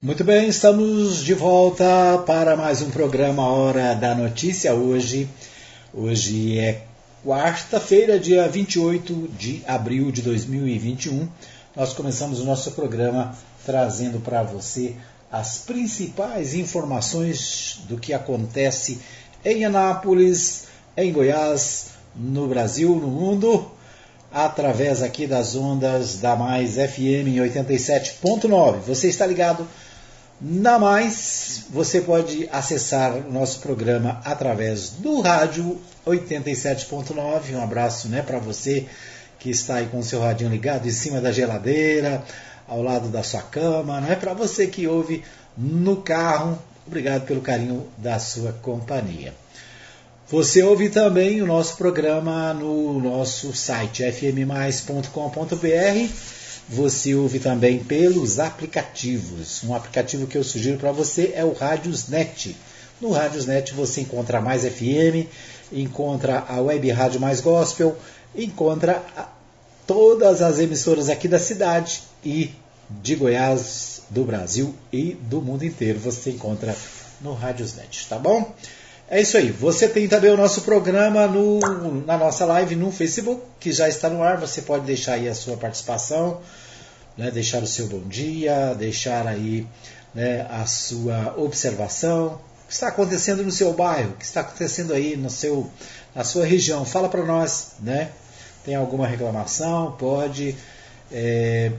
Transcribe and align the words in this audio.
Muito 0.00 0.22
bem, 0.22 0.48
estamos 0.48 1.24
de 1.24 1.34
volta 1.34 2.22
para 2.24 2.56
mais 2.56 2.80
um 2.80 2.88
programa 2.88 3.48
Hora 3.48 3.96
da 3.96 4.14
Notícia. 4.14 4.72
Hoje, 4.72 5.28
hoje 5.92 6.56
é 6.56 6.84
quarta-feira, 7.26 8.16
dia 8.16 8.46
28 8.46 9.28
de 9.36 9.60
abril 9.66 10.12
de 10.12 10.22
2021. 10.22 11.28
Nós 11.74 11.94
começamos 11.94 12.38
o 12.38 12.44
nosso 12.44 12.70
programa 12.70 13.36
trazendo 13.66 14.20
para 14.20 14.44
você 14.44 14.94
as 15.32 15.58
principais 15.58 16.54
informações 16.54 17.80
do 17.88 17.98
que 17.98 18.12
acontece 18.12 19.00
em 19.44 19.64
Anápolis, 19.64 20.68
em 20.96 21.12
Goiás, 21.12 21.88
no 22.14 22.46
Brasil, 22.46 22.94
no 22.94 23.08
mundo, 23.08 23.68
através 24.32 25.02
aqui 25.02 25.26
das 25.26 25.56
ondas 25.56 26.20
da 26.20 26.36
Mais 26.36 26.74
FM 26.74 27.34
87.9. 27.34 28.78
Você 28.86 29.08
está 29.08 29.26
ligado 29.26 29.66
na 30.40 30.78
mais, 30.78 31.64
você 31.70 32.00
pode 32.00 32.48
acessar 32.52 33.12
o 33.16 33.32
nosso 33.32 33.58
programa 33.58 34.20
através 34.24 34.90
do 34.90 35.20
rádio 35.20 35.80
87.9. 36.06 37.54
Um 37.54 37.62
abraço 37.62 38.08
né, 38.08 38.22
para 38.22 38.38
você 38.38 38.86
que 39.38 39.50
está 39.50 39.76
aí 39.76 39.86
com 39.86 39.98
o 39.98 40.04
seu 40.04 40.20
radinho 40.20 40.50
ligado 40.50 40.86
em 40.86 40.92
cima 40.92 41.20
da 41.20 41.32
geladeira, 41.32 42.22
ao 42.68 42.82
lado 42.82 43.08
da 43.08 43.22
sua 43.22 43.42
cama. 43.42 44.00
Não 44.00 44.10
é 44.10 44.14
para 44.14 44.32
você 44.32 44.66
que 44.68 44.86
ouve 44.86 45.24
no 45.56 45.96
carro. 45.96 46.58
Obrigado 46.86 47.26
pelo 47.26 47.40
carinho 47.40 47.88
da 47.96 48.18
sua 48.18 48.52
companhia. 48.52 49.34
Você 50.28 50.62
ouve 50.62 50.88
também 50.88 51.42
o 51.42 51.46
nosso 51.46 51.76
programa 51.76 52.52
no 52.54 53.00
nosso 53.00 53.52
site 53.54 54.04
fmmais.com.br 54.04 55.08
você 56.68 57.14
ouve 57.14 57.38
também 57.38 57.78
pelos 57.78 58.38
aplicativos. 58.38 59.62
Um 59.64 59.74
aplicativo 59.74 60.26
que 60.26 60.36
eu 60.36 60.44
sugiro 60.44 60.78
para 60.78 60.92
você 60.92 61.32
é 61.34 61.44
o 61.44 61.52
Radiosnet. 61.52 62.54
No 63.00 63.10
Radiosnet 63.10 63.72
você 63.72 64.02
encontra 64.02 64.40
mais 64.40 64.64
FM, 64.64 65.26
encontra 65.72 66.44
a 66.46 66.60
Web 66.60 66.90
Rádio 66.90 67.20
Mais 67.20 67.40
Gospel, 67.40 67.96
encontra 68.36 69.02
todas 69.86 70.42
as 70.42 70.58
emissoras 70.58 71.08
aqui 71.08 71.26
da 71.26 71.38
cidade 71.38 72.02
e 72.24 72.50
de 72.90 73.14
Goiás, 73.14 74.02
do 74.10 74.24
Brasil 74.24 74.74
e 74.92 75.14
do 75.14 75.40
mundo 75.40 75.64
inteiro. 75.64 75.98
Você 76.00 76.30
encontra 76.30 76.76
no 77.20 77.32
Radiosnet, 77.32 78.06
tá 78.08 78.18
bom? 78.18 78.54
É 79.10 79.22
isso 79.22 79.38
aí. 79.38 79.50
Você 79.50 79.88
tem 79.88 80.06
também 80.06 80.30
o 80.30 80.36
nosso 80.36 80.62
programa 80.62 81.26
no, 81.26 82.04
na 82.04 82.18
nossa 82.18 82.44
live 82.44 82.76
no 82.76 82.92
Facebook, 82.92 83.42
que 83.58 83.72
já 83.72 83.88
está 83.88 84.10
no 84.10 84.22
ar. 84.22 84.36
Você 84.36 84.60
pode 84.60 84.84
deixar 84.84 85.14
aí 85.14 85.26
a 85.26 85.34
sua 85.34 85.56
participação, 85.56 86.42
né, 87.16 87.30
deixar 87.30 87.62
o 87.62 87.66
seu 87.66 87.86
bom 87.86 88.06
dia, 88.06 88.74
deixar 88.74 89.26
aí 89.26 89.66
né, 90.14 90.46
a 90.50 90.66
sua 90.66 91.34
observação. 91.38 92.38
O 92.64 92.68
que 92.68 92.74
está 92.74 92.88
acontecendo 92.88 93.42
no 93.42 93.50
seu 93.50 93.72
bairro? 93.72 94.10
O 94.10 94.16
que 94.16 94.26
está 94.26 94.42
acontecendo 94.42 94.92
aí 94.92 95.16
no 95.16 95.30
seu, 95.30 95.70
na 96.14 96.22
sua 96.22 96.44
região? 96.44 96.84
Fala 96.84 97.08
para 97.08 97.24
nós, 97.24 97.76
né? 97.80 98.10
Tem 98.62 98.74
alguma 98.74 99.06
reclamação? 99.06 99.92
Pode 99.92 100.54
é, 101.10 101.72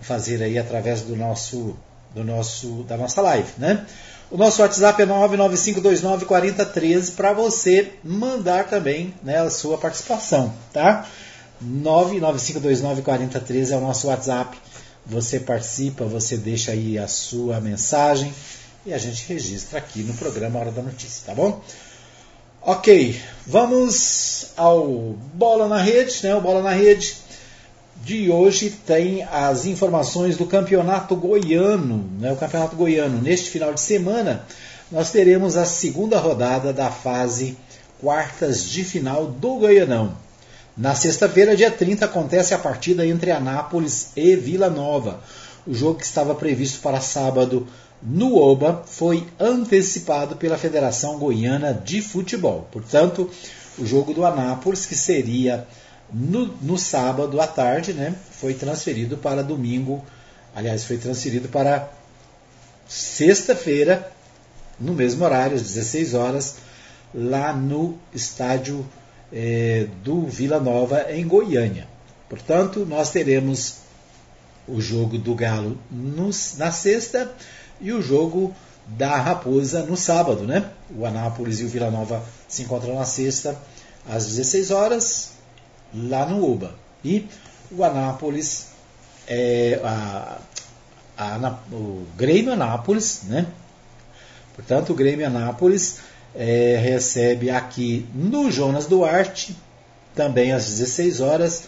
fazer 0.00 0.42
aí 0.42 0.58
através 0.58 1.02
do 1.02 1.14
nosso, 1.14 1.76
do 2.12 2.24
nosso, 2.24 2.82
da 2.82 2.96
nossa 2.96 3.22
live, 3.22 3.52
né? 3.58 3.86
O 4.34 4.36
nosso 4.36 4.60
WhatsApp 4.62 5.00
é 5.00 5.06
995294013 5.06 7.14
para 7.14 7.32
você 7.32 7.92
mandar 8.02 8.66
também 8.66 9.14
né, 9.22 9.38
a 9.38 9.48
sua 9.48 9.78
participação, 9.78 10.52
tá? 10.72 11.08
995294013 11.64 13.70
é 13.70 13.76
o 13.76 13.80
nosso 13.80 14.08
WhatsApp. 14.08 14.58
Você 15.06 15.38
participa, 15.38 16.04
você 16.04 16.36
deixa 16.36 16.72
aí 16.72 16.98
a 16.98 17.06
sua 17.06 17.60
mensagem 17.60 18.34
e 18.84 18.92
a 18.92 18.98
gente 18.98 19.24
registra 19.32 19.78
aqui 19.78 20.02
no 20.02 20.14
programa 20.14 20.58
Hora 20.58 20.72
da 20.72 20.82
Notícia, 20.82 21.26
tá 21.26 21.32
bom? 21.32 21.62
Ok, 22.60 23.16
vamos 23.46 24.46
ao 24.56 25.14
Bola 25.32 25.68
na 25.68 25.80
Rede, 25.80 26.12
né? 26.24 26.34
O 26.34 26.40
Bola 26.40 26.60
na 26.60 26.70
Rede 26.70 27.18
de 28.04 28.30
hoje 28.30 28.68
tem 28.68 29.22
as 29.24 29.64
informações 29.64 30.36
do 30.36 30.44
Campeonato 30.44 31.16
Goiano. 31.16 32.04
Né? 32.20 32.30
O 32.30 32.36
Campeonato 32.36 32.76
Goiano, 32.76 33.22
neste 33.22 33.48
final 33.48 33.72
de 33.72 33.80
semana, 33.80 34.44
nós 34.92 35.10
teremos 35.10 35.56
a 35.56 35.64
segunda 35.64 36.18
rodada 36.18 36.70
da 36.70 36.90
fase 36.90 37.56
quartas 37.98 38.68
de 38.68 38.84
final 38.84 39.26
do 39.26 39.54
Goianão. 39.56 40.14
Na 40.76 40.94
sexta-feira, 40.94 41.56
dia 41.56 41.70
30, 41.70 42.04
acontece 42.04 42.52
a 42.52 42.58
partida 42.58 43.06
entre 43.06 43.30
Anápolis 43.30 44.08
e 44.14 44.36
Vila 44.36 44.68
Nova. 44.68 45.20
O 45.66 45.72
jogo 45.72 45.98
que 45.98 46.04
estava 46.04 46.34
previsto 46.34 46.80
para 46.80 47.00
sábado 47.00 47.66
no 48.02 48.36
Oba 48.36 48.82
foi 48.84 49.26
antecipado 49.40 50.36
pela 50.36 50.58
Federação 50.58 51.18
Goiana 51.18 51.72
de 51.72 52.02
Futebol. 52.02 52.68
Portanto, 52.70 53.30
o 53.78 53.86
jogo 53.86 54.12
do 54.12 54.26
Anápolis, 54.26 54.84
que 54.84 54.94
seria 54.94 55.66
no, 56.14 56.46
no 56.62 56.78
sábado 56.78 57.40
à 57.40 57.46
tarde, 57.46 57.92
né, 57.92 58.14
foi 58.30 58.54
transferido 58.54 59.18
para 59.18 59.42
domingo, 59.42 60.04
aliás, 60.54 60.84
foi 60.84 60.96
transferido 60.96 61.48
para 61.48 61.90
sexta-feira, 62.86 64.12
no 64.78 64.94
mesmo 64.94 65.24
horário, 65.24 65.56
às 65.56 65.62
16 65.62 66.14
horas, 66.14 66.56
lá 67.12 67.52
no 67.52 67.98
estádio 68.14 68.86
é, 69.32 69.88
do 70.04 70.26
Vila 70.26 70.60
Nova, 70.60 71.12
em 71.12 71.26
Goiânia. 71.26 71.88
Portanto, 72.28 72.86
nós 72.86 73.10
teremos 73.10 73.78
o 74.68 74.80
jogo 74.80 75.18
do 75.18 75.34
Galo 75.34 75.76
no, 75.90 76.30
na 76.56 76.70
sexta 76.70 77.32
e 77.80 77.92
o 77.92 78.00
jogo 78.00 78.54
da 78.86 79.16
Raposa 79.16 79.82
no 79.82 79.96
sábado, 79.96 80.44
né? 80.44 80.70
O 80.96 81.04
Anápolis 81.04 81.60
e 81.60 81.64
o 81.64 81.68
Vila 81.68 81.90
Nova 81.90 82.22
se 82.48 82.62
encontram 82.62 82.94
na 82.94 83.04
sexta 83.04 83.58
às 84.08 84.26
16 84.26 84.70
horas 84.70 85.33
lá 85.94 86.26
no 86.26 86.44
UBA. 86.44 86.74
E 87.04 87.26
o 87.70 87.84
Anápolis, 87.84 88.68
é, 89.26 89.80
a, 89.84 90.38
a, 91.16 91.58
o 91.72 92.06
Grêmio 92.16 92.52
Anápolis, 92.52 93.22
né? 93.24 93.46
Portanto, 94.54 94.90
o 94.90 94.94
Grêmio 94.94 95.26
Anápolis 95.26 95.98
é, 96.34 96.78
recebe 96.82 97.50
aqui 97.50 98.06
no 98.14 98.50
Jonas 98.50 98.86
Duarte, 98.86 99.56
também 100.14 100.52
às 100.52 100.66
16 100.66 101.20
horas, 101.20 101.64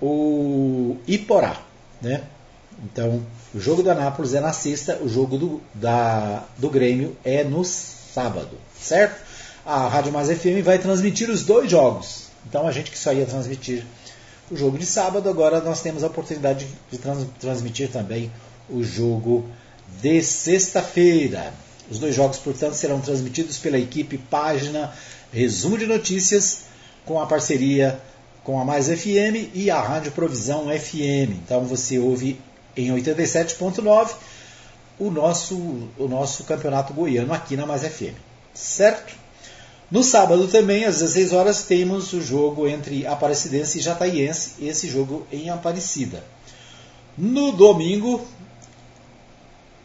o 0.00 0.96
Iporá, 1.06 1.60
né? 2.00 2.22
Então, 2.84 3.22
o 3.54 3.60
jogo 3.60 3.82
do 3.82 3.90
Anápolis 3.90 4.34
é 4.34 4.40
na 4.40 4.52
sexta, 4.52 4.98
o 5.02 5.08
jogo 5.08 5.38
do, 5.38 5.62
da, 5.74 6.44
do 6.58 6.68
Grêmio 6.68 7.16
é 7.24 7.44
no 7.44 7.64
sábado, 7.64 8.58
certo? 8.80 9.20
A 9.64 9.86
Rádio 9.88 10.12
Mais 10.12 10.28
FM 10.28 10.64
vai 10.64 10.78
transmitir 10.78 11.30
os 11.30 11.44
dois 11.44 11.70
jogos, 11.70 12.31
então 12.46 12.66
a 12.66 12.72
gente 12.72 12.90
que 12.90 12.98
só 12.98 13.12
ia 13.12 13.26
transmitir 13.26 13.84
o 14.50 14.56
jogo 14.56 14.76
de 14.76 14.84
sábado, 14.84 15.28
agora 15.28 15.60
nós 15.60 15.80
temos 15.80 16.04
a 16.04 16.08
oportunidade 16.08 16.66
de 16.90 16.98
trans 16.98 17.26
transmitir 17.40 17.90
também 17.90 18.30
o 18.68 18.82
jogo 18.82 19.48
de 20.00 20.22
sexta-feira. 20.22 21.52
Os 21.90 21.98
dois 21.98 22.14
jogos, 22.14 22.38
portanto, 22.38 22.74
serão 22.74 23.00
transmitidos 23.00 23.58
pela 23.58 23.78
equipe 23.78 24.18
Página 24.18 24.92
Resumo 25.32 25.78
de 25.78 25.86
Notícias, 25.86 26.64
com 27.04 27.20
a 27.20 27.26
parceria 27.26 28.00
com 28.44 28.60
a 28.60 28.64
Mais 28.64 28.88
FM 28.88 29.54
e 29.54 29.70
a 29.70 29.80
Rádio 29.80 30.12
Provisão 30.12 30.66
FM. 30.66 31.30
Então 31.44 31.64
você 31.64 31.98
ouve 31.98 32.40
em 32.76 32.90
87.9 32.90 34.10
o 34.98 35.10
nosso, 35.10 35.56
o 35.98 36.08
nosso 36.08 36.44
campeonato 36.44 36.92
goiano 36.92 37.32
aqui 37.32 37.56
na 37.56 37.66
Mais 37.66 37.82
FM. 37.82 38.14
Certo? 38.54 39.21
No 39.92 40.02
sábado 40.02 40.48
também, 40.48 40.86
às 40.86 41.00
16 41.00 41.34
horas, 41.34 41.64
temos 41.64 42.14
o 42.14 42.22
jogo 42.22 42.66
entre 42.66 43.06
Aparecidense 43.06 43.78
e 43.78 43.82
Jataiense, 43.82 44.54
esse 44.64 44.88
jogo 44.88 45.26
em 45.30 45.50
Aparecida. 45.50 46.24
No 47.16 47.52
domingo, 47.52 48.26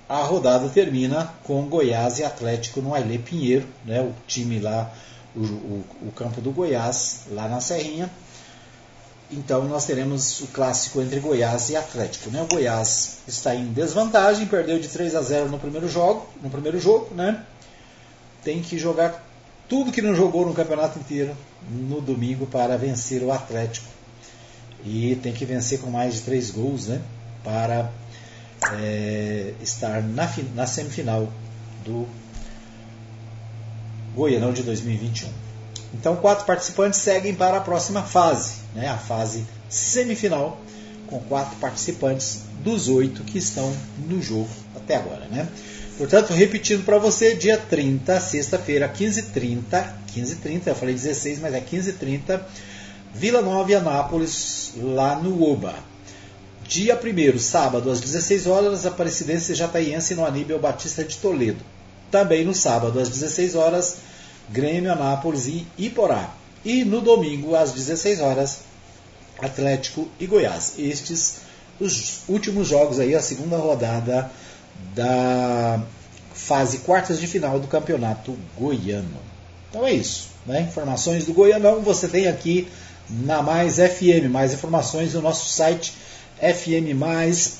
a 0.08 0.22
rodada 0.22 0.70
termina 0.70 1.34
com 1.44 1.68
Goiás 1.68 2.20
e 2.20 2.24
Atlético 2.24 2.80
no 2.80 2.94
Ailê 2.94 3.18
Pinheiro, 3.18 3.68
né, 3.84 4.00
o 4.00 4.14
time 4.26 4.62
lá, 4.62 4.90
o, 5.36 5.42
o, 5.42 5.86
o 6.04 6.12
campo 6.14 6.40
do 6.40 6.52
Goiás, 6.52 7.24
lá 7.32 7.50
na 7.50 7.60
Serrinha. 7.60 8.10
Então 9.30 9.66
nós 9.66 9.86
teremos 9.86 10.40
o 10.40 10.48
clássico 10.48 11.02
entre 11.02 11.20
Goiás 11.20 11.70
e 11.70 11.76
Atlético. 11.76 12.30
Né? 12.30 12.42
O 12.42 12.48
Goiás 12.48 13.18
está 13.28 13.54
em 13.54 13.74
desvantagem, 13.74 14.48
perdeu 14.48 14.80
de 14.80 14.88
3 14.88 15.16
a 15.16 15.22
0 15.22 15.50
no 15.50 15.60
primeiro 15.60 15.90
jogo, 15.90 16.26
no 16.42 16.50
primeiro 16.50 16.80
jogo, 16.80 17.14
né? 17.14 17.44
Tem 18.42 18.62
que 18.62 18.80
jogar 18.80 19.27
tudo 19.68 19.92
que 19.92 20.02
não 20.02 20.16
jogou 20.16 20.46
no 20.46 20.54
campeonato 20.54 21.00
inteiro 21.00 21.36
no 21.70 22.00
domingo 22.00 22.46
para 22.46 22.78
vencer 22.78 23.22
o 23.22 23.32
Atlético. 23.32 23.88
E 24.86 25.18
tem 25.22 25.34
que 25.34 25.46
vencer 25.46 25.80
com 25.80 25.90
mais 25.90 26.16
de 26.16 26.22
três 26.22 26.52
gols 26.52 26.88
né, 26.88 27.02
para 27.44 27.92
é, 28.80 29.54
estar 29.62 30.02
na, 30.02 30.32
na 30.56 30.68
semifinal 30.68 31.28
do 31.84 32.08
Goianão 34.16 34.54
de 34.54 34.64
2021. 34.64 35.30
Então, 35.94 36.16
quatro 36.16 36.46
participantes 36.46 37.00
seguem 37.00 37.34
para 37.34 37.58
a 37.58 37.62
próxima 37.62 38.04
fase, 38.04 38.56
né, 38.76 38.88
a 38.88 38.98
fase 38.98 39.46
semifinal, 39.70 40.60
com 41.08 41.20
quatro 41.22 41.58
participantes 41.58 42.42
dos 42.64 42.88
oito 42.88 43.24
que 43.24 43.38
estão 43.38 43.74
no 44.08 44.22
jogo 44.22 44.50
até 44.76 44.96
agora, 44.96 45.26
né? 45.28 45.48
Portanto, 45.98 46.32
repetindo 46.32 46.86
para 46.86 47.00
você, 47.00 47.34
dia 47.34 47.58
30, 47.58 48.20
sexta-feira, 48.20 48.88
15h30, 48.88 49.94
15h30, 50.16 50.68
eu 50.68 50.76
falei 50.76 50.94
16, 50.94 51.40
mas 51.40 51.56
é 51.56 51.60
15h30, 51.60 52.40
Vila 53.16 53.42
Nova 53.42 53.72
e 53.72 53.76
Anápolis, 53.76 54.74
lá 54.78 55.16
no 55.16 55.42
Oba. 55.42 55.74
Dia 56.68 56.96
1 56.96 57.40
sábado, 57.40 57.90
às 57.90 58.00
16 58.00 58.46
horas, 58.46 58.86
Aparecidense 58.86 59.56
Jataiense 59.56 60.14
no 60.14 60.24
Aníbal 60.24 60.60
Batista 60.60 61.04
de 61.04 61.18
Toledo. 61.18 61.64
Também 62.12 62.46
no 62.46 62.54
sábado, 62.54 63.00
às 63.00 63.10
16 63.10 63.56
horas, 63.56 63.98
Grêmio, 64.52 64.92
Anápolis 64.92 65.48
e 65.48 65.66
Iporá. 65.80 66.30
E 66.64 66.86
no 66.86 67.02
domingo, 67.02 67.56
às 67.56 67.72
16 67.72 68.20
horas, 68.20 68.60
Atlético 69.40 70.08
e 70.20 70.28
Goiás. 70.28 70.74
Estes 70.78 71.38
os 71.80 72.22
últimos 72.28 72.68
jogos 72.68 73.00
aí, 73.00 73.16
a 73.16 73.22
segunda 73.22 73.58
rodada 73.58 74.30
da 74.94 75.82
fase 76.34 76.80
quartas 76.80 77.20
de 77.20 77.28
final 77.28 77.60
do 77.60 77.68
Campeonato 77.68 78.38
Goiano. 78.58 79.20
Então 79.70 79.86
é 79.86 79.94
isso. 79.94 80.30
Né? 80.46 80.62
Informações 80.62 81.26
do 81.26 81.34
Goianão 81.34 81.82
você 81.82 82.08
tem 82.08 82.28
aqui 82.28 82.68
na 83.10 83.42
Mais 83.42 83.78
FM. 83.78 84.30
Mais 84.30 84.54
informações 84.54 85.14
no 85.14 85.22
nosso 85.22 85.50
site 85.50 85.94
fmmais.com.br 86.40 87.58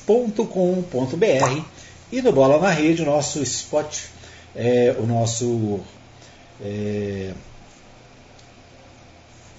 e 2.10 2.22
no 2.22 2.32
Bola 2.32 2.58
na 2.58 2.70
Rede, 2.70 3.02
o 3.02 3.04
nosso 3.04 3.42
spot, 3.42 4.04
é, 4.56 4.96
o 4.98 5.06
nosso 5.06 5.80
é, 6.62 7.32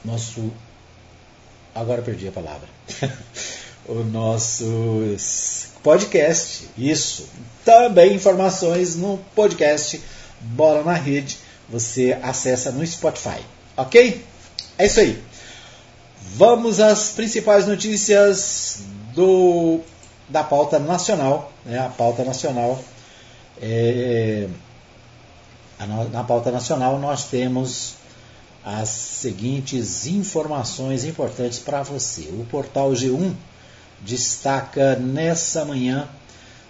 nosso 0.04 0.52
agora 1.76 2.02
perdi 2.02 2.28
a 2.28 2.32
palavra 2.32 2.68
o 3.90 4.04
nosso 4.04 4.66
podcast 5.84 6.70
isso 6.78 7.28
também 7.66 8.14
informações 8.14 8.96
no 8.96 9.18
podcast 9.36 10.02
Bola 10.40 10.84
na 10.84 10.94
Rede 10.94 11.38
você 11.68 12.18
acessa 12.22 12.72
no 12.72 12.86
Spotify 12.86 13.40
ok 13.76 14.24
é 14.78 14.86
isso 14.86 15.00
aí 15.00 15.22
vamos 16.36 16.80
às 16.80 17.12
principais 17.12 17.68
notícias 17.68 18.82
do, 19.14 19.82
da 20.28 20.44
pauta 20.44 20.80
nacional. 20.80 21.52
Né? 21.66 21.78
A 21.80 21.90
pauta 21.90 22.24
nacional 22.24 22.80
é, 23.62 24.48
na 26.12 26.24
pauta 26.24 26.52
nacional 26.52 27.00
nós 27.00 27.26
temos 27.26 27.96
as 28.64 28.90
seguintes 28.90 30.06
informações 30.06 31.06
importantes 31.06 31.60
para 31.60 31.82
você. 31.82 32.22
O 32.32 32.46
portal 32.50 32.92
G1 32.92 33.34
destaca 34.02 34.96
nessa 34.96 35.66
manhã 35.66 36.08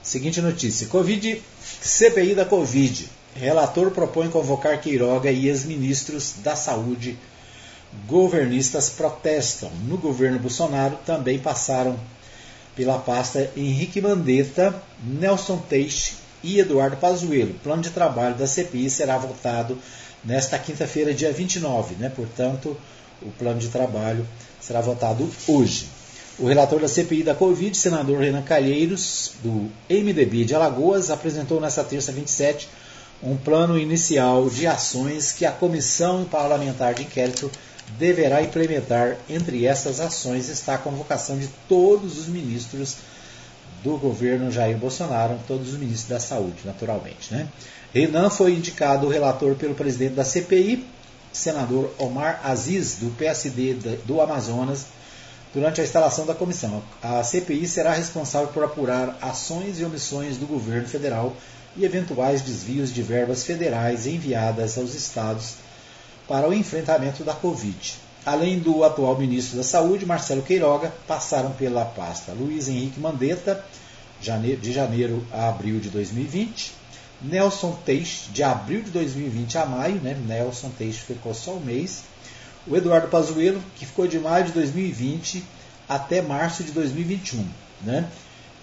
seguinte 0.01 0.41
notícia: 0.41 0.87
Covid, 0.87 1.41
CPI 1.81 2.35
da 2.35 2.45
Covid. 2.45 3.09
Relator 3.35 3.91
propõe 3.91 4.29
convocar 4.29 4.81
Queiroga 4.81 5.31
e 5.31 5.47
ex-ministros 5.47 6.35
da 6.43 6.55
Saúde. 6.55 7.17
Governistas 8.07 8.89
protestam. 8.89 9.69
No 9.87 9.97
governo 9.97 10.39
Bolsonaro 10.39 10.97
também 11.05 11.39
passaram 11.39 11.97
pela 12.75 12.97
pasta 12.97 13.49
Henrique 13.55 14.01
Mandetta, 14.01 14.81
Nelson 15.03 15.57
Teixe 15.57 16.13
e 16.43 16.59
Eduardo 16.59 16.97
Pazuello. 16.97 17.51
O 17.51 17.59
plano 17.59 17.81
de 17.81 17.89
trabalho 17.91 18.35
da 18.35 18.47
CPI 18.47 18.89
será 18.89 19.17
votado 19.17 19.77
nesta 20.23 20.57
quinta-feira, 20.57 21.13
dia 21.13 21.31
29, 21.31 21.95
né? 21.95 22.09
portanto, 22.09 22.75
o 23.21 23.31
plano 23.31 23.59
de 23.59 23.69
trabalho 23.69 24.25
será 24.59 24.81
votado 24.81 25.29
hoje. 25.47 25.87
O 26.39 26.47
relator 26.47 26.79
da 26.79 26.87
CPI 26.87 27.23
da 27.23 27.35
Covid, 27.35 27.75
senador 27.77 28.21
Renan 28.21 28.41
Calheiros, 28.41 29.33
do 29.43 29.69
MDB 29.89 30.45
de 30.45 30.55
Alagoas, 30.55 31.09
apresentou 31.09 31.59
nesta 31.59 31.83
terça 31.83 32.13
27 32.13 32.69
um 33.21 33.35
plano 33.35 33.77
inicial 33.77 34.49
de 34.49 34.65
ações 34.65 35.33
que 35.33 35.45
a 35.45 35.51
Comissão 35.51 36.23
Parlamentar 36.23 36.93
de 36.93 37.03
Inquérito 37.03 37.51
deverá 37.97 38.41
implementar. 38.41 39.17
Entre 39.29 39.65
essas 39.65 39.99
ações 39.99 40.47
está 40.47 40.75
a 40.75 40.77
convocação 40.77 41.37
de 41.37 41.49
todos 41.67 42.17
os 42.17 42.27
ministros 42.27 42.95
do 43.83 43.97
governo 43.97 44.49
Jair 44.49 44.77
Bolsonaro, 44.77 45.37
todos 45.45 45.73
os 45.73 45.77
ministros 45.77 46.07
da 46.07 46.21
saúde, 46.21 46.61
naturalmente. 46.63 47.33
Né? 47.33 47.49
Renan 47.93 48.29
foi 48.29 48.53
indicado 48.53 49.09
relator 49.09 49.55
pelo 49.55 49.75
presidente 49.75 50.13
da 50.13 50.23
CPI, 50.23 50.87
senador 51.33 51.93
Omar 51.97 52.39
Aziz, 52.45 52.95
do 52.95 53.13
PSD 53.17 53.73
do 54.05 54.21
Amazonas, 54.21 54.85
durante 55.53 55.81
a 55.81 55.83
instalação 55.83 56.25
da 56.25 56.35
comissão. 56.35 56.81
A 57.01 57.23
CPI 57.23 57.67
será 57.67 57.93
responsável 57.93 58.49
por 58.49 58.63
apurar 58.63 59.17
ações 59.21 59.79
e 59.79 59.85
omissões 59.85 60.37
do 60.37 60.45
governo 60.45 60.87
federal 60.87 61.35
e 61.75 61.85
eventuais 61.85 62.41
desvios 62.41 62.93
de 62.93 63.01
verbas 63.01 63.43
federais 63.43 64.05
enviadas 64.05 64.77
aos 64.77 64.93
estados 64.93 65.55
para 66.27 66.47
o 66.47 66.53
enfrentamento 66.53 67.23
da 67.23 67.33
Covid. 67.33 67.95
Além 68.25 68.59
do 68.59 68.83
atual 68.83 69.17
ministro 69.17 69.57
da 69.57 69.63
Saúde, 69.63 70.05
Marcelo 70.05 70.43
Queiroga, 70.43 70.93
passaram 71.07 71.51
pela 71.53 71.85
pasta 71.85 72.33
Luiz 72.33 72.67
Henrique 72.67 72.99
Mandetta, 72.99 73.63
de 74.19 74.73
janeiro 74.73 75.25
a 75.31 75.47
abril 75.47 75.79
de 75.79 75.89
2020, 75.89 76.73
Nelson 77.21 77.71
Teixe, 77.85 78.29
de 78.31 78.43
abril 78.43 78.81
de 78.81 78.91
2020 78.91 79.57
a 79.57 79.65
maio, 79.65 79.95
né? 79.95 80.15
Nelson 80.25 80.69
Teixe 80.77 80.99
ficou 80.99 81.33
só 81.33 81.51
um 81.51 81.59
mês, 81.59 82.03
o 82.67 82.75
Eduardo 82.75 83.07
Pazuello, 83.07 83.61
que 83.75 83.85
ficou 83.85 84.07
de 84.07 84.19
maio 84.19 84.45
de 84.45 84.51
2020 84.51 85.43
até 85.87 86.21
março 86.21 86.63
de 86.63 86.71
2021. 86.71 87.45
Né? 87.81 88.07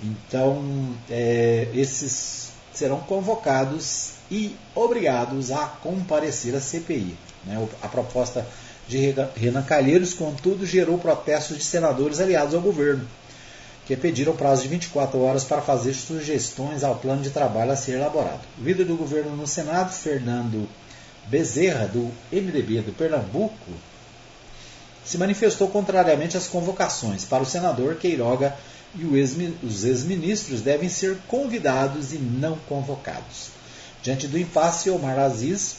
Então, 0.02 0.94
é, 1.10 1.68
esses 1.74 2.50
serão 2.72 3.00
convocados 3.00 4.12
e 4.30 4.54
obrigados 4.74 5.50
a 5.50 5.66
comparecer 5.66 6.54
à 6.54 6.60
CPI. 6.60 7.16
Né? 7.44 7.68
A 7.82 7.88
proposta 7.88 8.46
de 8.86 9.14
Renan 9.34 9.62
Calheiros, 9.62 10.14
contudo, 10.14 10.64
gerou 10.64 10.98
protestos 10.98 11.56
de 11.56 11.64
senadores 11.64 12.20
aliados 12.20 12.54
ao 12.54 12.60
governo, 12.60 13.06
que 13.84 13.96
pediram 13.96 14.36
prazo 14.36 14.62
de 14.62 14.68
24 14.68 15.20
horas 15.20 15.44
para 15.44 15.62
fazer 15.62 15.94
sugestões 15.94 16.84
ao 16.84 16.96
plano 16.96 17.22
de 17.22 17.30
trabalho 17.30 17.72
a 17.72 17.76
ser 17.76 17.92
elaborado. 17.92 18.42
O 18.60 18.64
líder 18.64 18.84
do 18.84 18.96
governo 18.96 19.34
no 19.34 19.46
Senado, 19.46 19.92
Fernando 19.92 20.68
Bezerra, 21.26 21.86
do 21.86 22.10
MDB 22.32 22.82
do 22.82 22.92
Pernambuco, 22.92 23.72
se 25.04 25.18
manifestou 25.18 25.68
contrariamente 25.68 26.36
às 26.36 26.48
convocações. 26.48 27.24
Para 27.24 27.42
o 27.42 27.46
senador 27.46 27.96
Queiroga 27.96 28.56
e 28.94 29.04
os 29.04 29.84
ex-ministros 29.84 30.62
devem 30.62 30.88
ser 30.88 31.18
convidados 31.28 32.12
e 32.12 32.18
não 32.18 32.56
convocados. 32.68 33.50
Diante 34.02 34.26
do 34.26 34.38
impasse, 34.38 34.90
Omar 34.90 35.18
Aziz 35.18 35.76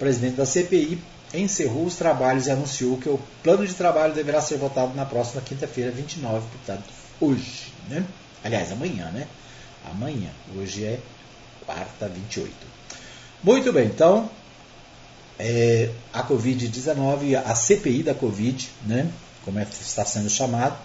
presidente 0.00 0.36
da 0.36 0.46
CPI, 0.46 0.98
encerrou 1.32 1.84
os 1.84 1.94
trabalhos 1.94 2.46
e 2.46 2.50
anunciou 2.50 2.96
que 2.96 3.08
o 3.08 3.20
plano 3.42 3.66
de 3.66 3.74
trabalho 3.74 4.14
deverá 4.14 4.40
ser 4.40 4.56
votado 4.56 4.94
na 4.94 5.04
próxima 5.04 5.42
quinta-feira, 5.42 5.90
29, 5.90 6.46
portanto, 6.48 6.84
hoje. 7.20 7.70
Né? 7.88 8.02
Aliás, 8.42 8.72
amanhã, 8.72 9.10
né? 9.10 9.28
Amanhã. 9.84 10.30
Hoje 10.56 10.84
é 10.84 10.98
quarta, 11.66 12.08
28. 12.08 12.50
Muito 13.44 13.72
bem, 13.72 13.86
então, 13.86 14.28
é, 15.40 15.90
a 16.12 16.22
Covid-19, 16.22 17.34
a 17.34 17.54
CPI 17.54 18.02
da 18.02 18.14
Covid, 18.14 18.70
né? 18.86 19.10
como 19.44 19.58
é, 19.58 19.62
está 19.62 20.04
sendo 20.04 20.28
chamado, 20.28 20.76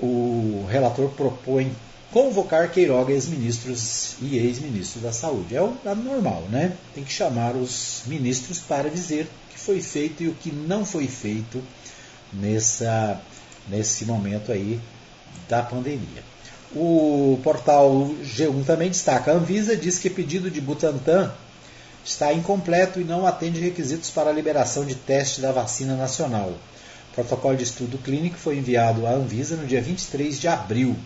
o 0.00 0.66
relator 0.68 1.08
propõe 1.10 1.74
convocar 2.10 2.68
Queiroga 2.72 3.12
ex-ministros 3.12 4.16
e 4.20 4.36
ex-ministros 4.36 5.02
da 5.02 5.12
saúde. 5.12 5.54
É 5.54 5.62
o 5.62 5.76
normal, 5.94 6.42
né? 6.50 6.76
Tem 6.92 7.04
que 7.04 7.12
chamar 7.12 7.54
os 7.54 8.02
ministros 8.06 8.58
para 8.58 8.90
dizer 8.90 9.26
o 9.26 9.52
que 9.52 9.58
foi 9.58 9.80
feito 9.80 10.22
e 10.24 10.28
o 10.28 10.34
que 10.34 10.50
não 10.50 10.84
foi 10.84 11.06
feito 11.06 11.62
nessa, 12.32 13.20
nesse 13.68 14.04
momento 14.04 14.50
aí 14.50 14.80
da 15.48 15.62
pandemia. 15.62 16.24
O 16.74 17.38
portal 17.44 18.10
G1 18.24 18.64
também 18.64 18.88
destaca: 18.88 19.30
a 19.30 19.34
Anvisa 19.34 19.76
diz 19.76 19.98
que 19.98 20.10
pedido 20.10 20.50
de 20.50 20.60
Butantan 20.60 21.32
está 22.04 22.32
incompleto 22.32 23.00
e 23.00 23.04
não 23.04 23.26
atende 23.26 23.60
requisitos 23.60 24.10
para 24.10 24.30
a 24.30 24.32
liberação 24.32 24.84
de 24.84 24.94
teste 24.94 25.40
da 25.40 25.52
vacina 25.52 25.96
nacional. 25.96 26.50
O 27.10 27.14
protocolo 27.14 27.56
de 27.56 27.64
estudo 27.64 27.98
clínico 27.98 28.36
foi 28.36 28.56
enviado 28.56 29.06
à 29.06 29.10
Anvisa 29.10 29.56
no 29.56 29.66
dia 29.66 29.82
23 29.82 30.40
de 30.40 30.48
abril. 30.48 30.96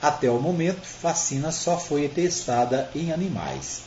Até 0.00 0.30
o 0.30 0.40
momento, 0.40 0.82
vacina 1.02 1.50
só 1.50 1.78
foi 1.78 2.08
testada 2.08 2.88
em 2.94 3.12
animais. 3.12 3.80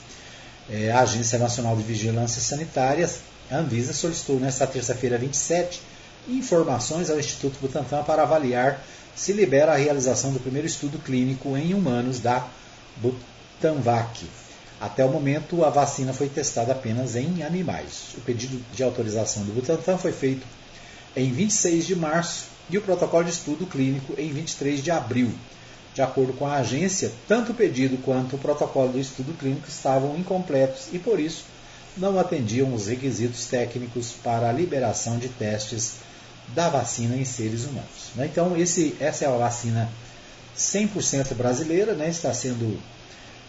É, 0.70 0.92
a 0.92 1.02
Agência 1.02 1.40
Nacional 1.40 1.76
de 1.76 1.84
Vigilância 1.84 2.42
Sanitária, 2.42 3.10
a 3.50 3.58
Anvisa, 3.58 3.94
solicitou 3.94 4.40
nesta 4.40 4.68
terça-feira 4.68 5.18
27 5.18 5.82
informações 6.28 7.10
ao 7.10 7.20
Instituto 7.20 7.58
Butantan 7.60 8.04
para 8.04 8.24
avaliar 8.24 8.84
se 9.16 9.34
libera 9.34 9.74
a 9.74 9.78
realização 9.78 10.32
do 10.32 10.40
primeiro 10.40 10.68
estudo 10.68 10.98
clínico 11.00 11.56
em 11.58 11.74
humanos 11.74 12.20
da 12.20 12.48
Butanvac. 12.98 14.26
Até 14.82 15.06
o 15.06 15.10
momento, 15.10 15.64
a 15.64 15.70
vacina 15.70 16.12
foi 16.12 16.28
testada 16.28 16.72
apenas 16.72 17.16
em 17.16 17.44
animais. 17.44 18.16
O 18.18 18.22
pedido 18.22 18.60
de 18.74 18.82
autorização 18.82 19.44
do 19.44 19.54
Butantan 19.54 19.96
foi 19.96 20.12
feito 20.12 20.44
em 21.16 21.32
26 21.32 21.86
de 21.86 21.96
março 21.96 22.46
e 22.68 22.80
o 22.80 22.82
protocolo 22.82 23.24
de 23.24 23.30
estudo 23.30 23.68
clínico 23.68 24.16
em 24.18 24.34
23 24.34 24.82
de 24.82 24.90
abril. 24.90 25.32
De 25.94 26.02
acordo 26.02 26.34
com 26.34 26.48
a 26.48 26.56
agência, 26.56 27.12
tanto 27.28 27.52
o 27.52 27.56
pedido 27.56 27.96
quanto 28.02 28.36
o 28.36 28.40
protocolo 28.40 28.94
do 28.94 29.00
estudo 29.00 29.38
clínico 29.38 29.70
estavam 29.70 30.18
incompletos 30.18 30.88
e, 30.92 30.98
por 30.98 31.20
isso, 31.20 31.44
não 31.96 32.18
atendiam 32.18 32.74
os 32.74 32.88
requisitos 32.88 33.46
técnicos 33.46 34.14
para 34.24 34.50
a 34.50 34.54
liberação 34.54 35.20
de 35.20 35.30
testes 35.30 35.98
da 36.56 36.70
vacina 36.70 37.16
em 37.16 37.26
seres 37.26 37.66
humanos. 37.66 38.10
Né? 38.16 38.28
Então, 38.32 38.58
esse, 38.58 38.96
essa 39.00 39.26
é 39.26 39.28
a 39.28 39.38
vacina 39.38 39.88
100% 40.58 41.36
brasileira, 41.36 41.94
né? 41.94 42.10
está 42.10 42.34
sendo 42.34 42.82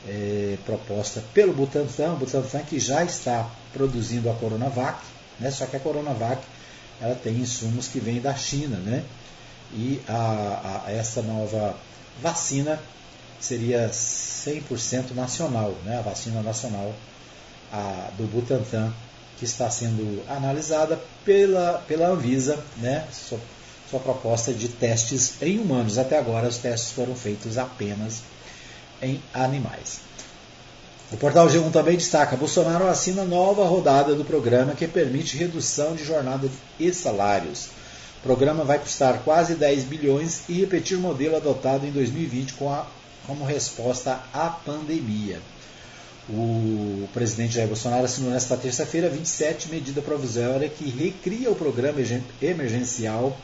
é, 0.06 0.56
proposta 0.64 1.22
pelo 1.32 1.52
Butantan, 1.52 2.12
o 2.12 2.16
Butantan 2.16 2.62
que 2.62 2.78
já 2.78 3.04
está 3.04 3.48
produzindo 3.72 4.30
a 4.30 4.34
Coronavac, 4.34 4.98
né? 5.38 5.50
só 5.50 5.66
que 5.66 5.76
a 5.76 5.80
Coronavac 5.80 6.42
ela 7.00 7.14
tem 7.14 7.34
insumos 7.34 7.88
que 7.88 8.00
vêm 8.00 8.20
da 8.20 8.34
China, 8.34 8.76
né? 8.76 9.04
e 9.72 10.00
a, 10.08 10.84
a, 10.86 10.92
essa 10.92 11.22
nova 11.22 11.76
vacina 12.20 12.78
seria 13.40 13.88
100% 13.90 15.12
nacional, 15.14 15.74
né? 15.84 15.98
a 15.98 16.02
vacina 16.02 16.42
nacional 16.42 16.94
a, 17.72 18.10
do 18.16 18.24
Butantan, 18.24 18.92
que 19.38 19.44
está 19.44 19.70
sendo 19.70 20.22
analisada 20.28 21.00
pela, 21.24 21.82
pela 21.88 22.08
Anvisa, 22.08 22.62
né? 22.76 23.06
sua, 23.12 23.40
sua 23.90 23.98
proposta 23.98 24.52
de 24.52 24.68
testes 24.68 25.34
em 25.40 25.58
humanos. 25.58 25.98
Até 25.98 26.18
agora, 26.18 26.48
os 26.48 26.58
testes 26.58 26.92
foram 26.92 27.16
feitos 27.16 27.58
apenas 27.58 28.22
em 29.02 29.20
animais. 29.34 30.00
O 31.10 31.16
portal 31.18 31.46
G1 31.46 31.70
também 31.70 31.96
destaca: 31.96 32.36
Bolsonaro 32.36 32.86
assina 32.86 33.24
nova 33.24 33.66
rodada 33.66 34.14
do 34.14 34.24
programa 34.24 34.74
que 34.74 34.88
permite 34.88 35.36
redução 35.36 35.94
de 35.94 36.04
jornada 36.04 36.48
e 36.80 36.92
salários. 36.92 37.66
O 38.18 38.22
programa 38.22 38.64
vai 38.64 38.78
custar 38.78 39.18
quase 39.24 39.54
10 39.56 39.84
bilhões 39.84 40.42
e 40.48 40.60
repetir 40.60 40.96
o 40.96 41.00
modelo 41.00 41.36
adotado 41.36 41.84
em 41.84 41.90
2020 41.90 42.54
com 42.54 42.72
a, 42.72 42.86
como 43.26 43.44
resposta 43.44 44.20
à 44.32 44.48
pandemia. 44.48 45.40
O 46.30 47.08
presidente 47.12 47.56
Jair 47.56 47.66
Bolsonaro 47.66 48.04
assinou 48.04 48.30
nesta 48.30 48.56
terça-feira 48.56 49.10
27 49.10 49.68
medida 49.70 50.00
provisória 50.00 50.68
que 50.68 50.88
recria 50.88 51.50
o 51.50 51.56
programa 51.56 51.98
emergencial 52.40 53.36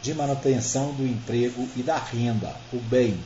de 0.00 0.14
manutenção 0.14 0.92
do 0.92 1.06
emprego 1.06 1.68
e 1.76 1.82
da 1.82 1.98
renda, 1.98 2.54
o 2.72 2.78
BEM, 2.78 3.18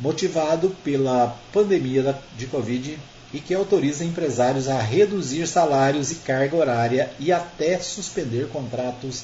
motivado 0.00 0.70
pela 0.82 1.36
pandemia 1.52 2.18
de 2.36 2.46
Covid 2.46 2.98
e 3.32 3.38
que 3.38 3.54
autoriza 3.54 4.04
empresários 4.04 4.68
a 4.68 4.80
reduzir 4.80 5.46
salários 5.46 6.10
e 6.10 6.16
carga 6.16 6.56
horária 6.56 7.10
e 7.18 7.30
até 7.30 7.78
suspender 7.78 8.48
contratos 8.48 9.22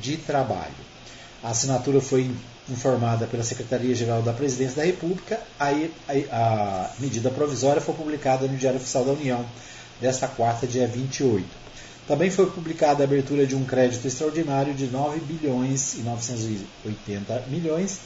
de 0.00 0.16
trabalho. 0.16 0.74
A 1.42 1.50
assinatura 1.50 2.00
foi 2.00 2.30
informada 2.68 3.26
pela 3.26 3.42
Secretaria-Geral 3.42 4.22
da 4.22 4.32
Presidência 4.32 4.76
da 4.76 4.84
República, 4.84 5.40
aí 5.58 5.90
a 6.30 6.90
medida 6.98 7.30
provisória 7.30 7.80
foi 7.80 7.94
publicada 7.94 8.46
no 8.46 8.56
Diário 8.56 8.78
Oficial 8.78 9.04
da 9.04 9.12
União 9.12 9.44
desta 10.00 10.28
quarta, 10.28 10.66
dia 10.66 10.86
28. 10.86 11.46
Também 12.06 12.30
foi 12.30 12.46
publicada 12.50 13.02
a 13.02 13.06
abertura 13.06 13.46
de 13.46 13.54
um 13.54 13.64
crédito 13.64 14.06
extraordinário 14.06 14.74
de 14.74 14.86
9 14.86 15.20
bilhões 15.20 15.94
e 15.94 16.00
980 16.00 17.44
milhões 17.48 18.00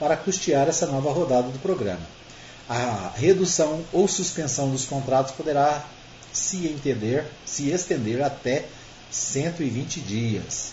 para 0.00 0.16
custear 0.16 0.66
essa 0.66 0.86
nova 0.86 1.12
rodada 1.12 1.48
do 1.48 1.58
programa. 1.58 2.00
A 2.68 3.12
redução 3.14 3.84
ou 3.92 4.08
suspensão 4.08 4.70
dos 4.70 4.86
contratos 4.86 5.32
poderá 5.32 5.84
se 6.32 6.66
entender, 6.66 7.24
se 7.44 7.70
estender 7.70 8.22
até 8.22 8.64
120 9.10 10.00
dias. 10.00 10.72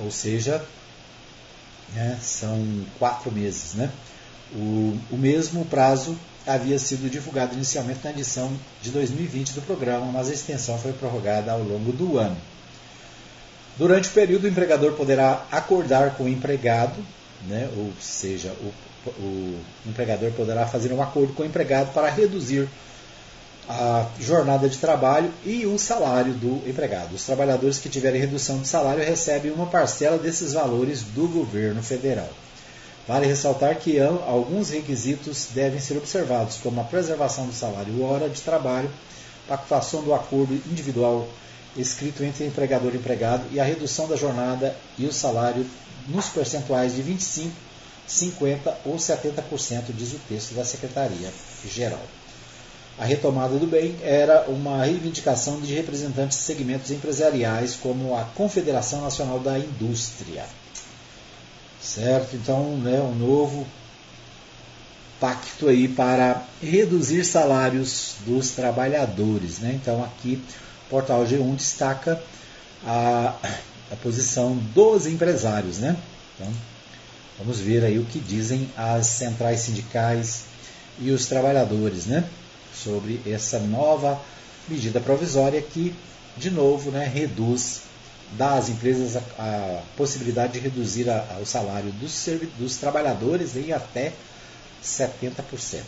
Ou 0.00 0.10
seja, 0.10 0.64
né, 1.92 2.18
são 2.22 2.84
quatro 2.98 3.30
meses. 3.30 3.74
Né? 3.74 3.90
O, 4.54 4.96
o 5.10 5.16
mesmo 5.16 5.64
prazo 5.66 6.16
havia 6.46 6.78
sido 6.78 7.10
divulgado 7.10 7.54
inicialmente 7.54 8.00
na 8.02 8.10
edição 8.10 8.52
de 8.80 8.90
2020 8.90 9.52
do 9.52 9.62
programa, 9.62 10.06
mas 10.06 10.30
a 10.30 10.32
extensão 10.32 10.78
foi 10.78 10.92
prorrogada 10.92 11.52
ao 11.52 11.62
longo 11.62 11.92
do 11.92 12.18
ano. 12.18 12.36
Durante 13.76 14.08
o 14.08 14.12
período, 14.12 14.44
o 14.44 14.48
empregador 14.48 14.92
poderá 14.92 15.46
acordar 15.50 16.14
com 16.14 16.24
o 16.24 16.28
empregado, 16.28 17.04
né, 17.48 17.68
ou 17.76 17.92
seja, 18.00 18.52
o, 18.60 18.72
o 19.18 19.60
empregador 19.86 20.30
poderá 20.32 20.66
fazer 20.66 20.92
um 20.92 21.02
acordo 21.02 21.32
com 21.32 21.42
o 21.42 21.46
empregado 21.46 21.92
para 21.92 22.08
reduzir 22.08 22.68
a 23.68 24.06
jornada 24.20 24.68
de 24.68 24.78
trabalho 24.78 25.30
e 25.44 25.66
o 25.66 25.78
salário 25.78 26.32
do 26.34 26.68
empregado. 26.68 27.14
Os 27.14 27.24
trabalhadores 27.24 27.78
que 27.78 27.88
tiverem 27.88 28.20
redução 28.20 28.58
de 28.58 28.68
salário 28.68 29.04
recebem 29.04 29.52
uma 29.52 29.66
parcela 29.66 30.18
desses 30.18 30.52
valores 30.52 31.02
do 31.02 31.28
governo 31.28 31.82
federal. 31.82 32.28
Vale 33.06 33.26
ressaltar 33.26 33.76
que 33.76 33.98
alguns 34.00 34.70
requisitos 34.70 35.48
devem 35.52 35.80
ser 35.80 35.96
observados, 35.96 36.58
como 36.62 36.80
a 36.80 36.84
preservação 36.84 37.46
do 37.46 37.52
salário 37.52 38.02
hora 38.02 38.28
de 38.28 38.40
trabalho, 38.40 38.90
pactuação 39.48 40.02
do 40.02 40.14
acordo 40.14 40.54
individual 40.70 41.28
escrito 41.76 42.22
entre 42.22 42.46
empregador 42.46 42.92
e 42.94 42.98
empregado 42.98 43.44
e 43.50 43.58
a 43.58 43.64
redução 43.64 44.06
da 44.06 44.16
jornada 44.16 44.76
e 44.98 45.06
o 45.06 45.12
salário 45.12 45.66
nos 46.08 46.26
percentuais 46.26 46.94
de 46.94 47.02
25, 47.02 47.52
50 48.06 48.78
ou 48.84 48.96
70%, 48.96 49.84
diz 49.94 50.12
o 50.12 50.20
texto 50.28 50.54
da 50.54 50.64
Secretaria-Geral. 50.64 52.02
A 52.98 53.04
retomada 53.04 53.58
do 53.58 53.66
bem 53.66 53.96
era 54.02 54.44
uma 54.48 54.84
reivindicação 54.84 55.60
de 55.60 55.74
representantes 55.74 56.38
de 56.38 56.44
segmentos 56.44 56.90
empresariais, 56.90 57.74
como 57.74 58.16
a 58.16 58.24
Confederação 58.24 59.00
Nacional 59.00 59.40
da 59.40 59.58
Indústria. 59.58 60.44
Certo? 61.80 62.36
Então, 62.36 62.76
né, 62.76 63.00
um 63.00 63.14
novo 63.14 63.66
pacto 65.18 65.68
aí 65.68 65.88
para 65.88 66.44
reduzir 66.62 67.24
salários 67.24 68.16
dos 68.26 68.50
trabalhadores. 68.50 69.58
Né? 69.58 69.78
Então, 69.80 70.04
aqui, 70.04 70.42
o 70.86 70.90
Portal 70.90 71.24
G1 71.24 71.56
destaca 71.56 72.22
a, 72.86 73.34
a 73.92 73.96
posição 73.96 74.56
dos 74.74 75.06
empresários. 75.06 75.78
Né? 75.78 75.96
Então, 76.34 76.52
vamos 77.38 77.60
ver 77.60 77.84
aí 77.84 77.98
o 77.98 78.04
que 78.04 78.18
dizem 78.18 78.70
as 78.76 79.06
centrais 79.06 79.60
sindicais 79.60 80.44
e 80.98 81.10
os 81.10 81.26
trabalhadores. 81.26 82.06
Né? 82.06 82.24
sobre 82.72 83.20
essa 83.26 83.58
nova 83.58 84.20
medida 84.68 85.00
provisória 85.00 85.60
que, 85.60 85.94
de 86.36 86.50
novo, 86.50 86.90
né, 86.90 87.04
reduz, 87.06 87.82
dá 88.32 88.54
às 88.54 88.68
empresas 88.68 89.16
a, 89.16 89.20
a 89.38 89.82
possibilidade 89.96 90.54
de 90.54 90.60
reduzir 90.60 91.08
a, 91.10 91.26
a, 91.34 91.38
o 91.40 91.46
salário 91.46 91.92
dos, 91.92 92.28
dos 92.58 92.76
trabalhadores 92.76 93.56
em 93.56 93.72
até 93.72 94.12
70%. 94.82 95.82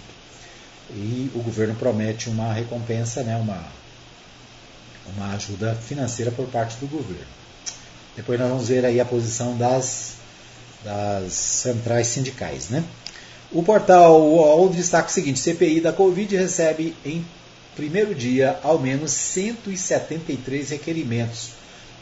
E 0.91 1.31
o 1.35 1.43
governo 1.43 1.75
promete 1.75 2.29
uma 2.29 2.53
recompensa, 2.53 3.23
né, 3.23 3.37
uma, 3.37 3.65
uma 5.17 5.35
ajuda 5.35 5.75
financeira 5.75 6.31
por 6.31 6.47
parte 6.49 6.77
do 6.77 6.87
governo. 6.87 7.44
Depois 8.17 8.39
nós 8.39 8.49
vamos 8.49 8.69
ver 8.69 8.85
aí 8.85 9.01
a 9.01 9.05
posição 9.05 9.57
das, 9.57 10.15
das 10.85 11.33
centrais 11.33 12.07
sindicais, 12.07 12.69
né? 12.69 12.85
O 13.51 13.63
portal 13.63 14.21
UOL 14.21 14.69
destaca 14.69 15.09
o 15.09 15.13
seguinte: 15.13 15.41
CPI 15.41 15.81
da 15.81 15.93
Covid 15.93 16.37
recebe 16.37 16.95
em 17.05 17.25
primeiro 17.75 18.15
dia 18.15 18.59
ao 18.63 18.79
menos 18.79 19.11
173 19.13 20.71
requerimentos 20.71 21.51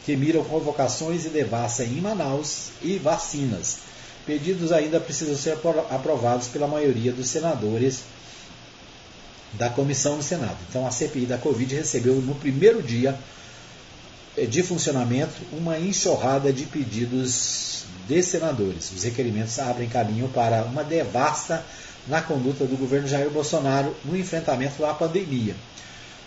que 0.05 0.17
miram 0.17 0.45
convocações 0.45 1.25
e 1.25 1.29
devassa 1.29 1.85
em 1.85 2.01
Manaus 2.01 2.71
e 2.83 2.97
vacinas. 2.99 3.79
Pedidos 4.27 4.73
ainda 4.73 5.01
precisam 5.01 5.37
ser 5.37 5.59
aprovados 5.91 6.49
pela 6.49 6.67
maioria 6.67 7.13
dos 7.13 7.29
senadores 7.29 8.01
da 9.55 9.69
comissão 9.69 10.17
do 10.17 10.23
Senado. 10.23 10.57
Então, 10.69 10.87
a 10.87 10.91
CPI 10.91 11.27
da 11.27 11.39
Covid 11.39 11.75
recebeu 11.75 12.15
no 12.15 12.35
primeiro 12.35 12.83
dia 12.83 13.19
de 14.37 14.63
funcionamento 14.63 15.43
uma 15.53 15.79
enxurrada 15.79 16.53
de 16.53 16.65
pedidos 16.65 17.85
de 18.09 18.23
senadores. 18.23 18.91
Os 18.93 19.05
requerimentos 19.05 19.59
abrem 19.59 19.89
caminho 19.89 20.29
para 20.29 20.65
uma 20.65 20.83
devasta 20.83 21.65
na 22.07 22.21
conduta 22.21 22.65
do 22.65 22.77
governo 22.77 23.07
Jair 23.07 23.31
Bolsonaro 23.31 23.95
no 24.05 24.17
enfrentamento 24.17 24.85
à 24.85 24.95
pandemia. 24.95 25.55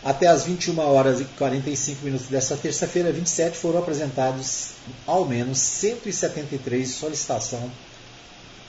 Até 0.04 0.28
as 0.28 0.44
21 0.46 0.80
horas 0.80 1.20
e 1.20 1.26
45 1.26 2.06
minutos 2.06 2.28
desta 2.28 2.56
terça-feira, 2.56 3.12
27, 3.12 3.58
foram 3.58 3.80
apresentados 3.80 4.74
ao 5.06 5.26
menos 5.26 5.58
173 5.58 6.88
solicitação, 6.88 7.72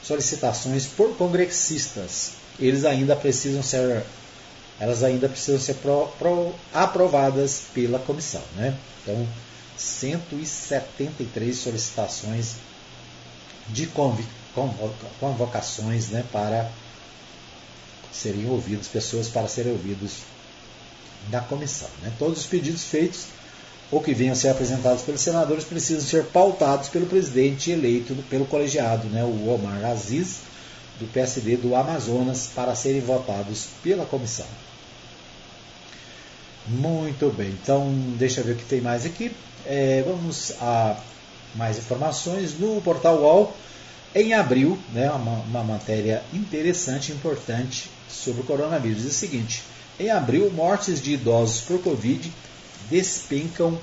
solicitações 0.03 0.87
por 0.87 1.15
congressistas. 1.17 2.31
Eles 2.59 2.87
ainda 2.87 3.15
precisam 3.15 3.63
ser, 3.63 4.03
elas 4.79 5.03
ainda 5.03 5.29
precisam 5.29 5.61
ser 5.61 5.75
pro, 5.75 6.07
pro, 6.19 6.55
aprovadas 6.73 7.63
pela 7.73 7.99
comissão. 7.99 8.43
Né? 8.55 8.77
Então, 9.03 9.27
173 9.77 11.57
solicitações 11.57 12.55
de 13.69 13.89
convocações 15.21 16.09
né, 16.09 16.25
para 16.33 16.71
serem 18.13 18.49
ouvidos, 18.49 18.89
pessoas 18.89 19.29
para 19.29 19.49
serem 19.49 19.73
ouvidos 19.73 20.19
na 21.31 21.41
comissão. 21.41 21.89
Né. 22.03 22.13
Todos 22.19 22.41
os 22.41 22.47
pedidos 22.47 22.85
feitos 22.85 23.27
ou 23.91 24.01
que 24.03 24.15
venham 24.15 24.33
a 24.33 24.37
ser 24.37 24.49
apresentados 24.49 25.03
pelos 25.03 25.21
senadores 25.21 25.65
precisam 25.65 26.03
ser 26.03 26.25
pautados 26.27 26.89
pelo 26.89 27.07
presidente 27.07 27.71
eleito 27.71 28.15
pelo 28.29 28.45
colegiado, 28.47 29.07
né, 29.09 29.23
o 29.23 29.49
Omar 29.49 29.85
Aziz, 29.85 30.39
do 30.99 31.07
PSD 31.13 31.57
do 31.57 31.75
Amazonas 31.75 32.51
para 32.55 32.75
serem 32.75 33.01
votados 33.01 33.69
pela 33.83 34.05
comissão. 34.07 34.47
Muito 36.67 37.33
bem, 37.33 37.51
então 37.51 37.89
deixa 38.19 38.41
eu 38.41 38.45
ver 38.45 38.53
o 38.53 38.57
que 38.57 38.65
tem 38.65 38.81
mais 38.81 39.07
aqui. 39.07 39.31
É, 39.65 40.03
vamos 40.07 40.53
a 40.61 40.97
mais 41.55 41.79
informações 41.79 42.59
no 42.59 42.81
portal 42.81 43.19
UOL. 43.21 43.57
Em 44.15 44.33
abril, 44.33 44.79
né, 44.93 45.11
uma, 45.11 45.41
uma 45.41 45.63
matéria 45.63 46.23
interessante 46.33 47.11
e 47.11 47.15
importante 47.15 47.91
sobre 48.09 48.41
o 48.41 48.45
coronavírus. 48.45 49.05
É 49.05 49.09
o 49.09 49.13
seguinte: 49.13 49.63
em 49.99 50.11
abril, 50.11 50.51
mortes 50.51 51.01
de 51.01 51.13
idosos 51.13 51.61
por 51.61 51.81
Covid 51.83 52.33
despencam 52.91 53.79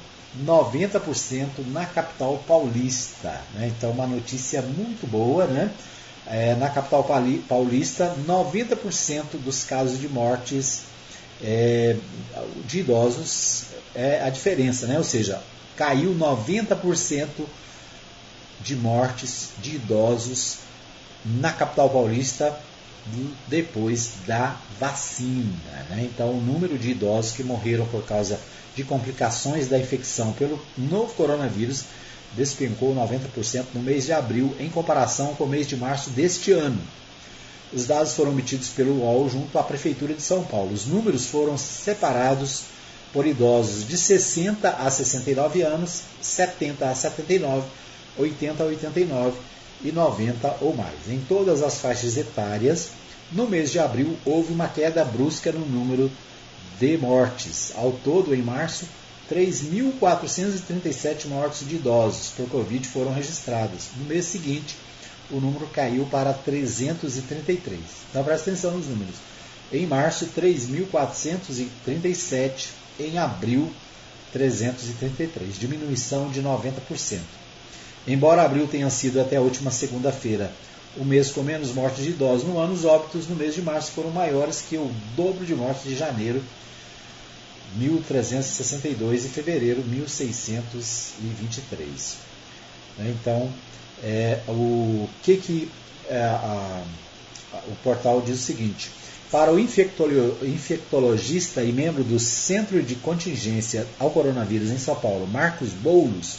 90% 0.45 1.47
na 1.67 1.85
capital 1.85 2.43
paulista. 2.47 3.41
Né? 3.53 3.71
Então, 3.75 3.91
uma 3.91 4.07
notícia 4.07 4.61
muito 4.61 5.07
boa. 5.09 5.45
Né? 5.45 5.71
É, 6.25 6.55
na 6.55 6.69
capital 6.69 7.05
paulista, 7.47 8.15
90% 8.25 9.37
dos 9.43 9.63
casos 9.65 9.99
de 9.99 10.07
mortes 10.07 10.83
é, 11.43 11.97
de 12.65 12.79
idosos 12.79 13.65
é 13.93 14.21
a 14.23 14.29
diferença, 14.29 14.87
né? 14.87 14.97
ou 14.97 15.03
seja, 15.03 15.41
caiu 15.75 16.15
90% 16.15 17.27
de 18.61 18.75
mortes 18.75 19.49
de 19.61 19.75
idosos 19.75 20.59
na 21.25 21.51
capital 21.51 21.89
paulista 21.89 22.57
depois 23.47 24.13
da 24.25 24.55
vacina. 24.79 25.85
Né? 25.89 26.09
Então, 26.13 26.31
o 26.31 26.41
número 26.41 26.77
de 26.77 26.91
idosos 26.91 27.33
que 27.33 27.43
morreram 27.43 27.85
por 27.87 28.05
causa 28.05 28.39
de 28.75 28.83
complicações 28.83 29.67
da 29.67 29.77
infecção 29.77 30.31
pelo 30.33 30.59
novo 30.77 31.13
coronavírus 31.13 31.83
despencou 32.35 32.95
90% 32.95 33.65
no 33.73 33.81
mês 33.81 34.05
de 34.05 34.13
abril, 34.13 34.55
em 34.59 34.69
comparação 34.69 35.35
com 35.35 35.43
o 35.43 35.49
mês 35.49 35.67
de 35.67 35.75
março 35.75 36.09
deste 36.09 36.51
ano. 36.51 36.81
Os 37.73 37.87
dados 37.87 38.13
foram 38.13 38.31
obtidos 38.31 38.69
pelo 38.69 38.99
UOL 38.99 39.29
junto 39.29 39.57
à 39.57 39.63
Prefeitura 39.63 40.13
de 40.13 40.21
São 40.21 40.43
Paulo. 40.43 40.73
Os 40.73 40.85
números 40.85 41.25
foram 41.25 41.57
separados 41.57 42.63
por 43.11 43.25
idosos 43.25 43.87
de 43.87 43.97
60 43.97 44.69
a 44.69 44.89
69 44.89 45.61
anos, 45.61 46.01
70 46.21 46.89
a 46.89 46.95
79, 46.95 47.67
80 48.17 48.63
a 48.63 48.65
89 48.67 49.37
e 49.83 49.91
90 49.91 50.57
ou 50.61 50.75
mais. 50.75 51.07
Em 51.09 51.19
todas 51.27 51.61
as 51.61 51.79
faixas 51.79 52.15
etárias, 52.15 52.89
no 53.31 53.47
mês 53.47 53.71
de 53.71 53.79
abril 53.79 54.17
houve 54.25 54.53
uma 54.53 54.67
queda 54.67 55.03
brusca 55.03 55.51
no 55.51 55.65
número 55.65 56.11
de 56.79 56.97
mortes. 56.97 57.71
Ao 57.75 57.91
todo, 57.91 58.33
em 58.35 58.41
março, 58.41 58.85
3.437 59.31 61.27
mortes 61.27 61.65
de 61.67 61.75
idosos 61.75 62.29
por 62.35 62.49
Covid 62.49 62.87
foram 62.87 63.13
registradas. 63.13 63.89
No 63.97 64.05
mês 64.05 64.25
seguinte, 64.25 64.75
o 65.31 65.39
número 65.39 65.67
caiu 65.67 66.05
para 66.05 66.33
333. 66.33 67.79
Então 68.09 68.23
presta 68.23 68.49
atenção 68.49 68.77
nos 68.77 68.87
números. 68.87 69.15
Em 69.71 69.85
março, 69.87 70.27
3.437. 70.27 72.69
Em 72.99 73.17
abril, 73.17 73.71
333. 74.31 75.57
Diminuição 75.57 76.29
de 76.29 76.41
90%. 76.41 77.19
Embora 78.05 78.43
abril 78.43 78.67
tenha 78.67 78.89
sido 78.89 79.21
até 79.21 79.37
a 79.37 79.41
última 79.41 79.71
segunda-feira 79.71 80.51
o 80.95 81.03
mês 81.03 81.31
com 81.31 81.41
menos 81.41 81.73
mortes 81.73 82.03
de 82.03 82.11
idosos 82.11 82.47
no 82.47 82.59
ano, 82.59 82.73
os 82.73 82.85
óbitos 82.85 83.27
no 83.27 83.35
mês 83.35 83.55
de 83.55 83.61
março 83.61 83.91
foram 83.91 84.11
maiores 84.11 84.61
que 84.61 84.77
o 84.77 84.91
dobro 85.15 85.45
de 85.45 85.55
mortes 85.55 85.83
de 85.83 85.95
janeiro, 85.95 86.43
1362, 87.75 89.25
e 89.25 89.29
fevereiro, 89.29 89.83
1623. 89.83 92.17
Né, 92.97 93.15
então, 93.19 93.51
é, 94.03 94.39
o 94.47 95.07
que, 95.21 95.37
que 95.37 95.69
é, 96.09 96.17
a, 96.17 96.83
a, 97.53 97.57
o 97.67 97.75
portal 97.83 98.21
diz 98.21 98.39
o 98.39 98.43
seguinte: 98.43 98.89
para 99.31 99.51
o 99.51 99.59
infectologista 99.59 101.63
e 101.63 101.71
membro 101.71 102.03
do 102.03 102.19
Centro 102.19 102.83
de 102.83 102.93
Contingência 102.95 103.87
ao 103.99 104.11
Coronavírus 104.11 104.69
em 104.69 104.77
São 104.77 104.95
Paulo, 104.95 105.25
Marcos 105.25 105.69
Boulos, 105.69 106.37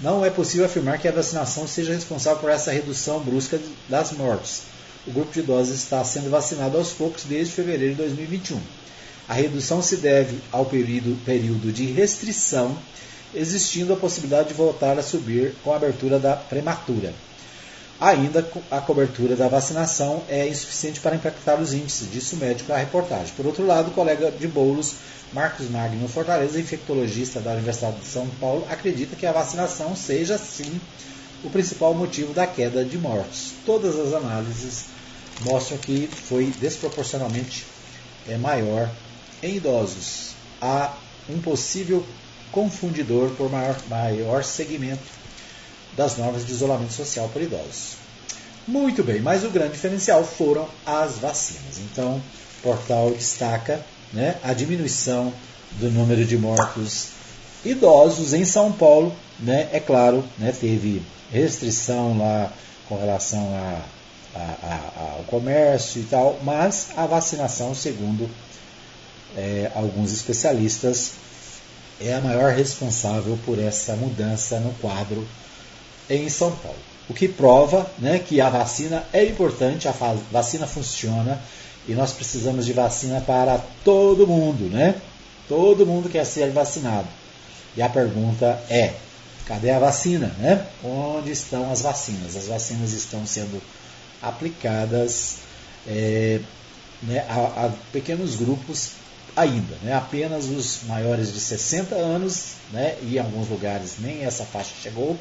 não 0.00 0.24
é 0.24 0.30
possível 0.30 0.66
afirmar 0.66 0.98
que 0.98 1.06
a 1.06 1.12
vacinação 1.12 1.68
seja 1.68 1.94
responsável 1.94 2.40
por 2.40 2.50
essa 2.50 2.72
redução 2.72 3.20
brusca 3.20 3.60
das 3.88 4.10
mortes. 4.12 4.62
O 5.06 5.12
grupo 5.12 5.32
de 5.32 5.38
idosos 5.40 5.76
está 5.76 6.02
sendo 6.02 6.30
vacinado 6.30 6.76
aos 6.76 6.90
poucos 6.90 7.22
desde 7.24 7.54
fevereiro 7.54 7.94
de 7.94 8.02
2021. 8.02 8.60
A 9.28 9.34
redução 9.34 9.80
se 9.80 9.96
deve 9.96 10.38
ao 10.52 10.66
período, 10.66 11.16
período 11.24 11.72
de 11.72 11.86
restrição 11.86 12.76
existindo 13.34 13.92
a 13.92 13.96
possibilidade 13.96 14.48
de 14.48 14.54
voltar 14.54 14.98
a 14.98 15.02
subir 15.02 15.54
com 15.64 15.72
a 15.72 15.76
abertura 15.76 16.18
da 16.18 16.36
prematura. 16.36 17.12
Ainda 18.00 18.46
a 18.70 18.80
cobertura 18.80 19.34
da 19.34 19.48
vacinação 19.48 20.22
é 20.28 20.48
insuficiente 20.48 21.00
para 21.00 21.16
impactar 21.16 21.60
os 21.60 21.72
índices, 21.72 22.10
disse 22.10 22.34
o 22.34 22.38
médico 22.38 22.72
à 22.72 22.76
reportagem. 22.76 23.32
Por 23.36 23.46
outro 23.46 23.66
lado, 23.66 23.88
o 23.88 23.94
colega 23.94 24.30
de 24.30 24.46
Boulos, 24.46 24.94
Marcos 25.32 25.68
Magno 25.70 26.06
Fortaleza, 26.08 26.60
infectologista 26.60 27.40
da 27.40 27.52
Universidade 27.52 28.00
de 28.00 28.06
São 28.06 28.26
Paulo, 28.40 28.66
acredita 28.70 29.16
que 29.16 29.26
a 29.26 29.32
vacinação 29.32 29.96
seja, 29.96 30.36
sim, 30.36 30.80
o 31.42 31.50
principal 31.50 31.94
motivo 31.94 32.34
da 32.34 32.46
queda 32.46 32.84
de 32.84 32.98
mortes. 32.98 33.52
Todas 33.64 33.98
as 33.98 34.12
análises 34.12 34.86
mostram 35.40 35.78
que 35.78 36.08
foi 36.08 36.52
desproporcionalmente 36.60 37.64
é, 38.28 38.36
maior 38.36 38.90
em 39.44 39.56
idosos. 39.56 40.30
Há 40.60 40.94
um 41.28 41.38
possível 41.40 42.04
confundidor 42.50 43.30
por 43.30 43.50
maior, 43.50 43.76
maior 43.88 44.44
segmento 44.44 45.02
das 45.96 46.16
normas 46.16 46.46
de 46.46 46.52
isolamento 46.52 46.92
social 46.92 47.28
por 47.28 47.42
idosos. 47.42 47.96
Muito 48.66 49.04
bem, 49.04 49.20
mas 49.20 49.44
o 49.44 49.50
grande 49.50 49.72
diferencial 49.72 50.24
foram 50.24 50.66
as 50.86 51.18
vacinas. 51.18 51.78
Então, 51.78 52.16
o 52.58 52.62
portal 52.62 53.10
destaca 53.10 53.84
né, 54.12 54.36
a 54.42 54.54
diminuição 54.54 55.32
do 55.72 55.90
número 55.90 56.24
de 56.24 56.38
mortos 56.38 57.08
idosos 57.64 58.32
em 58.32 58.44
São 58.44 58.72
Paulo. 58.72 59.14
Né, 59.38 59.68
é 59.72 59.80
claro, 59.80 60.24
né, 60.38 60.52
teve 60.58 61.02
restrição 61.30 62.16
lá 62.16 62.52
com 62.88 62.96
relação 62.96 63.40
a, 63.54 63.82
a, 64.38 64.38
a, 64.38 65.12
ao 65.16 65.24
comércio 65.24 66.00
e 66.00 66.04
tal, 66.04 66.38
mas 66.42 66.88
a 66.96 67.06
vacinação, 67.06 67.74
segundo 67.74 68.30
é, 69.36 69.70
alguns 69.74 70.12
especialistas, 70.12 71.12
é 72.00 72.14
a 72.14 72.20
maior 72.20 72.52
responsável 72.52 73.38
por 73.44 73.58
essa 73.58 73.94
mudança 73.96 74.58
no 74.58 74.72
quadro 74.74 75.26
em 76.08 76.28
São 76.28 76.50
Paulo. 76.50 76.78
O 77.08 77.14
que 77.14 77.28
prova 77.28 77.90
né, 77.98 78.18
que 78.18 78.40
a 78.40 78.48
vacina 78.48 79.04
é 79.12 79.24
importante, 79.24 79.88
a 79.88 79.92
vacina 80.30 80.66
funciona 80.66 81.40
e 81.86 81.92
nós 81.92 82.12
precisamos 82.12 82.64
de 82.64 82.72
vacina 82.72 83.20
para 83.20 83.58
todo 83.84 84.26
mundo, 84.26 84.70
né? 84.70 84.94
Todo 85.46 85.84
mundo 85.84 86.08
quer 86.08 86.24
ser 86.24 86.50
vacinado. 86.50 87.06
E 87.76 87.82
a 87.82 87.88
pergunta 87.90 88.58
é: 88.70 88.94
cadê 89.44 89.70
a 89.70 89.78
vacina, 89.78 90.34
né? 90.38 90.66
Onde 90.82 91.30
estão 91.30 91.70
as 91.70 91.82
vacinas? 91.82 92.36
As 92.36 92.46
vacinas 92.46 92.92
estão 92.92 93.26
sendo 93.26 93.60
aplicadas 94.22 95.36
é, 95.86 96.40
né, 97.02 97.18
a, 97.28 97.66
a 97.66 97.70
pequenos 97.92 98.36
grupos 98.36 98.92
ainda, 99.36 99.76
né? 99.82 99.94
apenas 99.94 100.46
os 100.46 100.80
maiores 100.86 101.32
de 101.32 101.40
60 101.40 101.94
anos, 101.94 102.54
né? 102.72 102.96
e 103.02 103.16
em 103.16 103.18
alguns 103.18 103.48
lugares 103.48 103.94
nem 103.98 104.24
essa 104.24 104.44
faixa 104.44 104.72
chegou, 104.82 105.18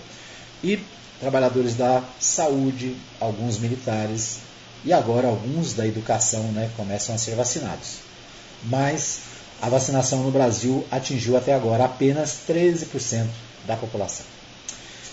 e 0.64 0.80
trabalhadores 1.20 1.76
da 1.76 2.04
saúde, 2.20 2.96
alguns 3.20 3.58
militares 3.58 4.38
e 4.86 4.92
agora 4.92 5.28
alguns 5.28 5.74
da 5.74 5.88
educação 5.88 6.44
né, 6.52 6.70
começam 6.76 7.16
a 7.16 7.18
ser 7.18 7.36
vacinados. 7.36 7.98
Mas 8.66 9.20
a 9.62 9.70
vacinação 9.70 10.24
no 10.24 10.32
Brasil 10.32 10.86
atingiu 10.92 11.38
até 11.38 11.54
agora 11.54 11.86
apenas 11.86 12.40
13% 12.48 13.26
da 13.66 13.78
população. 13.78 14.26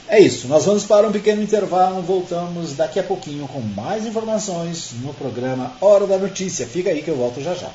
É 0.08 0.18
isso, 0.18 0.48
nós 0.48 0.64
vamos 0.64 0.82
para 0.84 1.06
um 1.06 1.12
pequeno 1.12 1.40
intervalo, 1.40 2.02
voltamos 2.02 2.74
daqui 2.74 2.98
a 2.98 3.02
pouquinho 3.04 3.46
com 3.46 3.60
mais 3.60 4.04
informações 4.04 4.90
no 5.02 5.14
programa 5.14 5.72
Hora 5.80 6.04
da 6.04 6.18
Notícia. 6.18 6.66
Fica 6.66 6.90
aí 6.90 7.00
que 7.00 7.08
eu 7.08 7.16
volto 7.16 7.40
já 7.40 7.54
já. 7.54 7.70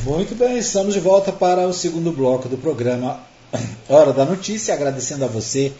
Muito 0.00 0.34
bem, 0.34 0.58
estamos 0.58 0.94
de 0.94 1.00
volta 1.00 1.30
para 1.30 1.66
o 1.66 1.72
segundo 1.72 2.10
bloco 2.10 2.48
do 2.48 2.58
programa 2.58 3.20
Hora 3.88 4.12
da 4.12 4.24
Notícia, 4.24 4.74
agradecendo 4.74 5.24
a 5.24 5.28
você 5.28 5.72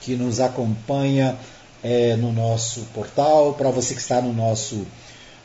que 0.00 0.16
nos 0.16 0.40
acompanha 0.40 1.36
é, 1.82 2.16
no 2.16 2.32
nosso 2.32 2.80
portal, 2.92 3.54
para 3.54 3.70
você 3.70 3.94
que 3.94 4.00
está 4.00 4.20
no 4.20 4.32
nosso 4.32 4.84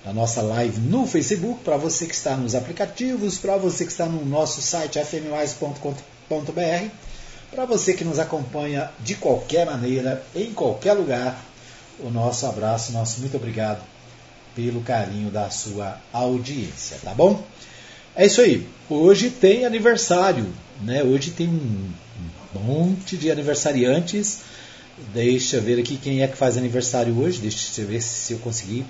na 0.04 0.12
nossa 0.12 0.42
live 0.42 0.82
no 0.82 1.06
Facebook, 1.06 1.64
para 1.64 1.78
você 1.78 2.06
que 2.08 2.14
está 2.16 2.36
nos 2.36 2.56
aplicativos, 2.56 3.38
para 3.38 3.56
você 3.56 3.86
que 3.86 3.92
está 3.92 4.06
no 4.06 4.26
nosso 4.26 4.62
site 4.62 5.00
fmwise.com.br, 5.00 6.90
para 7.52 7.66
você 7.66 7.94
que 7.94 8.04
nos 8.04 8.20
acompanha 8.20 8.90
de 9.00 9.16
qualquer 9.16 9.66
maneira, 9.66 10.24
em 10.36 10.52
qualquer 10.52 10.94
lugar, 10.94 11.40
o 12.00 12.10
nosso 12.10 12.46
abraço, 12.48 12.92
nosso 12.92 13.22
muito 13.22 13.38
obrigado 13.38 13.84
pelo 14.56 14.82
carinho 14.82 15.30
da 15.30 15.50
sua 15.50 16.00
audiência, 16.12 16.98
tá 17.04 17.14
bom? 17.14 17.44
É 18.16 18.28
isso 18.28 18.42
aí. 18.42 18.68
Hoje 18.88 19.32
tem 19.32 19.66
aniversário, 19.66 20.46
né? 20.84 21.04
Hoje 21.04 21.32
tem 21.32 21.48
um 21.48 21.90
monte 22.60 23.18
de 23.18 23.32
aniversariantes. 23.32 24.42
Deixa 25.12 25.56
eu 25.56 25.64
ver 25.64 25.80
aqui 25.80 25.98
quem 25.98 26.22
é 26.22 26.28
que 26.28 26.38
faz 26.38 26.56
aniversário 26.56 27.18
hoje. 27.20 27.40
Deixa 27.40 27.82
eu 27.82 27.88
ver 27.88 28.04
se 28.04 28.34
eu 28.34 28.40
conseguir. 28.40 28.86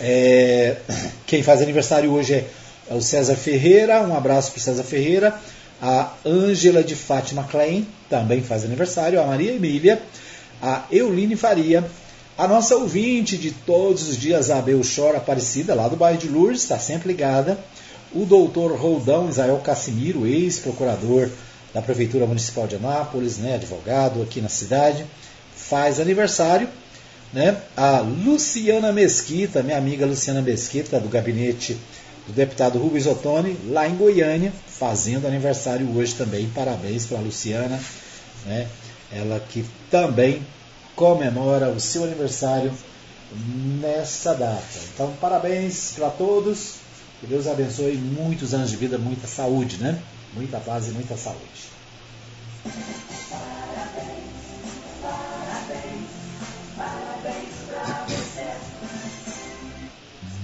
É, 0.00 0.76
quem 1.26 1.42
faz 1.42 1.60
aniversário 1.60 2.10
hoje 2.12 2.32
é, 2.32 2.46
é 2.88 2.94
o 2.94 3.02
César 3.02 3.36
Ferreira, 3.36 4.00
um 4.00 4.16
abraço 4.16 4.52
para 4.52 4.62
César 4.62 4.84
Ferreira. 4.84 5.38
A 5.80 6.14
Ângela 6.24 6.82
de 6.82 6.94
Fátima 6.94 7.44
Klein 7.44 7.86
também 8.08 8.42
faz 8.42 8.64
aniversário. 8.64 9.20
A 9.20 9.26
Maria 9.26 9.52
Emília. 9.52 10.00
A 10.62 10.84
Euline 10.90 11.36
Faria. 11.36 11.84
A 12.38 12.48
nossa 12.48 12.74
ouvinte 12.76 13.36
de 13.36 13.50
todos 13.50 14.08
os 14.08 14.16
dias, 14.16 14.48
a 14.50 14.62
Belchor 14.62 15.14
Aparecida, 15.14 15.74
lá 15.74 15.88
do 15.88 15.96
bairro 15.96 16.18
de 16.18 16.28
Lourdes, 16.28 16.62
está 16.62 16.78
sempre 16.78 17.08
ligada. 17.08 17.58
O 18.14 18.26
doutor 18.26 18.76
Roldão 18.76 19.28
Israel 19.28 19.58
Cassimiro, 19.58 20.26
ex-procurador 20.26 21.30
da 21.72 21.80
Prefeitura 21.80 22.26
Municipal 22.26 22.66
de 22.66 22.76
Anápolis, 22.76 23.38
né, 23.38 23.54
advogado 23.54 24.22
aqui 24.22 24.40
na 24.40 24.48
cidade, 24.48 25.06
faz 25.56 25.98
aniversário. 25.98 26.68
Né? 27.32 27.56
A 27.74 28.00
Luciana 28.00 28.92
Mesquita, 28.92 29.62
minha 29.62 29.78
amiga 29.78 30.04
Luciana 30.04 30.42
Mesquita, 30.42 31.00
do 31.00 31.08
gabinete 31.08 31.78
do 32.26 32.32
deputado 32.32 32.78
Rubens 32.78 33.06
Ottoni, 33.06 33.56
lá 33.68 33.88
em 33.88 33.96
Goiânia, 33.96 34.52
fazendo 34.66 35.26
aniversário 35.26 35.88
hoje 35.96 36.14
também. 36.14 36.46
Parabéns 36.54 37.06
para 37.06 37.18
a 37.18 37.22
Luciana, 37.22 37.80
né? 38.44 38.68
ela 39.10 39.40
que 39.40 39.64
também 39.90 40.42
comemora 40.94 41.70
o 41.70 41.80
seu 41.80 42.04
aniversário 42.04 42.72
nessa 43.80 44.34
data. 44.34 44.62
Então, 44.94 45.12
parabéns 45.20 45.92
para 45.96 46.10
todos, 46.10 46.74
que 47.22 47.28
Deus 47.28 47.46
abençoe 47.46 47.94
muitos 47.94 48.52
anos 48.52 48.68
de 48.68 48.76
vida, 48.76 48.98
muita 48.98 49.28
saúde, 49.28 49.76
né? 49.76 49.96
Muita 50.34 50.58
paz 50.58 50.88
e 50.88 50.90
muita 50.90 51.16
saúde. 51.16 51.70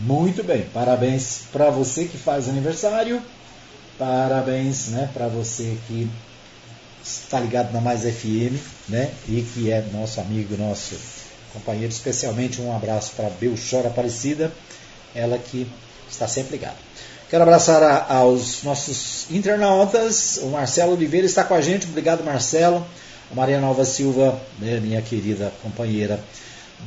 Muito 0.03 0.45
bem, 0.45 0.67
parabéns 0.73 1.41
para 1.53 1.69
você 1.69 2.05
que 2.05 2.17
faz 2.17 2.49
aniversário, 2.49 3.21
parabéns 3.99 4.87
né, 4.88 5.11
para 5.12 5.27
você 5.27 5.77
que 5.88 6.09
está 7.03 7.41
ligado 7.41 7.73
na 7.73 7.81
Mais 7.81 8.03
FM 8.03 8.57
né, 8.88 9.12
e 9.29 9.43
que 9.43 9.73
é 9.73 9.85
nosso 9.93 10.21
amigo, 10.21 10.57
nosso 10.57 10.97
companheiro, 11.53 11.93
especialmente 11.93 12.61
um 12.61 12.75
abraço 12.75 13.12
para 13.17 13.29
Belchor 13.31 13.85
Aparecida, 13.85 14.53
ela 15.12 15.37
que 15.38 15.67
está 16.11 16.29
sempre 16.29 16.53
ligada. 16.53 16.77
Quero 17.31 17.42
abraçar 17.42 17.83
a, 17.83 18.14
aos 18.14 18.62
nossos 18.62 19.31
internautas, 19.31 20.38
o 20.42 20.47
Marcelo 20.47 20.92
Oliveira 20.92 21.27
está 21.27 21.44
com 21.44 21.55
a 21.55 21.61
gente, 21.61 21.87
obrigado 21.87 22.25
Marcelo, 22.25 22.87
a 23.31 23.35
Maria 23.35 23.61
Nova 23.61 23.85
Silva, 23.85 24.40
né, 24.59 24.81
minha 24.81 25.03
querida 25.03 25.53
companheira 25.62 26.18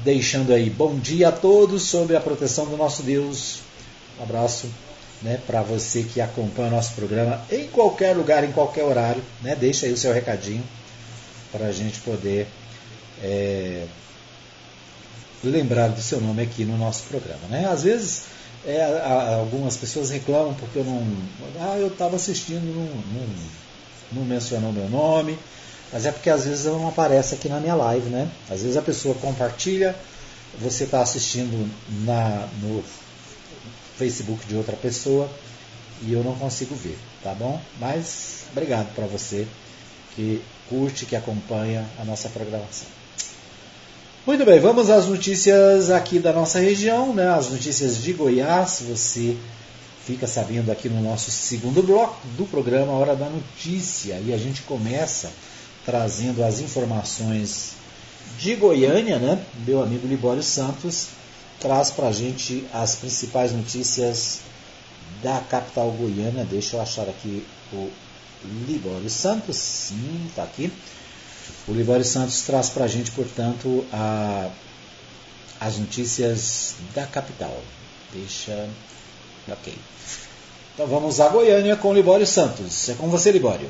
deixando 0.03 0.53
aí 0.53 0.69
bom 0.69 0.95
dia 0.95 1.29
a 1.29 1.31
todos 1.31 1.83
sobre 1.83 2.15
a 2.15 2.21
proteção 2.21 2.65
do 2.65 2.77
nosso 2.77 3.03
Deus. 3.03 3.59
Um 4.19 4.23
abraço 4.23 4.67
né, 5.21 5.39
para 5.45 5.61
você 5.61 6.03
que 6.03 6.21
acompanha 6.21 6.69
o 6.69 6.71
nosso 6.71 6.93
programa 6.93 7.41
em 7.51 7.67
qualquer 7.67 8.15
lugar, 8.15 8.43
em 8.43 8.51
qualquer 8.51 8.83
horário. 8.83 9.21
Né, 9.41 9.55
deixa 9.55 9.85
aí 9.85 9.93
o 9.93 9.97
seu 9.97 10.13
recadinho 10.13 10.63
para 11.51 11.67
a 11.67 11.71
gente 11.71 11.99
poder 11.99 12.47
é, 13.21 13.85
lembrar 15.43 15.89
do 15.89 16.01
seu 16.01 16.21
nome 16.21 16.41
aqui 16.41 16.63
no 16.63 16.77
nosso 16.77 17.03
programa. 17.03 17.47
Né? 17.49 17.67
Às 17.67 17.83
vezes 17.83 18.23
é, 18.65 19.35
algumas 19.35 19.77
pessoas 19.77 20.09
reclamam 20.09 20.53
porque 20.53 20.79
eu 20.79 20.83
não. 20.83 21.05
Ah, 21.59 21.77
eu 21.77 21.87
estava 21.87 22.15
assistindo, 22.15 22.65
não, 22.73 22.85
não, 22.85 23.35
não 24.11 24.25
mencionou 24.25 24.71
meu 24.71 24.89
nome 24.89 25.37
mas 25.91 26.05
é 26.05 26.11
porque 26.11 26.29
às 26.29 26.45
vezes 26.45 26.65
não 26.65 26.87
aparece 26.87 27.35
aqui 27.35 27.49
na 27.49 27.59
minha 27.59 27.75
live, 27.75 28.09
né? 28.09 28.31
Às 28.49 28.61
vezes 28.61 28.77
a 28.77 28.81
pessoa 28.81 29.13
compartilha, 29.15 29.95
você 30.57 30.85
está 30.85 31.01
assistindo 31.01 31.69
na, 32.05 32.47
no 32.61 32.83
Facebook 33.97 34.45
de 34.47 34.55
outra 34.55 34.75
pessoa 34.75 35.29
e 36.01 36.13
eu 36.13 36.23
não 36.23 36.35
consigo 36.35 36.73
ver, 36.75 36.97
tá 37.21 37.33
bom? 37.33 37.61
Mas 37.77 38.45
obrigado 38.51 38.93
para 38.95 39.05
você 39.05 39.47
que 40.15 40.41
curte, 40.67 41.05
que 41.05 41.15
acompanha 41.15 41.85
a 41.99 42.05
nossa 42.05 42.29
programação. 42.29 42.87
Muito 44.23 44.45
bem, 44.45 44.59
vamos 44.59 44.91
às 44.91 45.07
notícias 45.07 45.89
aqui 45.89 46.19
da 46.19 46.31
nossa 46.31 46.59
região, 46.59 47.11
né? 47.11 47.27
As 47.27 47.49
notícias 47.49 47.97
de 48.03 48.13
Goiás. 48.13 48.83
Você 48.87 49.35
fica 50.05 50.27
sabendo 50.27 50.71
aqui 50.71 50.87
no 50.87 51.01
nosso 51.01 51.31
segundo 51.31 51.81
bloco 51.81 52.15
do 52.37 52.45
programa 52.45 52.91
Hora 52.91 53.15
da 53.15 53.27
Notícia. 53.27 54.21
E 54.23 54.31
a 54.31 54.37
gente 54.37 54.61
começa 54.61 55.31
trazendo 55.83 56.43
as 56.43 56.59
informações 56.59 57.71
de 58.37 58.53
Goiânia, 58.55 59.17
né? 59.17 59.43
Meu 59.65 59.81
amigo 59.81 60.07
Libório 60.07 60.43
Santos 60.43 61.07
traz 61.59 61.89
para 61.89 62.09
a 62.09 62.11
gente 62.11 62.63
as 62.71 62.93
principais 62.97 63.51
notícias 63.51 64.41
da 65.23 65.39
capital 65.39 65.89
goiana. 65.89 66.45
Deixa 66.45 66.75
eu 66.75 66.81
achar 66.81 67.09
aqui 67.09 67.43
o 67.73 67.89
Libório 68.67 69.09
Santos. 69.09 69.57
Sim, 69.57 70.27
está 70.29 70.43
aqui. 70.43 70.71
O 71.67 71.73
Libório 71.73 72.05
Santos 72.05 72.41
traz 72.41 72.69
para 72.69 72.85
a 72.85 72.87
gente, 72.87 73.11
portanto, 73.11 73.85
a, 73.91 74.49
as 75.59 75.77
notícias 75.77 76.75
da 76.93 77.05
capital. 77.05 77.61
Deixa. 78.13 78.67
Ok. 79.47 79.73
Então 80.73 80.87
vamos 80.87 81.19
a 81.19 81.29
Goiânia 81.29 81.75
com 81.75 81.89
o 81.89 81.93
Libório 81.93 82.25
Santos. 82.25 82.89
É 82.89 82.93
com 82.93 83.09
você, 83.09 83.31
Libório. 83.31 83.69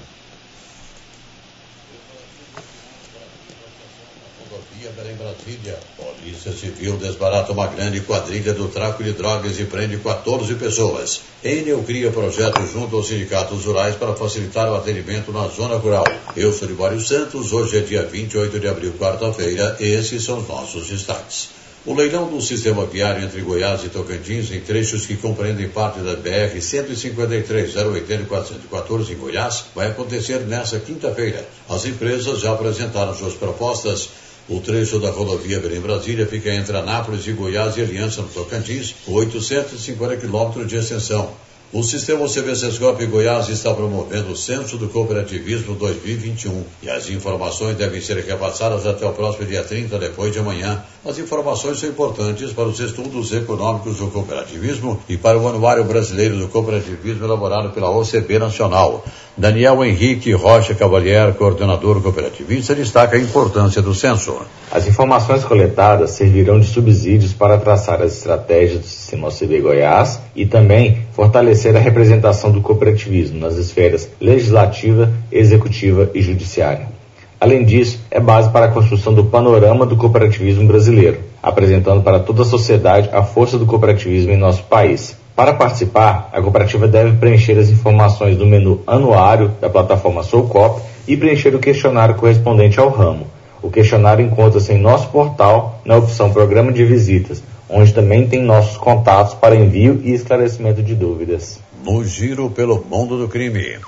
em 5.10 5.10
Brasília. 5.21 5.77
Polícia 5.95 6.51
Civil 6.51 6.97
desbarata 6.97 7.51
uma 7.51 7.67
grande 7.67 8.01
quadrilha 8.01 8.53
do 8.53 8.67
tráfico 8.67 9.03
de 9.03 9.13
drogas 9.13 9.59
e 9.59 9.65
prende 9.65 9.97
14 9.97 10.55
pessoas. 10.55 11.21
Enel 11.43 11.83
cria 11.83 12.11
projeto 12.11 12.65
junto 12.65 12.95
aos 12.95 13.07
sindicatos 13.07 13.65
rurais 13.65 13.95
para 13.95 14.15
facilitar 14.15 14.71
o 14.71 14.75
atendimento 14.75 15.31
na 15.31 15.47
zona 15.47 15.75
rural. 15.75 16.05
Eu 16.35 16.51
sou 16.51 16.67
Libório 16.67 16.99
Santos, 16.99 17.53
hoje 17.53 17.77
é 17.77 17.81
dia 17.81 18.03
28 18.03 18.59
de 18.59 18.67
abril, 18.67 18.93
quarta-feira. 18.93 19.77
Esses 19.79 20.23
são 20.23 20.39
os 20.39 20.47
nossos 20.47 20.87
destaques. 20.87 21.49
O 21.83 21.95
leilão 21.95 22.27
do 22.27 22.39
sistema 22.39 22.85
viário 22.85 23.23
entre 23.23 23.41
Goiás 23.41 23.83
e 23.83 23.89
Tocantins, 23.89 24.51
em 24.51 24.61
trechos 24.61 25.07
que 25.07 25.17
compreendem 25.17 25.67
parte 25.67 25.99
da 26.01 26.15
BR 26.15 26.61
153 26.61 27.75
080 27.75 28.25
414 28.25 29.13
em 29.13 29.15
Goiás, 29.17 29.65
vai 29.73 29.87
acontecer 29.87 30.41
nesta 30.41 30.79
quinta-feira. 30.79 31.43
As 31.67 31.83
empresas 31.85 32.39
já 32.39 32.53
apresentaram 32.53 33.15
suas 33.15 33.33
propostas 33.33 34.09
o 34.49 34.59
trecho 34.59 34.99
da 34.99 35.09
rodovia 35.09 35.59
Belém-Brasília 35.59 36.25
fica 36.25 36.53
entre 36.53 36.75
Anápolis 36.75 37.25
e 37.27 37.31
Goiás 37.31 37.77
e 37.77 37.81
Aliança 37.81 38.21
no 38.21 38.27
Tocantins, 38.27 38.95
com 39.05 39.13
850 39.13 40.17
quilômetros 40.17 40.67
de 40.67 40.75
extensão. 40.75 41.31
O 41.73 41.83
sistema 41.83 42.27
CV 42.27 42.53
Sescop 42.53 43.05
Goiás 43.05 43.47
está 43.47 43.73
promovendo 43.73 44.33
o 44.33 44.35
Censo 44.35 44.77
do 44.77 44.89
Cooperativismo 44.89 45.73
2021 45.75 46.65
e 46.83 46.89
as 46.89 47.09
informações 47.09 47.77
devem 47.77 48.01
ser 48.01 48.17
repassadas 48.17 48.85
até 48.85 49.05
o 49.05 49.13
próximo 49.13 49.45
dia 49.45 49.63
30, 49.63 49.97
depois 49.97 50.33
de 50.33 50.39
amanhã. 50.39 50.83
As 51.03 51.17
informações 51.17 51.79
são 51.79 51.89
importantes 51.89 52.53
para 52.53 52.65
os 52.65 52.79
estudos 52.79 53.33
econômicos 53.33 53.97
do 53.97 54.11
cooperativismo 54.11 54.99
e 55.09 55.17
para 55.17 55.35
o 55.35 55.47
Anuário 55.47 55.83
Brasileiro 55.83 56.37
do 56.37 56.47
Cooperativismo 56.47 57.25
elaborado 57.25 57.71
pela 57.71 57.89
OCB 57.89 58.37
Nacional. 58.37 59.03
Daniel 59.35 59.83
Henrique 59.83 60.31
Rocha 60.31 60.75
Cavalier, 60.75 61.33
coordenador 61.33 62.03
cooperativista, 62.03 62.75
destaca 62.75 63.17
a 63.17 63.19
importância 63.19 63.81
do 63.81 63.95
censo. 63.95 64.41
As 64.71 64.85
informações 64.85 65.43
coletadas 65.43 66.11
servirão 66.11 66.59
de 66.59 66.67
subsídios 66.67 67.33
para 67.33 67.57
traçar 67.57 67.99
as 68.03 68.17
estratégias 68.17 68.81
do 68.81 68.85
sistema 68.85 69.29
OCB 69.29 69.59
Goiás 69.59 70.19
e 70.35 70.45
também 70.45 71.07
fortalecer 71.13 71.75
a 71.75 71.79
representação 71.79 72.51
do 72.51 72.61
cooperativismo 72.61 73.39
nas 73.39 73.55
esferas 73.55 74.07
legislativa, 74.21 75.11
executiva 75.31 76.11
e 76.13 76.21
judiciária. 76.21 77.00
Além 77.41 77.65
disso, 77.65 77.99
é 78.11 78.19
base 78.19 78.51
para 78.51 78.67
a 78.67 78.71
construção 78.71 79.15
do 79.15 79.25
panorama 79.25 79.83
do 79.83 79.97
cooperativismo 79.97 80.67
brasileiro, 80.67 81.21
apresentando 81.41 82.03
para 82.03 82.19
toda 82.19 82.43
a 82.43 82.45
sociedade 82.45 83.09
a 83.11 83.23
força 83.23 83.57
do 83.57 83.65
cooperativismo 83.65 84.31
em 84.31 84.37
nosso 84.37 84.61
país. 84.61 85.17
Para 85.35 85.53
participar, 85.53 86.29
a 86.31 86.39
cooperativa 86.39 86.87
deve 86.87 87.17
preencher 87.17 87.57
as 87.57 87.69
informações 87.69 88.37
do 88.37 88.45
menu 88.45 88.81
anuário 88.85 89.53
da 89.59 89.67
plataforma 89.71 90.21
Soulcop 90.21 90.83
e 91.07 91.17
preencher 91.17 91.55
o 91.55 91.59
questionário 91.59 92.13
correspondente 92.13 92.79
ao 92.79 92.89
ramo. 92.89 93.25
O 93.59 93.71
questionário 93.71 94.23
encontra-se 94.23 94.71
em 94.71 94.77
nosso 94.77 95.09
portal 95.09 95.81
na 95.83 95.97
opção 95.97 96.29
Programa 96.29 96.71
de 96.71 96.85
Visitas, 96.85 97.41
onde 97.67 97.91
também 97.91 98.27
tem 98.27 98.43
nossos 98.43 98.77
contatos 98.77 99.33
para 99.33 99.55
envio 99.55 99.99
e 100.03 100.13
esclarecimento 100.13 100.83
de 100.83 100.93
dúvidas. 100.93 101.59
No 101.83 102.03
giro 102.05 102.51
pelo 102.51 102.85
mundo 102.87 103.17
do 103.17 103.27
crime. 103.27 103.79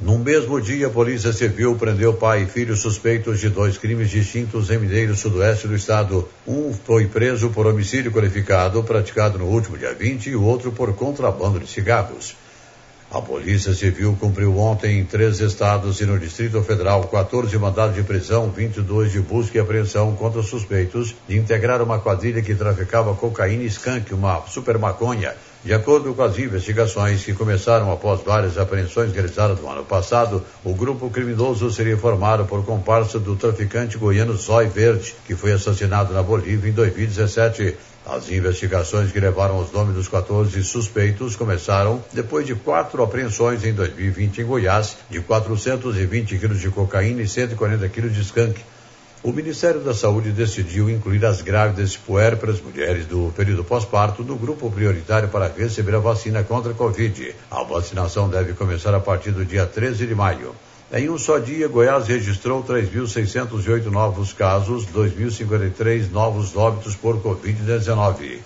No 0.00 0.18
mesmo 0.18 0.58
dia, 0.58 0.86
a 0.86 0.90
Polícia 0.90 1.30
Civil 1.30 1.76
prendeu 1.76 2.14
pai 2.14 2.44
e 2.44 2.46
filho 2.46 2.74
suspeitos 2.74 3.38
de 3.38 3.50
dois 3.50 3.76
crimes 3.76 4.08
distintos 4.08 4.70
em 4.70 4.78
Mineiro 4.78 5.14
Sudoeste 5.14 5.68
do 5.68 5.76
estado. 5.76 6.26
Um 6.46 6.72
foi 6.72 7.06
preso 7.06 7.50
por 7.50 7.66
homicídio 7.66 8.10
qualificado 8.10 8.82
praticado 8.82 9.38
no 9.38 9.44
último 9.44 9.76
dia 9.76 9.92
20 9.92 10.30
e 10.30 10.34
o 10.34 10.42
outro 10.42 10.72
por 10.72 10.94
contrabando 10.94 11.60
de 11.60 11.66
cigarros. 11.66 12.34
A 13.10 13.20
Polícia 13.20 13.74
Civil 13.74 14.16
cumpriu 14.18 14.56
ontem 14.56 15.00
em 15.00 15.04
três 15.04 15.38
estados 15.40 16.00
e 16.00 16.06
no 16.06 16.18
Distrito 16.18 16.62
Federal 16.62 17.06
14 17.06 17.58
mandados 17.58 17.94
de 17.94 18.02
prisão, 18.02 18.50
22 18.50 19.12
de 19.12 19.20
busca 19.20 19.58
e 19.58 19.60
apreensão 19.60 20.16
contra 20.16 20.40
suspeitos 20.42 21.14
de 21.28 21.36
integrar 21.36 21.82
uma 21.82 21.98
quadrilha 21.98 22.40
que 22.40 22.54
traficava 22.54 23.14
cocaína 23.14 23.64
e 23.64 23.66
skunk, 23.66 24.14
uma 24.14 24.46
super 24.46 24.78
maconha. 24.78 25.34
De 25.62 25.74
acordo 25.74 26.14
com 26.14 26.22
as 26.22 26.38
investigações 26.38 27.22
que 27.22 27.34
começaram 27.34 27.92
após 27.92 28.22
várias 28.22 28.56
apreensões 28.56 29.12
realizadas 29.12 29.60
no 29.60 29.68
ano 29.68 29.84
passado, 29.84 30.42
o 30.64 30.72
grupo 30.72 31.10
criminoso 31.10 31.70
seria 31.70 31.98
formado 31.98 32.46
por 32.46 32.64
comparsa 32.64 33.18
do 33.18 33.36
traficante 33.36 33.98
goiano 33.98 34.34
Zói 34.38 34.68
Verde, 34.68 35.14
que 35.26 35.34
foi 35.34 35.52
assassinado 35.52 36.14
na 36.14 36.22
Bolívia 36.22 36.70
em 36.70 36.72
2017. 36.72 37.76
As 38.06 38.30
investigações 38.30 39.12
que 39.12 39.20
levaram 39.20 39.58
os 39.60 39.70
nomes 39.70 39.94
dos 39.94 40.08
14 40.08 40.64
suspeitos 40.64 41.36
começaram 41.36 42.02
depois 42.10 42.46
de 42.46 42.54
quatro 42.54 43.02
apreensões 43.02 43.62
em 43.62 43.74
2020 43.74 44.40
em 44.40 44.44
Goiás, 44.46 44.96
de 45.10 45.20
420 45.20 46.38
quilos 46.38 46.58
de 46.58 46.70
cocaína 46.70 47.20
e 47.20 47.28
140 47.28 47.86
quilos 47.90 48.14
de 48.14 48.22
skunk. 48.22 48.58
O 49.22 49.32
Ministério 49.32 49.82
da 49.82 49.92
Saúde 49.92 50.30
decidiu 50.30 50.88
incluir 50.88 51.26
as 51.26 51.42
grávidas 51.42 51.92
e 51.92 51.98
puérperas 51.98 52.58
mulheres 52.58 53.04
do 53.04 53.30
período 53.36 53.62
pós-parto 53.62 54.24
no 54.24 54.34
grupo 54.34 54.70
prioritário 54.70 55.28
para 55.28 55.46
receber 55.46 55.94
a 55.94 55.98
vacina 55.98 56.42
contra 56.42 56.72
a 56.72 56.74
Covid. 56.74 57.34
A 57.50 57.62
vacinação 57.62 58.30
deve 58.30 58.54
começar 58.54 58.94
a 58.94 59.00
partir 59.00 59.32
do 59.32 59.44
dia 59.44 59.66
13 59.66 60.06
de 60.06 60.14
maio. 60.14 60.54
Em 60.90 61.10
um 61.10 61.18
só 61.18 61.36
dia, 61.36 61.68
Goiás 61.68 62.08
registrou 62.08 62.64
3.608 62.64 63.84
novos 63.90 64.32
casos, 64.32 64.86
2.053 64.86 66.10
novos 66.10 66.56
óbitos 66.56 66.96
por 66.96 67.20
Covid-19. 67.20 68.38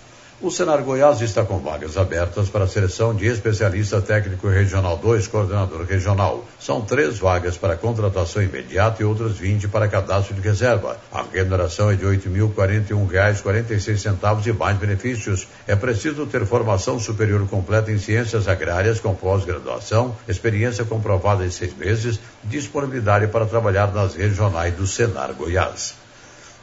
O 0.44 0.50
Senar 0.50 0.82
Goiás 0.82 1.22
está 1.22 1.42
com 1.42 1.58
vagas 1.58 1.96
abertas 1.96 2.50
para 2.50 2.64
a 2.64 2.68
seleção 2.68 3.14
de 3.14 3.24
especialista 3.24 4.02
técnico 4.02 4.46
regional 4.46 4.98
2, 4.98 5.26
coordenador 5.28 5.86
regional. 5.86 6.44
São 6.60 6.82
três 6.82 7.18
vagas 7.18 7.56
para 7.56 7.78
contratação 7.78 8.42
imediata 8.42 9.00
e 9.00 9.06
outras 9.06 9.38
20 9.38 9.68
para 9.68 9.88
cadastro 9.88 10.34
de 10.34 10.42
reserva. 10.42 10.98
A 11.10 11.22
remuneração 11.22 11.90
é 11.90 11.94
de 11.94 12.04
R$ 12.04 12.18
8.041,46 12.18 14.46
e 14.46 14.52
mais 14.52 14.76
benefícios. 14.76 15.48
É 15.66 15.74
preciso 15.74 16.26
ter 16.26 16.44
formação 16.44 17.00
superior 17.00 17.48
completa 17.48 17.90
em 17.90 17.96
ciências 17.96 18.46
agrárias 18.46 19.00
com 19.00 19.14
pós-graduação, 19.14 20.14
experiência 20.28 20.84
comprovada 20.84 21.46
em 21.46 21.50
seis 21.50 21.74
meses, 21.74 22.20
disponibilidade 22.44 23.28
para 23.28 23.46
trabalhar 23.46 23.94
nas 23.94 24.14
regionais 24.14 24.74
do 24.74 24.86
Senar 24.86 25.32
Goiás. 25.32 26.03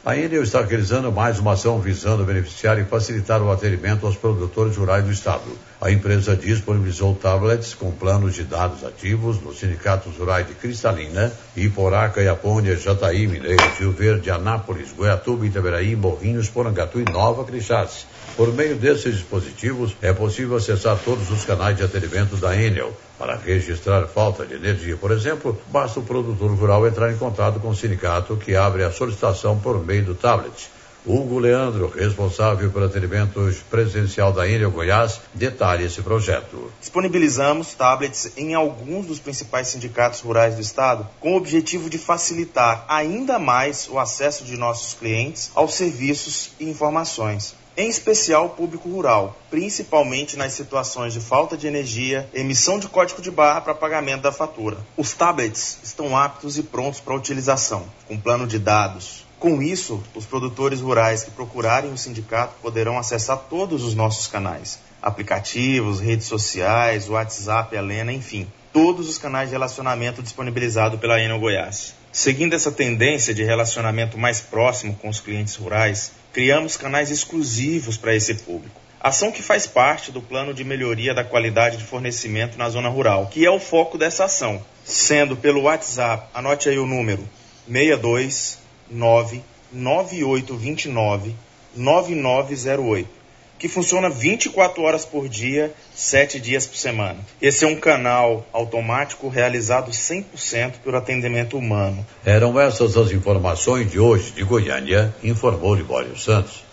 A 0.04 0.16
Enel 0.16 0.42
está 0.42 0.60
realizando 0.60 1.12
mais 1.12 1.38
uma 1.38 1.52
ação 1.52 1.78
visando 1.78 2.24
beneficiar 2.24 2.76
e 2.76 2.84
facilitar 2.84 3.40
o 3.40 3.52
atendimento 3.52 4.04
aos 4.04 4.16
produtores 4.16 4.76
rurais 4.76 5.04
do 5.04 5.12
Estado. 5.12 5.56
A 5.80 5.92
empresa 5.92 6.34
disponibilizou 6.34 7.14
tablets 7.14 7.72
com 7.72 7.92
planos 7.92 8.34
de 8.34 8.42
dados 8.42 8.82
ativos 8.82 9.40
nos 9.40 9.60
sindicatos 9.60 10.16
rurais 10.16 10.44
de 10.48 10.54
Cristalina, 10.54 11.32
Iporá, 11.56 12.08
Caiapônia, 12.08 12.76
Jataí, 12.76 13.28
Mineiro, 13.28 13.62
Rio 13.78 13.92
Verde, 13.92 14.28
Anápolis, 14.28 14.90
Goiatuba, 14.90 15.46
Itaberaí, 15.46 15.94
Morrinhos, 15.94 16.50
Porangatu 16.50 16.98
e 16.98 17.04
Nova 17.04 17.44
Crixás. 17.44 18.04
Por 18.36 18.52
meio 18.52 18.74
desses 18.74 19.14
dispositivos, 19.14 19.94
é 20.02 20.12
possível 20.12 20.56
acessar 20.56 20.98
todos 21.04 21.30
os 21.30 21.44
canais 21.44 21.76
de 21.76 21.84
atendimento 21.84 22.36
da 22.36 22.56
Enel. 22.60 22.92
Para 23.22 23.36
registrar 23.36 24.08
falta 24.08 24.44
de 24.44 24.54
energia, 24.54 24.96
por 24.96 25.12
exemplo, 25.12 25.56
basta 25.68 26.00
o 26.00 26.02
produtor 26.02 26.50
rural 26.56 26.88
entrar 26.88 27.12
em 27.12 27.16
contato 27.16 27.60
com 27.60 27.68
o 27.68 27.76
sindicato 27.76 28.36
que 28.36 28.56
abre 28.56 28.82
a 28.82 28.90
solicitação 28.90 29.56
por 29.60 29.78
meio 29.86 30.04
do 30.04 30.16
tablet. 30.16 30.68
Hugo 31.06 31.38
Leandro, 31.38 31.86
responsável 31.86 32.68
pelo 32.72 32.86
atendimento 32.86 33.40
presencial 33.70 34.32
da 34.32 34.48
Enel 34.48 34.72
Goiás, 34.72 35.20
detalha 35.32 35.84
esse 35.84 36.02
projeto. 36.02 36.72
Disponibilizamos 36.80 37.74
tablets 37.74 38.32
em 38.36 38.54
alguns 38.54 39.06
dos 39.06 39.20
principais 39.20 39.68
sindicatos 39.68 40.18
rurais 40.18 40.56
do 40.56 40.60
estado, 40.60 41.08
com 41.20 41.34
o 41.34 41.36
objetivo 41.36 41.88
de 41.88 41.98
facilitar 41.98 42.84
ainda 42.88 43.38
mais 43.38 43.88
o 43.88 44.00
acesso 44.00 44.42
de 44.42 44.56
nossos 44.56 44.94
clientes 44.94 45.52
aos 45.54 45.74
serviços 45.74 46.50
e 46.58 46.68
informações 46.68 47.61
em 47.76 47.88
especial 47.88 48.46
o 48.46 48.50
público 48.50 48.88
rural, 48.88 49.36
principalmente 49.50 50.36
nas 50.36 50.52
situações 50.52 51.12
de 51.12 51.20
falta 51.20 51.56
de 51.56 51.66
energia, 51.66 52.28
emissão 52.34 52.78
de 52.78 52.88
código 52.88 53.22
de 53.22 53.30
barra 53.30 53.60
para 53.60 53.74
pagamento 53.74 54.22
da 54.22 54.32
fatura. 54.32 54.76
Os 54.96 55.12
tablets 55.12 55.78
estão 55.82 56.16
aptos 56.16 56.58
e 56.58 56.62
prontos 56.62 57.00
para 57.00 57.14
utilização, 57.14 57.84
com 58.06 58.18
plano 58.18 58.46
de 58.46 58.58
dados. 58.58 59.24
Com 59.38 59.60
isso, 59.60 60.02
os 60.14 60.24
produtores 60.24 60.80
rurais 60.80 61.24
que 61.24 61.30
procurarem 61.30 61.92
o 61.92 61.98
sindicato 61.98 62.54
poderão 62.62 62.98
acessar 62.98 63.38
todos 63.50 63.82
os 63.82 63.94
nossos 63.94 64.26
canais, 64.26 64.78
aplicativos, 65.00 65.98
redes 65.98 66.26
sociais, 66.26 67.08
WhatsApp, 67.08 67.74
Helena, 67.74 68.12
enfim, 68.12 68.46
todos 68.72 69.08
os 69.08 69.18
canais 69.18 69.48
de 69.48 69.54
relacionamento 69.54 70.22
disponibilizados 70.22 71.00
pela 71.00 71.20
Enel 71.20 71.40
Goiás. 71.40 71.94
Seguindo 72.12 72.54
essa 72.54 72.70
tendência 72.70 73.34
de 73.34 73.42
relacionamento 73.42 74.16
mais 74.18 74.38
próximo 74.40 74.94
com 74.94 75.08
os 75.08 75.18
clientes 75.18 75.56
rurais, 75.56 76.12
criamos 76.32 76.76
canais 76.76 77.10
exclusivos 77.10 77.96
para 77.96 78.14
esse 78.14 78.34
público. 78.34 78.80
Ação 79.00 79.32
que 79.32 79.42
faz 79.42 79.66
parte 79.66 80.12
do 80.12 80.22
plano 80.22 80.54
de 80.54 80.62
melhoria 80.64 81.12
da 81.12 81.24
qualidade 81.24 81.76
de 81.76 81.84
fornecimento 81.84 82.56
na 82.56 82.68
zona 82.68 82.88
rural, 82.88 83.26
que 83.26 83.44
é 83.44 83.50
o 83.50 83.58
foco 83.58 83.98
dessa 83.98 84.26
ação, 84.26 84.64
sendo 84.84 85.36
pelo 85.36 85.62
WhatsApp, 85.62 86.28
anote 86.32 86.68
aí 86.68 86.78
o 86.78 86.86
número 86.86 87.28
629 87.66 89.42
9829 89.72 91.34
9908 91.74 93.21
que 93.62 93.68
funciona 93.68 94.10
24 94.10 94.82
horas 94.82 95.04
por 95.04 95.28
dia, 95.28 95.72
7 95.94 96.40
dias 96.40 96.66
por 96.66 96.76
semana. 96.76 97.20
Esse 97.40 97.64
é 97.64 97.68
um 97.68 97.76
canal 97.78 98.44
automático 98.52 99.28
realizado 99.28 99.92
100% 99.92 100.80
por 100.82 100.96
atendimento 100.96 101.56
humano. 101.56 102.04
Eram 102.24 102.60
essas 102.60 102.96
as 102.96 103.12
informações 103.12 103.88
de 103.88 104.00
hoje 104.00 104.32
de 104.32 104.42
Goiânia, 104.42 105.14
informou 105.22 105.76
Libório 105.76 106.18
Santos. 106.18 106.64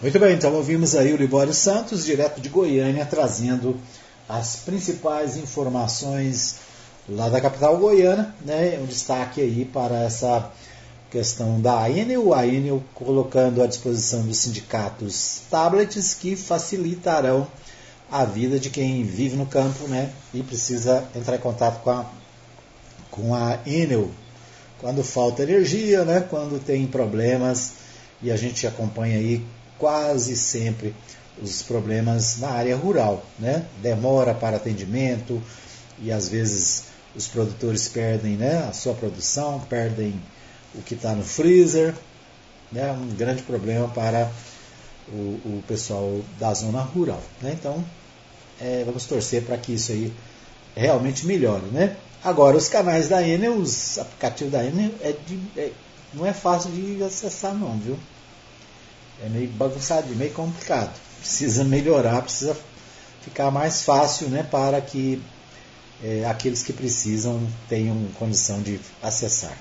Muito 0.00 0.16
bem, 0.20 0.36
então 0.36 0.54
ouvimos 0.54 0.94
aí 0.94 1.12
o 1.12 1.16
Libório 1.16 1.52
Santos, 1.52 2.04
direto 2.04 2.40
de 2.40 2.48
Goiânia, 2.48 3.04
trazendo 3.04 3.76
as 4.28 4.54
principais 4.64 5.36
informações 5.36 6.58
lá 7.08 7.28
da 7.28 7.40
capital 7.40 7.76
goiana, 7.78 8.32
né? 8.46 8.78
Um 8.80 8.86
destaque 8.86 9.40
aí 9.40 9.64
para 9.64 10.04
essa 10.04 10.52
questão 11.10 11.60
da 11.60 11.90
Enel, 11.90 12.32
a 12.32 12.46
Enel 12.46 12.82
colocando 12.94 13.62
à 13.62 13.66
disposição 13.66 14.22
dos 14.22 14.38
sindicatos 14.38 15.42
tablets 15.50 16.14
que 16.14 16.36
facilitarão 16.36 17.46
a 18.10 18.24
vida 18.24 18.58
de 18.58 18.70
quem 18.70 19.02
vive 19.04 19.36
no 19.36 19.46
campo 19.46 19.86
né, 19.88 20.12
e 20.32 20.42
precisa 20.42 21.04
entrar 21.14 21.36
em 21.36 21.40
contato 21.40 21.82
com 21.82 21.90
a, 21.90 22.06
com 23.10 23.34
a 23.34 23.58
Enel 23.66 24.10
quando 24.80 25.04
falta 25.04 25.42
energia, 25.42 26.04
né, 26.04 26.26
quando 26.28 26.58
tem 26.64 26.86
problemas, 26.86 27.72
e 28.22 28.30
a 28.30 28.36
gente 28.36 28.66
acompanha 28.66 29.18
aí 29.18 29.44
quase 29.78 30.36
sempre 30.36 30.94
os 31.42 31.62
problemas 31.62 32.38
na 32.38 32.48
área 32.48 32.76
rural, 32.76 33.24
né? 33.38 33.64
Demora 33.82 34.34
para 34.34 34.56
atendimento 34.56 35.42
e 35.98 36.12
às 36.12 36.28
vezes 36.28 36.84
os 37.14 37.26
produtores 37.26 37.88
perdem 37.88 38.36
né, 38.36 38.66
a 38.68 38.72
sua 38.72 38.94
produção, 38.94 39.60
perdem 39.68 40.20
o 40.74 40.82
que 40.82 40.94
está 40.94 41.14
no 41.14 41.24
freezer, 41.24 41.94
né, 42.70 42.92
um 42.92 43.14
grande 43.14 43.42
problema 43.42 43.88
para 43.88 44.30
o, 45.08 45.40
o 45.44 45.64
pessoal 45.66 46.20
da 46.38 46.52
zona 46.54 46.80
rural. 46.80 47.22
Né? 47.42 47.56
Então, 47.58 47.84
é, 48.60 48.82
vamos 48.84 49.04
torcer 49.06 49.42
para 49.42 49.56
que 49.56 49.72
isso 49.72 49.92
aí 49.92 50.12
realmente 50.76 51.26
melhore. 51.26 51.66
Né? 51.66 51.96
Agora, 52.22 52.56
os 52.56 52.68
canais 52.68 53.08
da 53.08 53.26
Enel, 53.26 53.54
os 53.54 53.98
aplicativos 53.98 54.52
da 54.52 54.64
Enel, 54.64 54.92
é 55.00 55.12
de, 55.26 55.40
é, 55.56 55.72
não 56.14 56.26
é 56.26 56.32
fácil 56.32 56.70
de 56.70 57.02
acessar 57.02 57.54
não, 57.54 57.78
viu? 57.78 57.98
É 59.24 59.28
meio 59.28 59.48
bagunçado, 59.50 60.08
meio 60.14 60.32
complicado. 60.32 60.92
Precisa 61.18 61.64
melhorar, 61.64 62.22
precisa 62.22 62.56
ficar 63.20 63.50
mais 63.50 63.82
fácil 63.82 64.28
né, 64.28 64.42
para 64.42 64.80
que 64.80 65.22
é, 66.02 66.24
aqueles 66.24 66.62
que 66.62 66.72
precisam 66.72 67.46
tenham 67.68 67.96
condição 68.18 68.62
de 68.62 68.80
acessar. 69.02 69.56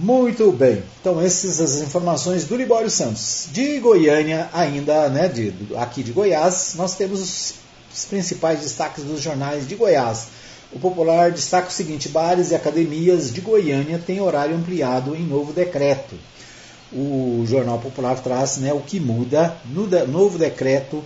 Muito 0.00 0.52
bem. 0.52 0.84
Então, 1.00 1.20
essas 1.20 1.60
as 1.60 1.80
informações 1.80 2.44
do 2.44 2.54
Libório 2.54 2.88
Santos. 2.88 3.48
De 3.50 3.80
Goiânia, 3.80 4.48
ainda, 4.52 5.08
né, 5.08 5.26
de, 5.26 5.52
aqui 5.76 6.04
de 6.04 6.12
Goiás, 6.12 6.74
nós 6.76 6.94
temos 6.94 7.20
os, 7.20 7.54
os 7.92 8.04
principais 8.04 8.60
destaques 8.60 9.02
dos 9.02 9.20
jornais 9.20 9.66
de 9.66 9.74
Goiás. 9.74 10.28
O 10.72 10.78
Popular 10.78 11.32
destaca 11.32 11.66
o 11.66 11.72
seguinte: 11.72 12.08
bares 12.08 12.52
e 12.52 12.54
academias 12.54 13.32
de 13.32 13.40
Goiânia 13.40 13.98
têm 13.98 14.20
horário 14.20 14.54
ampliado 14.54 15.16
em 15.16 15.26
novo 15.26 15.52
decreto. 15.52 16.14
O 16.92 17.44
Jornal 17.48 17.80
Popular 17.80 18.20
traz 18.20 18.58
né, 18.58 18.72
o 18.72 18.80
que 18.80 19.00
muda 19.00 19.56
no 19.66 19.88
de, 19.88 20.04
novo 20.06 20.38
decreto 20.38 21.02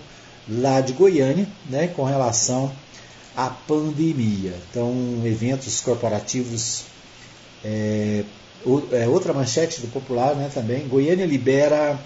lá 0.46 0.82
de 0.82 0.92
Goiânia 0.92 1.48
né, 1.70 1.86
com 1.88 2.04
relação 2.04 2.70
à 3.34 3.48
pandemia. 3.48 4.52
Então, 4.70 4.92
eventos 5.24 5.80
corporativos 5.80 6.84
é, 7.64 8.24
é, 8.92 9.08
outra 9.08 9.32
manchete 9.32 9.80
do 9.80 9.88
Popular 9.88 10.34
né, 10.34 10.50
também, 10.52 10.86
Goiânia 10.86 11.26
libera 11.26 11.98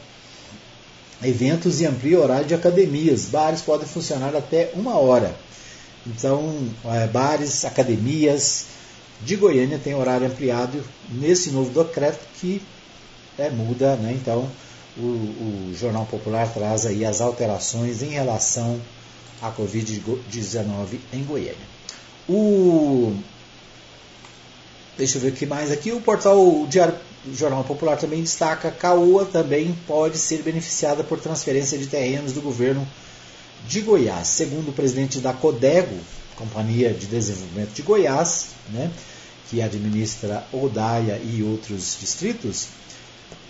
eventos 1.23 1.81
e 1.81 1.87
amplia 1.87 2.21
horário 2.21 2.47
de 2.47 2.55
academias. 2.55 3.27
Bares 3.27 3.63
podem 3.63 3.87
funcionar 3.87 4.35
até 4.35 4.71
uma 4.75 4.97
hora. 4.97 5.35
Então, 6.07 6.69
é, 6.85 7.07
bares, 7.07 7.65
academias 7.65 8.67
de 9.23 9.35
Goiânia 9.37 9.79
têm 9.79 9.95
horário 9.95 10.27
ampliado 10.27 10.83
nesse 11.11 11.51
novo 11.51 11.71
decreto 11.83 12.21
que 12.39 12.63
é, 13.39 13.51
muda, 13.51 13.97
né? 13.97 14.13
Então, 14.13 14.49
o, 14.97 15.03
o, 15.03 15.75
Jornal 15.79 16.07
Popular 16.07 16.49
traz 16.53 16.87
aí 16.87 17.05
as 17.05 17.21
alterações 17.21 18.03
em 18.03 18.11
relação 18.11 18.81
à 19.43 19.51
Covid-19 19.51 20.99
em 21.13 21.25
Goiânia. 21.25 21.77
O, 22.29 23.15
deixa 24.97 25.19
eu 25.19 25.23
ver 25.23 25.29
o 25.29 25.33
que 25.33 25.47
mais 25.47 25.71
aqui. 25.71 25.93
O 25.93 26.01
portal 26.01 26.67
Diário 26.69 26.95
Jornal 27.35 27.65
Popular 27.65 27.97
também 27.97 28.23
destaca 28.23 28.71
Caoa 28.71 29.25
também 29.25 29.77
pode 29.87 30.19
ser 30.19 30.43
beneficiada 30.43 31.03
por 31.03 31.19
transferência 31.19 31.77
de 31.77 31.87
terrenos 31.87 32.33
do 32.33 32.41
governo 32.41 32.87
de 33.67 33.81
Goiás. 33.81 34.29
Segundo 34.29 34.69
o 34.71 34.73
presidente 34.73 35.19
da 35.19 35.33
Codego, 35.33 35.97
Companhia 36.37 36.93
de 36.93 37.07
Desenvolvimento 37.07 37.73
de 37.73 37.83
Goiás, 37.83 38.49
né, 38.71 38.91
que 39.51 39.61
administra 39.63 40.47
Odaia 40.53 41.21
e 41.23 41.43
outros 41.43 41.97
distritos, 41.99 42.69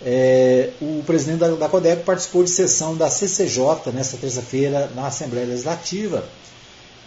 é, 0.03 0.71
o 0.81 1.03
presidente 1.05 1.39
da, 1.39 1.49
da 1.49 1.69
Codego 1.69 2.03
participou 2.03 2.43
de 2.43 2.49
sessão 2.49 2.95
da 2.95 3.09
CCJ 3.09 3.91
nesta 3.93 4.17
terça-feira 4.17 4.91
na 4.95 5.07
Assembleia 5.07 5.47
Legislativa 5.47 6.27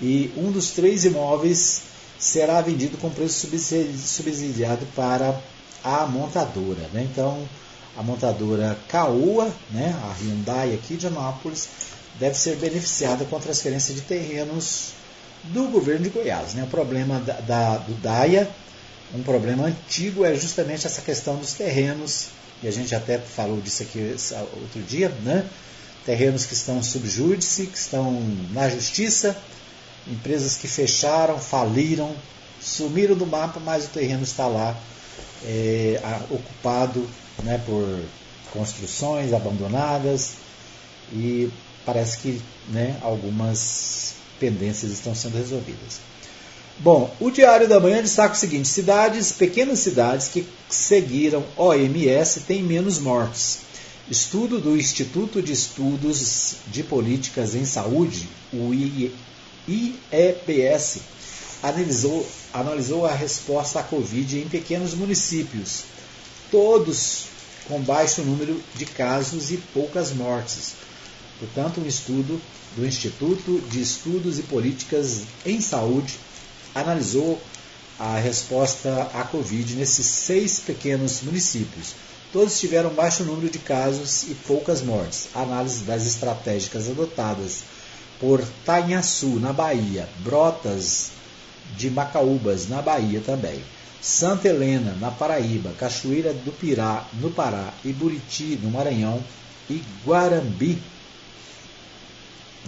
e 0.01 0.33
um 0.37 0.51
dos 0.51 0.71
três 0.71 1.05
imóveis 1.05 1.83
será 2.21 2.61
vendido 2.61 2.99
com 2.99 3.09
preço 3.09 3.49
subsidiado 3.97 4.87
para 4.95 5.41
a 5.83 6.07
montadora. 6.07 6.87
Né? 6.93 7.09
Então, 7.11 7.49
a 7.97 8.03
montadora 8.03 8.79
Caoa, 8.89 9.51
né, 9.71 9.99
a 10.05 10.23
Hyundai 10.23 10.75
aqui 10.75 10.97
de 10.97 11.07
Anápolis, 11.07 11.69
deve 12.19 12.37
ser 12.37 12.57
beneficiada 12.57 13.25
com 13.25 13.37
a 13.37 13.41
transferência 13.41 13.95
de 13.95 14.03
terrenos 14.03 14.91
do 15.45 15.69
governo 15.69 16.05
de 16.05 16.11
Goiás. 16.11 16.53
Né? 16.53 16.65
O 16.65 16.67
problema 16.67 17.19
da, 17.21 17.41
da, 17.41 17.79
do 17.79 17.95
DAIA, 17.95 18.49
um 19.15 19.23
problema 19.23 19.65
antigo, 19.65 20.25
é 20.25 20.35
justamente 20.35 20.87
essa 20.87 21.01
questão 21.01 21.37
dos 21.37 21.55
terrenos, 21.55 22.29
e 22.63 22.69
a 22.69 22.71
gente 22.71 22.95
até 22.95 23.19
falou 23.19 23.61
disso 23.61 23.83
aqui 23.83 24.15
outro 24.61 24.83
dia, 24.83 25.09
né? 25.23 25.49
terrenos 26.05 26.45
que 26.45 26.53
estão 26.53 26.83
subjúdice, 26.83 27.67
que 27.67 27.79
estão 27.79 28.13
na 28.53 28.69
justiça, 28.69 29.37
empresas 30.11 30.57
que 30.57 30.69
fecharam, 30.69 31.39
faliram, 31.39 32.15
sumiram 32.61 33.15
do 33.15 33.27
mapa, 33.27 33.61
mas 33.61 33.87
o 33.87 33.89
terreno 33.89 34.23
está 34.23 34.47
lá 34.47 34.77
é, 35.45 36.01
ocupado 36.31 37.09
né, 37.43 37.63
por 37.65 38.03
construções 38.53 39.33
abandonadas 39.33 40.33
e 41.13 41.51
parece 41.85 42.19
que 42.19 42.43
né, 42.69 42.97
algumas 43.03 44.15
pendências 44.39 44.93
estão 44.93 45.15
sendo 45.15 45.37
resolvidas. 45.37 46.01
Bom, 46.79 47.15
o 47.21 47.31
Diário 47.31 47.69
da 47.69 47.79
Manhã 47.79 48.01
destaca 48.01 48.35
o 48.35 48.39
seguinte: 48.39 48.67
cidades, 48.67 49.33
pequenas 49.33 49.81
cidades 49.81 50.29
que 50.29 50.47
seguiram 50.69 51.45
OMS 51.57 52.41
têm 52.41 52.63
menos 52.63 52.99
mortes. 52.99 53.59
Estudo 54.11 54.59
do 54.59 54.77
Instituto 54.77 55.41
de 55.41 55.53
Estudos 55.53 56.57
de 56.67 56.83
Políticas 56.83 57.55
em 57.55 57.65
Saúde, 57.65 58.29
o 58.53 58.73
IEPS, 59.71 60.99
analisou, 61.63 62.27
analisou 62.53 63.07
a 63.07 63.13
resposta 63.13 63.79
à 63.79 63.83
Covid 63.85 64.41
em 64.41 64.49
pequenos 64.49 64.95
municípios, 64.95 65.85
todos 66.51 67.27
com 67.69 67.81
baixo 67.81 68.23
número 68.23 68.61
de 68.75 68.85
casos 68.85 69.53
e 69.53 69.59
poucas 69.59 70.13
mortes. 70.13 70.73
Portanto, 71.39 71.81
um 71.81 71.87
estudo 71.87 72.41
do 72.77 72.85
Instituto 72.85 73.61
de 73.71 73.81
Estudos 73.81 74.41
e 74.41 74.43
Políticas 74.43 75.23
em 75.47 75.61
Saúde 75.61 76.19
analisou 76.75 77.41
a 77.97 78.19
resposta 78.19 79.09
à 79.15 79.23
Covid 79.23 79.75
nesses 79.75 80.07
seis 80.07 80.59
pequenos 80.59 81.23
municípios. 81.23 81.95
Todos 82.33 82.59
tiveram 82.59 82.91
baixo 82.91 83.23
número 83.23 83.49
de 83.49 83.59
casos 83.59 84.25
e 84.25 84.35
poucas 84.47 84.83
mortes. 84.83 85.29
análise 85.33 85.85
das 85.85 86.05
estratégicas 86.07 86.89
adotadas 86.89 87.63
por 88.21 88.45
Tanhaçu, 88.65 89.41
na 89.41 89.53
Bahia, 89.53 90.09
Brotas 90.19 91.11
de 91.77 91.91
Macaúbas, 91.91 92.69
na 92.69 92.83
Bahia 92.83 93.21
também, 93.25 93.63
Santa 94.01 94.49
Helena, 94.49 94.97
na 95.01 95.11
Paraíba, 95.11 95.73
Cachoeira 95.79 96.33
do 96.33 96.53
Pirá, 96.53 97.07
no 97.15 97.31
Pará, 97.31 97.73
e 97.85 97.93
Buriti, 97.93 98.59
no 98.63 98.71
Maranhão, 98.71 99.23
e 99.69 99.83
Guarambi, 100.07 100.79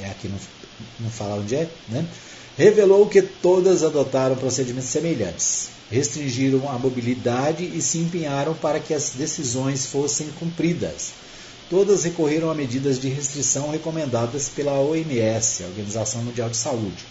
é, 0.01 0.07
aqui 0.07 0.29
não, 0.29 0.38
não 1.01 1.11
fala 1.11 1.37
onde 1.37 1.55
é, 1.55 1.69
né? 1.88 2.07
revelou 2.57 3.07
que 3.07 3.23
todas 3.23 3.83
adotaram 3.83 4.37
procedimentos 4.37 4.88
semelhantes, 4.88 5.69
restringiram 5.91 6.71
a 6.71 6.79
mobilidade 6.79 7.65
e 7.65 7.81
se 7.83 7.99
empenharam 7.99 8.55
para 8.55 8.81
que 8.81 8.95
as 8.95 9.11
decisões 9.11 9.87
fossem 9.87 10.29
cumpridas. 10.38 11.12
Todas 11.68 12.05
recorreram 12.05 12.51
a 12.51 12.55
medidas 12.55 12.98
de 12.98 13.09
restrição 13.09 13.70
recomendadas 13.70 14.48
pela 14.48 14.81
OMS, 14.81 15.62
a 15.62 15.66
Organização 15.66 16.22
Mundial 16.22 16.51
de 16.51 16.57
Saúde. 16.57 17.05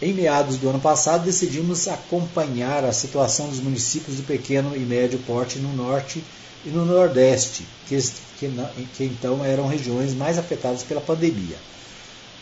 Em 0.00 0.12
meados 0.12 0.56
do 0.56 0.68
ano 0.68 0.80
passado, 0.80 1.24
decidimos 1.24 1.88
acompanhar 1.88 2.84
a 2.84 2.92
situação 2.92 3.48
dos 3.48 3.60
municípios 3.60 4.16
de 4.16 4.22
pequeno 4.22 4.76
e 4.76 4.80
médio 4.80 5.18
porte 5.20 5.58
no 5.58 5.74
norte 5.74 6.22
e 6.64 6.68
no 6.68 6.84
nordeste, 6.84 7.66
que, 7.86 7.96
que, 8.38 8.50
que 8.96 9.04
então 9.04 9.44
eram 9.44 9.66
regiões 9.66 10.14
mais 10.14 10.38
afetadas 10.38 10.82
pela 10.82 11.00
pandemia 11.00 11.56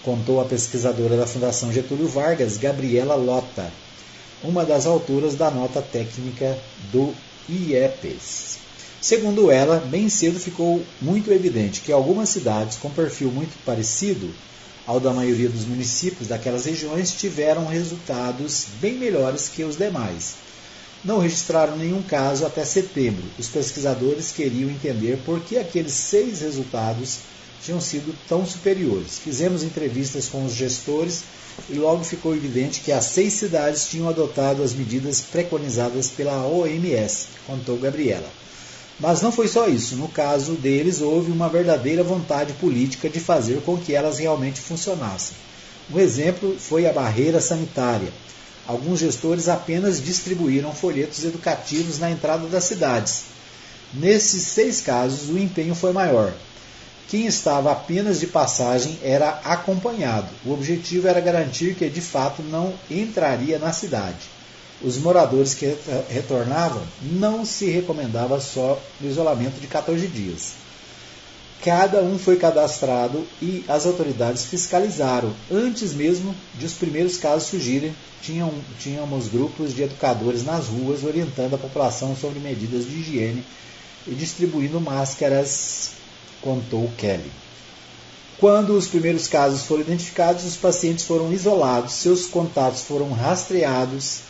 contou 0.04 0.40
a 0.40 0.44
pesquisadora 0.44 1.16
da 1.16 1.26
Fundação 1.26 1.72
Getúlio 1.72 2.06
Vargas, 2.06 2.58
Gabriela 2.58 3.14
Lota, 3.14 3.72
uma 4.42 4.64
das 4.64 4.84
autoras 4.84 5.34
da 5.34 5.50
nota 5.50 5.80
técnica 5.80 6.58
do 6.92 7.14
IEPES. 7.48 8.58
Segundo 9.04 9.50
ela, 9.50 9.80
bem 9.80 10.08
cedo 10.08 10.40
ficou 10.40 10.82
muito 10.98 11.30
evidente 11.30 11.82
que 11.82 11.92
algumas 11.92 12.30
cidades 12.30 12.78
com 12.78 12.88
perfil 12.88 13.30
muito 13.30 13.54
parecido 13.62 14.30
ao 14.86 14.98
da 14.98 15.12
maioria 15.12 15.50
dos 15.50 15.66
municípios 15.66 16.28
daquelas 16.28 16.64
regiões 16.64 17.12
tiveram 17.12 17.66
resultados 17.66 18.64
bem 18.80 18.94
melhores 18.94 19.46
que 19.46 19.62
os 19.62 19.76
demais. 19.76 20.36
Não 21.04 21.18
registraram 21.18 21.76
nenhum 21.76 22.00
caso 22.00 22.46
até 22.46 22.64
setembro. 22.64 23.24
Os 23.38 23.46
pesquisadores 23.46 24.32
queriam 24.32 24.70
entender 24.70 25.18
por 25.18 25.38
que 25.40 25.58
aqueles 25.58 25.92
seis 25.92 26.40
resultados 26.40 27.18
tinham 27.62 27.82
sido 27.82 28.16
tão 28.26 28.46
superiores. 28.46 29.18
Fizemos 29.18 29.62
entrevistas 29.62 30.28
com 30.28 30.46
os 30.46 30.54
gestores 30.54 31.24
e 31.68 31.74
logo 31.74 32.04
ficou 32.04 32.34
evidente 32.34 32.80
que 32.80 32.90
as 32.90 33.04
seis 33.04 33.34
cidades 33.34 33.86
tinham 33.86 34.08
adotado 34.08 34.62
as 34.62 34.72
medidas 34.72 35.20
preconizadas 35.20 36.08
pela 36.08 36.46
OMS, 36.46 37.26
contou 37.46 37.76
Gabriela. 37.76 38.43
Mas 38.98 39.20
não 39.20 39.32
foi 39.32 39.48
só 39.48 39.66
isso. 39.66 39.96
No 39.96 40.08
caso 40.08 40.52
deles, 40.52 41.00
houve 41.00 41.32
uma 41.32 41.48
verdadeira 41.48 42.04
vontade 42.04 42.52
política 42.54 43.08
de 43.08 43.20
fazer 43.20 43.60
com 43.62 43.76
que 43.76 43.94
elas 43.94 44.18
realmente 44.18 44.60
funcionassem. 44.60 45.36
Um 45.92 45.98
exemplo 45.98 46.56
foi 46.58 46.86
a 46.86 46.92
barreira 46.92 47.40
sanitária. 47.40 48.12
Alguns 48.66 49.00
gestores 49.00 49.48
apenas 49.48 50.02
distribuíram 50.02 50.72
folhetos 50.72 51.22
educativos 51.24 51.98
na 51.98 52.10
entrada 52.10 52.46
das 52.46 52.64
cidades. 52.64 53.24
Nesses 53.92 54.42
seis 54.44 54.80
casos, 54.80 55.28
o 55.28 55.38
empenho 55.38 55.74
foi 55.74 55.92
maior. 55.92 56.32
Quem 57.08 57.26
estava 57.26 57.70
apenas 57.70 58.18
de 58.18 58.26
passagem 58.26 58.98
era 59.02 59.40
acompanhado. 59.44 60.28
O 60.44 60.52
objetivo 60.52 61.06
era 61.06 61.20
garantir 61.20 61.74
que 61.74 61.88
de 61.88 62.00
fato 62.00 62.42
não 62.42 62.72
entraria 62.90 63.58
na 63.58 63.72
cidade. 63.72 64.33
Os 64.82 64.98
moradores 64.98 65.54
que 65.54 65.76
retornavam 66.08 66.82
não 67.02 67.44
se 67.44 67.66
recomendava 67.70 68.40
só 68.40 68.80
o 69.00 69.06
isolamento 69.06 69.60
de 69.60 69.66
14 69.66 70.06
dias. 70.08 70.64
Cada 71.64 72.02
um 72.02 72.18
foi 72.18 72.36
cadastrado 72.36 73.26
e 73.40 73.64
as 73.66 73.86
autoridades 73.86 74.44
fiscalizaram. 74.44 75.32
Antes 75.50 75.94
mesmo 75.94 76.34
de 76.58 76.66
os 76.66 76.74
primeiros 76.74 77.16
casos 77.16 77.48
surgirem, 77.48 77.96
tinham, 78.20 78.52
tínhamos 78.78 79.28
grupos 79.28 79.74
de 79.74 79.82
educadores 79.82 80.44
nas 80.44 80.66
ruas 80.66 81.02
orientando 81.04 81.54
a 81.54 81.58
população 81.58 82.14
sobre 82.14 82.38
medidas 82.38 82.84
de 82.84 82.96
higiene 82.96 83.42
e 84.06 84.14
distribuindo 84.14 84.78
máscaras 84.78 85.92
contou 86.42 86.90
Kelly. 86.98 87.32
Quando 88.38 88.76
os 88.76 88.86
primeiros 88.86 89.26
casos 89.26 89.62
foram 89.62 89.80
identificados, 89.80 90.44
os 90.44 90.56
pacientes 90.56 91.06
foram 91.06 91.32
isolados, 91.32 91.94
seus 91.94 92.26
contatos 92.26 92.82
foram 92.82 93.10
rastreados 93.12 94.20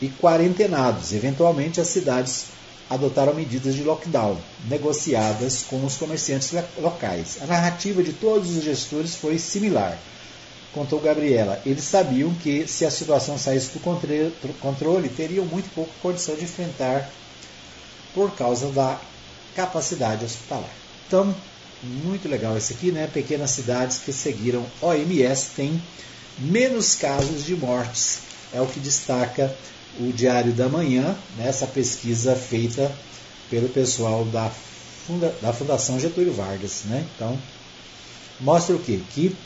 e 0.00 0.08
quarentenados. 0.08 1.12
Eventualmente, 1.12 1.80
as 1.80 1.88
cidades 1.88 2.46
adotaram 2.88 3.34
medidas 3.34 3.74
de 3.74 3.82
lockdown, 3.82 4.38
negociadas 4.68 5.62
com 5.62 5.84
os 5.84 5.96
comerciantes 5.96 6.52
locais. 6.78 7.38
A 7.40 7.46
narrativa 7.46 8.02
de 8.02 8.12
todos 8.12 8.56
os 8.56 8.62
gestores 8.62 9.14
foi 9.14 9.38
similar, 9.38 9.98
contou 10.72 11.00
Gabriela. 11.00 11.60
Eles 11.64 11.84
sabiam 11.84 12.34
que, 12.34 12.66
se 12.66 12.84
a 12.84 12.90
situação 12.90 13.38
saísse 13.38 13.70
do 13.72 13.80
controle, 14.60 15.08
teriam 15.08 15.46
muito 15.46 15.72
pouca 15.74 15.92
condição 16.02 16.34
de 16.36 16.44
enfrentar 16.44 17.10
por 18.12 18.32
causa 18.32 18.68
da 18.68 19.00
capacidade 19.56 20.24
hospitalar. 20.24 20.70
Então, 21.06 21.34
muito 21.82 22.28
legal 22.28 22.56
esse 22.56 22.74
aqui, 22.74 22.92
né? 22.92 23.08
Pequenas 23.12 23.50
cidades 23.50 23.98
que 23.98 24.12
seguiram 24.12 24.64
OMS 24.82 25.50
têm 25.56 25.82
menos 26.38 26.94
casos 26.94 27.44
de 27.44 27.54
mortes. 27.56 28.18
É 28.54 28.60
o 28.60 28.66
que 28.66 28.80
destaca 28.80 29.54
o 29.98 30.12
Diário 30.12 30.52
da 30.52 30.68
Manhã, 30.68 31.16
nessa 31.36 31.66
pesquisa 31.66 32.34
feita 32.34 32.90
pelo 33.50 33.68
pessoal 33.68 34.24
da, 34.24 34.50
funda, 35.06 35.34
da 35.42 35.52
Fundação 35.52 35.98
Getúlio 36.00 36.32
Vargas. 36.32 36.82
Né? 36.84 37.06
Então, 37.14 37.38
mostra 38.40 38.74
o 38.74 38.78
quê? 38.78 39.00
Que 39.10 39.36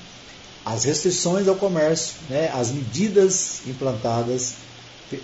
as 0.64 0.84
restrições 0.84 1.48
ao 1.48 1.56
comércio, 1.56 2.16
né, 2.28 2.50
as 2.54 2.70
medidas 2.70 3.60
implantadas 3.66 4.54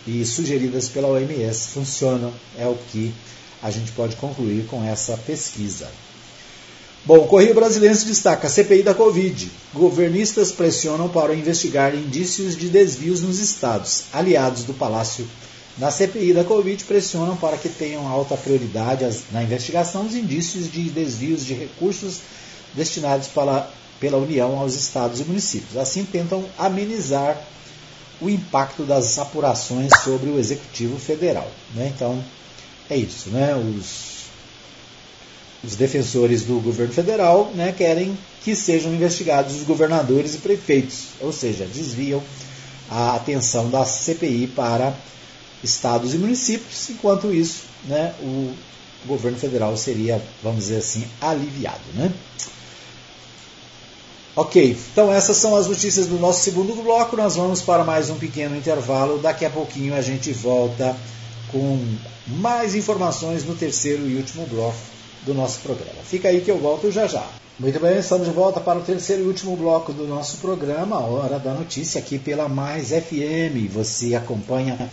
e 0.06 0.24
sugeridas 0.24 0.88
pela 0.88 1.08
OMS 1.08 1.68
funcionam, 1.68 2.32
é 2.56 2.66
o 2.66 2.76
que 2.90 3.14
a 3.62 3.70
gente 3.70 3.92
pode 3.92 4.16
concluir 4.16 4.66
com 4.66 4.82
essa 4.82 5.16
pesquisa. 5.18 5.90
Bom, 7.06 7.26
Correio 7.26 7.54
Brasileiro 7.54 7.94
destaca 8.06 8.46
a 8.46 8.50
CPI 8.50 8.82
da 8.82 8.94
Covid. 8.94 9.50
Governistas 9.74 10.50
pressionam 10.50 11.06
para 11.06 11.34
investigar 11.34 11.94
indícios 11.94 12.56
de 12.56 12.70
desvios 12.70 13.20
nos 13.20 13.38
estados. 13.40 14.04
Aliados 14.10 14.64
do 14.64 14.72
Palácio 14.72 15.28
na 15.76 15.90
CPI 15.90 16.32
da 16.32 16.44
Covid 16.44 16.82
pressionam 16.84 17.36
para 17.36 17.58
que 17.58 17.68
tenham 17.68 18.08
alta 18.08 18.38
prioridade 18.38 19.06
na 19.32 19.42
investigação 19.42 20.06
os 20.06 20.14
indícios 20.14 20.72
de 20.72 20.88
desvios 20.88 21.44
de 21.44 21.52
recursos 21.52 22.20
destinados 22.72 23.28
pela 23.28 24.16
União 24.16 24.58
aos 24.58 24.74
estados 24.74 25.20
e 25.20 25.24
municípios. 25.24 25.76
Assim, 25.76 26.06
tentam 26.06 26.42
amenizar 26.56 27.38
o 28.18 28.30
impacto 28.30 28.82
das 28.82 29.18
apurações 29.18 29.90
sobre 30.02 30.30
o 30.30 30.38
Executivo 30.38 30.98
Federal. 30.98 31.50
Né? 31.74 31.92
Então, 31.94 32.24
é 32.88 32.96
isso. 32.96 33.28
Né? 33.28 33.54
Os 33.54 34.23
os 35.66 35.76
defensores 35.76 36.42
do 36.42 36.60
governo 36.60 36.92
federal 36.92 37.50
né, 37.54 37.72
querem 37.72 38.16
que 38.42 38.54
sejam 38.54 38.92
investigados 38.92 39.56
os 39.56 39.62
governadores 39.62 40.34
e 40.34 40.38
prefeitos, 40.38 41.06
ou 41.20 41.32
seja, 41.32 41.66
desviam 41.66 42.22
a 42.90 43.14
atenção 43.16 43.70
da 43.70 43.84
CPI 43.84 44.48
para 44.48 44.94
estados 45.62 46.12
e 46.12 46.18
municípios, 46.18 46.90
enquanto 46.90 47.32
isso 47.32 47.62
né, 47.84 48.14
o 48.20 48.52
governo 49.06 49.38
federal 49.38 49.74
seria, 49.76 50.22
vamos 50.42 50.64
dizer 50.64 50.76
assim, 50.76 51.04
aliviado. 51.20 51.80
Né? 51.94 52.12
Ok, 54.36 54.76
então 54.92 55.12
essas 55.12 55.36
são 55.36 55.56
as 55.56 55.66
notícias 55.66 56.06
do 56.06 56.18
nosso 56.18 56.42
segundo 56.42 56.74
bloco. 56.82 57.16
Nós 57.16 57.36
vamos 57.36 57.62
para 57.62 57.84
mais 57.84 58.10
um 58.10 58.16
pequeno 58.16 58.56
intervalo. 58.56 59.18
Daqui 59.18 59.44
a 59.44 59.50
pouquinho 59.50 59.94
a 59.94 60.02
gente 60.02 60.32
volta 60.32 60.96
com 61.52 61.78
mais 62.26 62.74
informações 62.74 63.44
no 63.44 63.54
terceiro 63.54 64.08
e 64.08 64.16
último 64.16 64.44
bloco 64.46 64.93
do 65.24 65.34
nosso 65.34 65.60
programa. 65.60 66.02
Fica 66.04 66.28
aí 66.28 66.40
que 66.40 66.50
eu 66.50 66.58
volto 66.58 66.90
já 66.90 67.06
já. 67.06 67.26
Muito 67.58 67.78
bem, 67.78 67.98
estamos 67.98 68.26
de 68.26 68.32
volta 68.32 68.60
para 68.60 68.78
o 68.78 68.82
terceiro 68.82 69.22
e 69.22 69.26
último 69.26 69.56
bloco 69.56 69.92
do 69.92 70.08
nosso 70.08 70.38
programa, 70.38 70.98
Hora 70.98 71.38
da 71.38 71.54
Notícia, 71.54 72.00
aqui 72.00 72.18
pela 72.18 72.48
Mais 72.48 72.88
FM. 72.88 73.70
Você 73.72 74.14
acompanha 74.14 74.90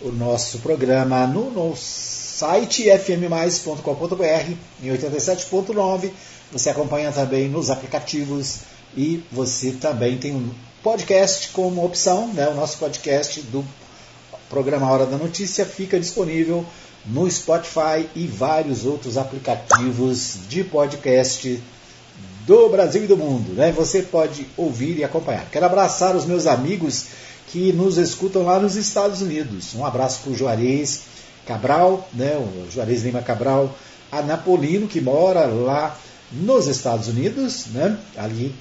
o 0.00 0.10
nosso 0.10 0.58
programa 0.60 1.26
no, 1.26 1.50
no 1.50 1.76
site 1.76 2.88
fmmais.com.br 2.98 4.52
em 4.82 4.88
87.9. 4.88 6.10
Você 6.50 6.70
acompanha 6.70 7.12
também 7.12 7.48
nos 7.48 7.68
aplicativos 7.68 8.60
e 8.96 9.22
você 9.30 9.72
também 9.72 10.16
tem 10.16 10.34
um 10.34 10.50
podcast 10.82 11.50
como 11.50 11.84
opção, 11.84 12.32
né? 12.32 12.48
O 12.48 12.54
nosso 12.54 12.78
podcast 12.78 13.42
do 13.42 13.62
programa 14.48 14.90
Hora 14.90 15.04
da 15.04 15.18
Notícia 15.18 15.66
fica 15.66 16.00
disponível 16.00 16.64
no 17.08 17.30
Spotify 17.30 18.08
e 18.14 18.26
vários 18.26 18.84
outros 18.84 19.16
aplicativos 19.16 20.38
de 20.48 20.62
podcast 20.62 21.62
do 22.46 22.68
Brasil 22.68 23.04
e 23.04 23.06
do 23.06 23.16
mundo. 23.16 23.54
Né? 23.54 23.72
Você 23.72 24.02
pode 24.02 24.46
ouvir 24.56 24.98
e 24.98 25.04
acompanhar. 25.04 25.46
Quero 25.50 25.66
abraçar 25.66 26.14
os 26.14 26.26
meus 26.26 26.46
amigos 26.46 27.06
que 27.48 27.72
nos 27.72 27.96
escutam 27.96 28.44
lá 28.44 28.58
nos 28.58 28.76
Estados 28.76 29.22
Unidos. 29.22 29.74
Um 29.74 29.84
abraço 29.84 30.20
para 30.22 30.32
o 30.32 30.36
Juarez 30.36 31.02
Cabral, 31.46 32.06
né? 32.12 32.36
o 32.36 32.70
Juarez 32.70 33.02
Lima 33.02 33.22
Cabral, 33.22 33.74
a 34.12 34.20
Napolino, 34.20 34.86
que 34.86 35.00
mora 35.00 35.46
lá 35.46 35.96
nos 36.30 36.66
Estados 36.66 37.08
Unidos, 37.08 37.66
né? 37.66 37.98
ali, 38.16 38.54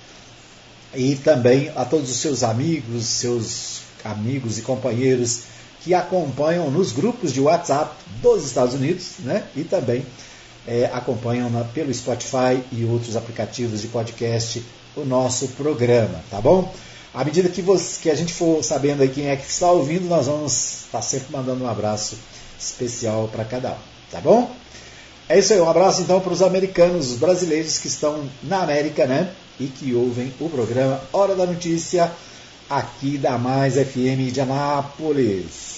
e 0.96 1.16
também 1.16 1.70
a 1.76 1.84
todos 1.84 2.10
os 2.10 2.18
seus 2.18 2.44
amigos, 2.44 3.06
seus 3.06 3.82
amigos 4.06 4.58
e 4.58 4.62
companheiros 4.62 5.42
que 5.88 5.94
acompanham 5.94 6.70
nos 6.70 6.92
grupos 6.92 7.32
de 7.32 7.40
WhatsApp 7.40 7.96
dos 8.22 8.44
Estados 8.46 8.76
Unidos 8.76 9.20
né? 9.20 9.46
e 9.56 9.64
também 9.64 10.06
é, 10.68 10.84
acompanham 10.92 11.50
na, 11.50 11.64
pelo 11.64 11.94
Spotify 11.94 12.62
e 12.74 12.84
outros 12.84 13.16
aplicativos 13.16 13.82
de 13.82 13.88
podcast 13.88 14.62
o 14.98 15.06
nosso 15.06 15.48
programa, 15.50 16.22
tá 16.30 16.42
bom? 16.42 16.74
À 17.14 17.24
medida 17.24 17.48
que, 17.48 17.62
você, 17.62 18.02
que 18.02 18.10
a 18.10 18.16
gente 18.16 18.34
for 18.34 18.62
sabendo 18.62 19.02
aí 19.02 19.08
quem 19.08 19.30
é 19.30 19.38
que 19.38 19.50
está 19.50 19.72
ouvindo, 19.72 20.10
nós 20.10 20.26
vamos 20.26 20.84
estar 20.84 21.02
sempre 21.02 21.28
mandando 21.32 21.64
um 21.64 21.70
abraço 21.70 22.18
especial 22.60 23.30
para 23.32 23.46
cada 23.46 23.72
um, 23.72 23.78
tá 24.12 24.20
bom? 24.20 24.52
É 25.30 25.40
isso 25.40 25.54
aí, 25.54 25.62
um 25.62 25.70
abraço 25.70 26.02
então 26.02 26.20
para 26.20 26.34
os 26.34 26.42
americanos, 26.42 27.12
os 27.12 27.18
brasileiros 27.18 27.78
que 27.78 27.88
estão 27.88 28.30
na 28.44 28.62
América, 28.62 29.06
né? 29.06 29.32
E 29.58 29.68
que 29.68 29.94
ouvem 29.94 30.34
o 30.38 30.50
programa 30.50 31.00
Hora 31.14 31.34
da 31.34 31.46
Notícia 31.46 32.12
aqui 32.70 33.18
da 33.18 33.38
Mais 33.38 33.76
FM 33.76 34.34
de 34.34 34.42
Anápolis. 34.42 35.77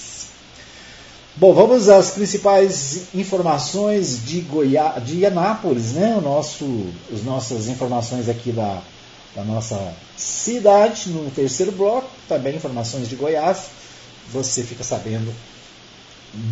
Bom, 1.36 1.54
vamos 1.54 1.88
às 1.88 2.10
principais 2.10 3.02
informações 3.14 4.24
de 4.24 4.40
Goiás, 4.40 5.04
de 5.04 5.24
Anápolis, 5.24 5.92
né? 5.92 6.16
O 6.18 6.20
nosso, 6.20 6.86
as 7.12 7.22
nossas 7.22 7.68
informações 7.68 8.28
aqui 8.28 8.50
da, 8.50 8.82
da 9.34 9.44
nossa 9.44 9.94
cidade 10.16 11.08
no 11.08 11.30
terceiro 11.30 11.70
bloco, 11.70 12.10
também 12.28 12.56
informações 12.56 13.08
de 13.08 13.14
Goiás. 13.14 13.66
Você 14.32 14.64
fica 14.64 14.82
sabendo 14.82 15.32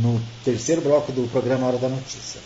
no 0.01 0.20
terceiro 0.45 0.81
bloco 0.81 1.11
do 1.11 1.29
programa 1.31 1.66
Hora 1.66 1.79
da 1.79 1.89
Notícia. 1.89 2.41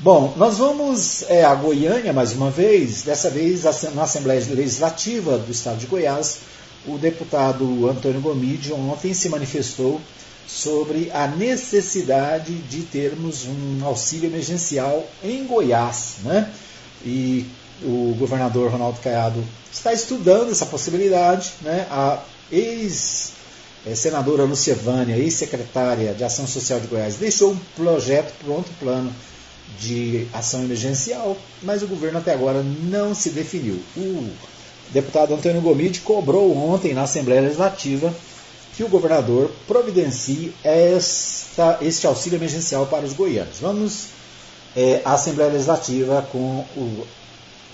Bom, 0.00 0.34
nós 0.36 0.58
vamos 0.58 1.22
é, 1.30 1.44
a 1.44 1.54
Goiânia 1.54 2.12
mais 2.12 2.32
uma 2.32 2.50
vez, 2.50 3.02
dessa 3.02 3.30
vez 3.30 3.62
na 3.94 4.02
Assembleia 4.02 4.44
Legislativa 4.50 5.38
do 5.38 5.50
Estado 5.50 5.78
de 5.78 5.86
Goiás. 5.86 6.38
O 6.86 6.98
deputado 6.98 7.88
Antônio 7.88 8.20
Gomide 8.20 8.72
ontem 8.72 9.14
se 9.14 9.28
manifestou 9.28 10.00
sobre 10.46 11.10
a 11.12 11.26
necessidade 11.26 12.52
de 12.54 12.82
termos 12.82 13.44
um 13.46 13.84
auxílio 13.84 14.28
emergencial 14.28 15.06
em 15.22 15.44
Goiás. 15.44 16.16
Né? 16.22 16.50
E 17.04 17.46
o 17.82 18.14
governador 18.18 18.70
Ronaldo 18.70 19.00
Caiado 19.00 19.44
está 19.72 19.92
estudando 19.92 20.50
essa 20.50 20.66
possibilidade. 20.66 21.52
Né? 21.62 21.86
A 21.90 22.22
ex-senadora 22.50 24.44
Lúcia 24.44 24.74
Vânia, 24.74 25.16
ex-secretária 25.16 26.14
de 26.14 26.24
Ação 26.24 26.46
Social 26.46 26.80
de 26.80 26.86
Goiás, 26.86 27.16
deixou 27.16 27.52
um 27.52 27.58
projeto 27.74 28.32
pronto, 28.44 28.70
plano 28.78 29.12
de 29.80 30.28
ação 30.32 30.62
emergencial, 30.62 31.36
mas 31.62 31.82
o 31.82 31.88
governo 31.88 32.18
até 32.18 32.32
agora 32.32 32.62
não 32.62 33.14
se 33.14 33.30
definiu. 33.30 33.82
O 33.96 34.30
deputado 34.90 35.34
Antônio 35.34 35.60
Gomide 35.60 36.00
cobrou 36.00 36.56
ontem 36.56 36.94
na 36.94 37.02
Assembleia 37.02 37.42
Legislativa 37.42 38.14
que 38.76 38.84
o 38.84 38.88
governador 38.88 39.50
providencie 39.66 40.54
esta, 40.62 41.78
este 41.80 42.06
auxílio 42.06 42.36
emergencial 42.36 42.86
para 42.86 43.06
os 43.06 43.14
goianos. 43.14 43.58
Vamos 43.58 44.08
é, 44.76 45.00
à 45.02 45.14
Assembleia 45.14 45.50
Legislativa 45.50 46.20
com 46.30 46.60
o, 46.76 47.06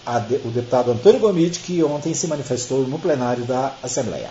a, 0.07 0.19
o 0.19 0.51
deputado 0.51 0.93
Antônio 0.93 1.19
Gomide, 1.19 1.59
que 1.59 1.83
ontem 1.83 2.15
se 2.15 2.29
manifestou 2.29 2.87
no 2.87 3.01
plenário 3.01 3.45
da 3.45 3.75
Assembleia. 3.83 4.31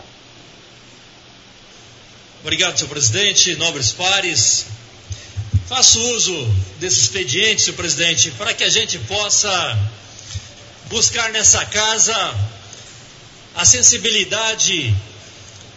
Obrigado, 2.41 2.77
senhor 2.77 2.89
presidente, 2.89 3.55
nobres 3.57 3.91
pares. 3.91 4.65
Faço 5.67 6.01
uso 6.15 6.55
desse 6.79 7.01
expediente, 7.01 7.63
senhor 7.63 7.75
presidente, 7.75 8.31
para 8.31 8.53
que 8.53 8.63
a 8.63 8.69
gente 8.69 8.97
possa 8.99 9.77
buscar 10.89 11.31
nessa 11.31 11.65
casa 11.65 12.15
a 13.55 13.65
sensibilidade 13.65 14.95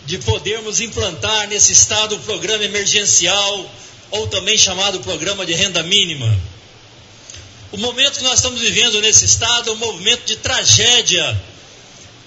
de 0.06 0.18
podermos 0.18 0.80
implantar 0.80 1.48
nesse 1.48 1.72
estado 1.72 2.16
o 2.16 2.20
programa 2.20 2.64
emergencial, 2.64 3.70
ou 4.10 4.28
também 4.28 4.56
chamado 4.56 5.00
programa 5.00 5.44
de 5.46 5.54
renda 5.54 5.82
mínima. 5.82 6.38
O 7.72 7.76
momento 7.76 8.18
que 8.18 8.24
nós 8.24 8.34
estamos 8.34 8.60
vivendo 8.60 9.00
nesse 9.00 9.24
estado 9.24 9.70
é 9.70 9.72
um 9.72 9.76
movimento 9.76 10.24
de 10.26 10.36
tragédia, 10.36 11.42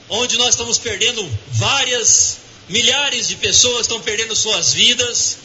onde 0.10 0.38
nós 0.38 0.50
estamos 0.50 0.78
perdendo 0.78 1.26
várias, 1.54 2.38
milhares 2.68 3.28
de 3.28 3.36
pessoas 3.36 3.82
estão 3.82 4.02
perdendo 4.02 4.36
suas 4.36 4.74
vidas, 4.74 5.38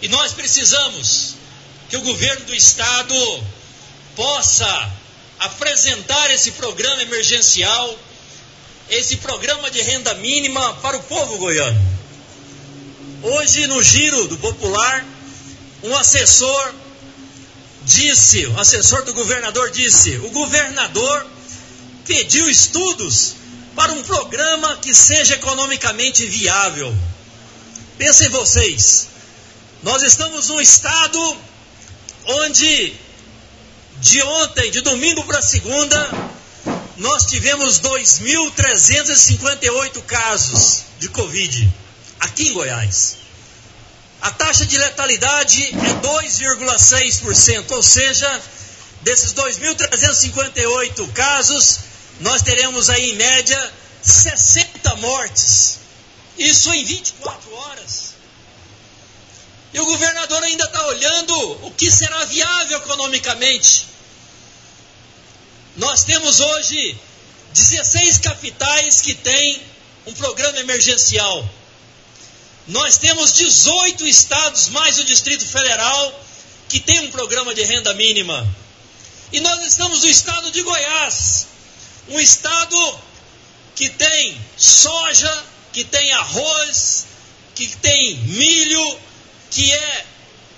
e 0.00 0.08
nós 0.08 0.32
precisamos 0.32 1.34
que 1.90 1.96
o 1.96 2.02
governo 2.02 2.46
do 2.46 2.54
estado 2.54 3.44
possa 4.16 4.90
apresentar 5.38 6.30
esse 6.30 6.52
programa 6.52 7.02
emergencial 7.02 7.98
esse 8.92 9.16
programa 9.16 9.70
de 9.70 9.80
renda 9.80 10.12
mínima 10.14 10.74
para 10.74 10.98
o 10.98 11.02
povo 11.04 11.38
goiano. 11.38 11.80
Hoje, 13.22 13.66
no 13.66 13.82
giro 13.82 14.28
do 14.28 14.36
Popular, 14.36 15.06
um 15.82 15.96
assessor 15.96 16.74
disse, 17.84 18.46
o 18.46 18.60
assessor 18.60 19.02
do 19.04 19.14
governador 19.14 19.70
disse, 19.70 20.16
o 20.18 20.30
governador 20.30 21.26
pediu 22.04 22.50
estudos 22.50 23.34
para 23.74 23.92
um 23.92 24.02
programa 24.02 24.76
que 24.76 24.94
seja 24.94 25.34
economicamente 25.34 26.26
viável. 26.26 26.94
Pensem 27.96 28.28
vocês, 28.28 29.08
nós 29.82 30.02
estamos 30.02 30.48
num 30.48 30.60
estado 30.60 31.36
onde 32.26 32.94
de 34.00 34.22
ontem, 34.22 34.70
de 34.70 34.82
domingo 34.82 35.24
para 35.24 35.40
segunda, 35.40 36.31
nós 37.02 37.26
tivemos 37.26 37.80
2.358 37.80 40.00
casos 40.02 40.84
de 41.00 41.08
Covid 41.08 41.68
aqui 42.20 42.46
em 42.48 42.52
Goiás. 42.52 43.16
A 44.20 44.30
taxa 44.30 44.64
de 44.64 44.78
letalidade 44.78 45.64
é 45.64 45.94
2,6%, 46.00 47.72
ou 47.72 47.82
seja, 47.82 48.40
desses 49.02 49.34
2.358 49.34 51.12
casos, 51.12 51.80
nós 52.20 52.40
teremos 52.42 52.88
aí 52.88 53.10
em 53.10 53.16
média 53.16 53.72
60 54.00 54.94
mortes. 54.96 55.80
Isso 56.38 56.72
em 56.72 56.84
24 56.84 57.52
horas. 57.52 58.14
E 59.74 59.80
o 59.80 59.86
governador 59.86 60.40
ainda 60.44 60.66
está 60.66 60.86
olhando 60.86 61.66
o 61.66 61.72
que 61.72 61.90
será 61.90 62.24
viável 62.26 62.78
economicamente. 62.78 63.90
Nós 65.76 66.04
temos 66.04 66.38
hoje 66.40 66.98
16 67.54 68.18
capitais 68.18 69.00
que 69.00 69.14
têm 69.14 69.62
um 70.06 70.12
programa 70.12 70.58
emergencial. 70.58 71.48
Nós 72.68 72.98
temos 72.98 73.32
18 73.32 74.06
estados, 74.06 74.68
mais 74.68 74.98
o 74.98 75.04
Distrito 75.04 75.46
Federal, 75.46 76.24
que 76.68 76.78
tem 76.78 77.00
um 77.00 77.10
programa 77.10 77.54
de 77.54 77.62
renda 77.64 77.94
mínima. 77.94 78.46
E 79.32 79.40
nós 79.40 79.66
estamos 79.66 80.02
no 80.02 80.08
estado 80.08 80.50
de 80.50 80.60
Goiás, 80.60 81.46
um 82.08 82.20
estado 82.20 82.98
que 83.74 83.88
tem 83.88 84.38
soja, 84.58 85.44
que 85.72 85.84
tem 85.84 86.12
arroz, 86.12 87.06
que 87.54 87.66
tem 87.76 88.16
milho, 88.16 88.98
que 89.50 89.72
é 89.72 90.06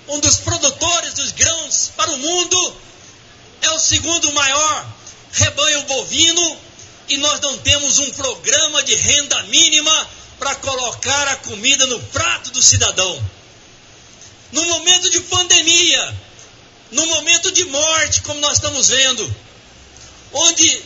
um 0.09 0.19
dos 0.19 0.37
produtores 0.39 1.13
dos 1.13 1.31
grãos 1.31 1.91
para 1.95 2.11
o 2.11 2.17
mundo, 2.17 2.77
é 3.61 3.71
o 3.71 3.79
segundo 3.79 4.31
maior 4.33 4.94
rebanho 5.35 5.83
bovino 5.83 6.57
e 7.07 7.17
nós 7.17 7.39
não 7.41 7.57
temos 7.59 7.99
um 7.99 8.11
programa 8.11 8.81
de 8.83 8.95
renda 8.95 9.43
mínima 9.43 10.09
para 10.39 10.55
colocar 10.55 11.27
a 11.27 11.35
comida 11.37 11.85
no 11.87 11.99
prato 12.07 12.51
do 12.51 12.61
cidadão. 12.61 13.23
No 14.51 14.63
momento 14.65 15.09
de 15.09 15.19
pandemia, 15.21 16.15
no 16.91 17.05
momento 17.07 17.51
de 17.51 17.65
morte, 17.65 18.21
como 18.21 18.39
nós 18.39 18.53
estamos 18.53 18.89
vendo, 18.89 19.35
onde 20.33 20.81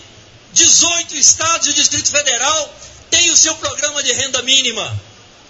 18 0.53 1.15
estados 1.15 1.67
e 1.67 1.71
o 1.71 1.73
Distrito 1.73 2.09
Federal 2.09 2.75
têm 3.09 3.29
o 3.31 3.37
seu 3.37 3.55
programa 3.55 4.01
de 4.03 4.11
renda 4.13 4.41
mínima. 4.41 4.99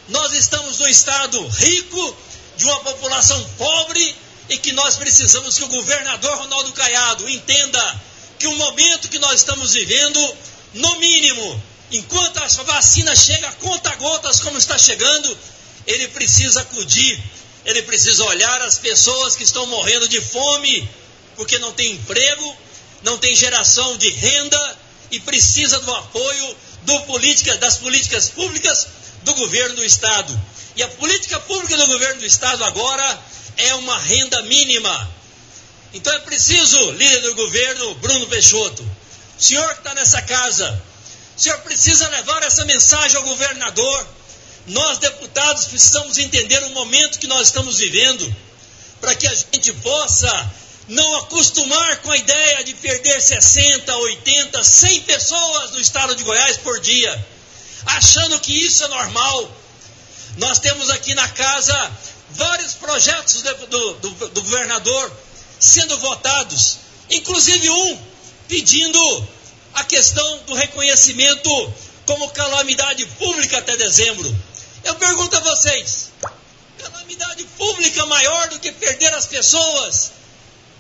Nós 0.09 0.33
estamos 0.33 0.79
num 0.79 0.87
estado 0.87 1.47
rico, 1.47 2.17
de 2.57 2.65
uma 2.65 2.79
população 2.81 3.41
pobre, 3.57 4.15
e 4.49 4.57
que 4.57 4.71
nós 4.73 4.97
precisamos 4.97 5.57
que 5.57 5.63
o 5.63 5.67
governador 5.67 6.37
Ronaldo 6.39 6.73
Caiado 6.73 7.29
entenda 7.29 8.01
que 8.39 8.47
o 8.47 8.55
momento 8.55 9.09
que 9.09 9.19
nós 9.19 9.41
estamos 9.41 9.73
vivendo, 9.73 10.37
no 10.73 10.97
mínimo, 10.99 11.63
enquanto 11.91 12.37
a 12.37 12.47
vacina 12.63 13.15
chega 13.15 13.49
a 13.49 13.51
conta 13.53 13.93
gotas 13.95 14.39
como 14.39 14.57
está 14.57 14.77
chegando, 14.77 15.37
ele 15.85 16.07
precisa 16.07 16.61
acudir, 16.61 17.21
ele 17.65 17.81
precisa 17.83 18.23
olhar 18.23 18.61
as 18.61 18.77
pessoas 18.77 19.35
que 19.35 19.43
estão 19.43 19.65
morrendo 19.67 20.07
de 20.07 20.21
fome, 20.21 20.89
porque 21.35 21.59
não 21.59 21.73
tem 21.73 21.91
emprego, 21.91 22.57
não 23.03 23.17
tem 23.17 23.35
geração 23.35 23.97
de 23.97 24.09
renda 24.09 24.77
e 25.11 25.19
precisa 25.19 25.79
do 25.79 25.93
apoio 25.93 26.55
do 26.83 26.99
política, 27.01 27.57
das 27.57 27.77
políticas 27.77 28.29
públicas 28.29 28.87
do 29.23 29.33
governo 29.33 29.75
do 29.75 29.83
Estado. 29.83 30.39
E 30.75 30.83
a 30.83 30.87
política 30.87 31.39
pública 31.41 31.75
do 31.75 31.87
governo 31.87 32.21
do 32.21 32.25
Estado 32.25 32.63
agora 32.63 33.19
é 33.57 33.75
uma 33.75 33.99
renda 33.99 34.41
mínima. 34.43 35.18
Então 35.93 36.13
é 36.13 36.19
preciso, 36.19 36.91
líder 36.91 37.21
do 37.21 37.35
governo, 37.35 37.95
Bruno 37.95 38.27
Peixoto, 38.27 38.87
senhor 39.37 39.67
que 39.73 39.79
está 39.79 39.93
nessa 39.95 40.21
casa, 40.21 40.81
senhor 41.35 41.57
precisa 41.59 42.07
levar 42.09 42.43
essa 42.43 42.63
mensagem 42.65 43.17
ao 43.17 43.23
governador. 43.23 44.07
Nós, 44.67 44.99
deputados, 44.99 45.65
precisamos 45.65 46.17
entender 46.19 46.61
o 46.63 46.69
momento 46.71 47.17
que 47.17 47.25
nós 47.25 47.47
estamos 47.47 47.79
vivendo, 47.79 48.35
para 49.01 49.15
que 49.15 49.25
a 49.25 49.33
gente 49.33 49.73
possa 49.73 50.51
não 50.89 51.17
acostumar 51.17 51.97
com 52.01 52.11
a 52.11 52.17
ideia 52.17 52.63
de 52.63 52.73
perder 52.75 53.19
60, 53.19 53.95
80, 53.95 54.63
100 54.63 55.01
pessoas 55.01 55.71
no 55.71 55.79
estado 55.79 56.15
de 56.15 56.23
Goiás 56.23 56.57
por 56.57 56.79
dia, 56.81 57.27
achando 57.85 58.39
que 58.39 58.53
isso 58.53 58.83
é 58.83 58.87
normal. 58.89 59.51
Nós 60.37 60.59
temos 60.59 60.89
aqui 60.91 61.15
na 61.15 61.27
casa 61.29 61.91
vários 62.31 62.73
projetos 62.73 63.41
do, 63.41 63.67
do, 63.67 63.93
do, 63.93 64.29
do 64.29 64.41
governador 64.43 65.11
sendo 65.59 65.97
votados, 65.97 66.77
inclusive 67.09 67.69
um 67.69 67.99
pedindo 68.47 69.27
a 69.73 69.83
questão 69.83 70.39
do 70.47 70.53
reconhecimento 70.53 71.73
como 72.05 72.29
calamidade 72.31 73.05
pública 73.05 73.59
até 73.59 73.75
dezembro. 73.77 74.35
Eu 74.83 74.95
pergunto 74.95 75.35
a 75.35 75.39
vocês: 75.41 76.09
calamidade 76.79 77.43
pública 77.57 78.05
maior 78.05 78.49
do 78.49 78.59
que 78.59 78.71
perder 78.71 79.13
as 79.13 79.27
pessoas? 79.27 80.11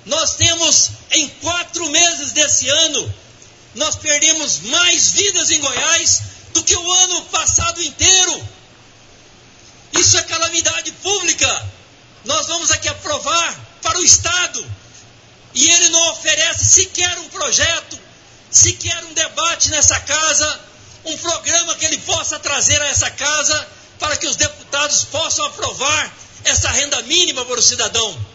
Nós 0.05 0.35
temos 0.35 0.91
em 1.11 1.27
quatro 1.41 1.87
meses 1.89 2.31
desse 2.31 2.67
ano, 2.69 3.13
nós 3.75 3.95
perdemos 3.95 4.61
mais 4.61 5.11
vidas 5.11 5.51
em 5.51 5.59
Goiás 5.59 6.21
do 6.53 6.63
que 6.63 6.75
o 6.75 6.93
ano 6.93 7.21
passado 7.25 7.83
inteiro. 7.83 8.47
Isso 9.93 10.17
é 10.17 10.23
calamidade 10.23 10.91
pública. 10.93 11.69
Nós 12.25 12.47
vamos 12.47 12.71
aqui 12.71 12.87
aprovar 12.87 13.68
para 13.81 13.99
o 13.99 14.03
Estado. 14.03 14.65
E 15.53 15.69
ele 15.69 15.89
não 15.89 16.11
oferece 16.11 16.65
sequer 16.65 17.17
um 17.19 17.29
projeto, 17.29 17.99
sequer 18.49 19.03
um 19.05 19.13
debate 19.13 19.69
nessa 19.69 19.99
casa, 20.01 20.59
um 21.05 21.17
programa 21.17 21.75
que 21.75 21.85
ele 21.85 21.97
possa 21.99 22.39
trazer 22.39 22.81
a 22.81 22.87
essa 22.87 23.09
casa 23.09 23.67
para 23.97 24.15
que 24.17 24.27
os 24.27 24.35
deputados 24.35 25.03
possam 25.05 25.45
aprovar 25.45 26.13
essa 26.45 26.69
renda 26.69 27.01
mínima 27.03 27.45
para 27.45 27.59
o 27.59 27.63
cidadão. 27.63 28.25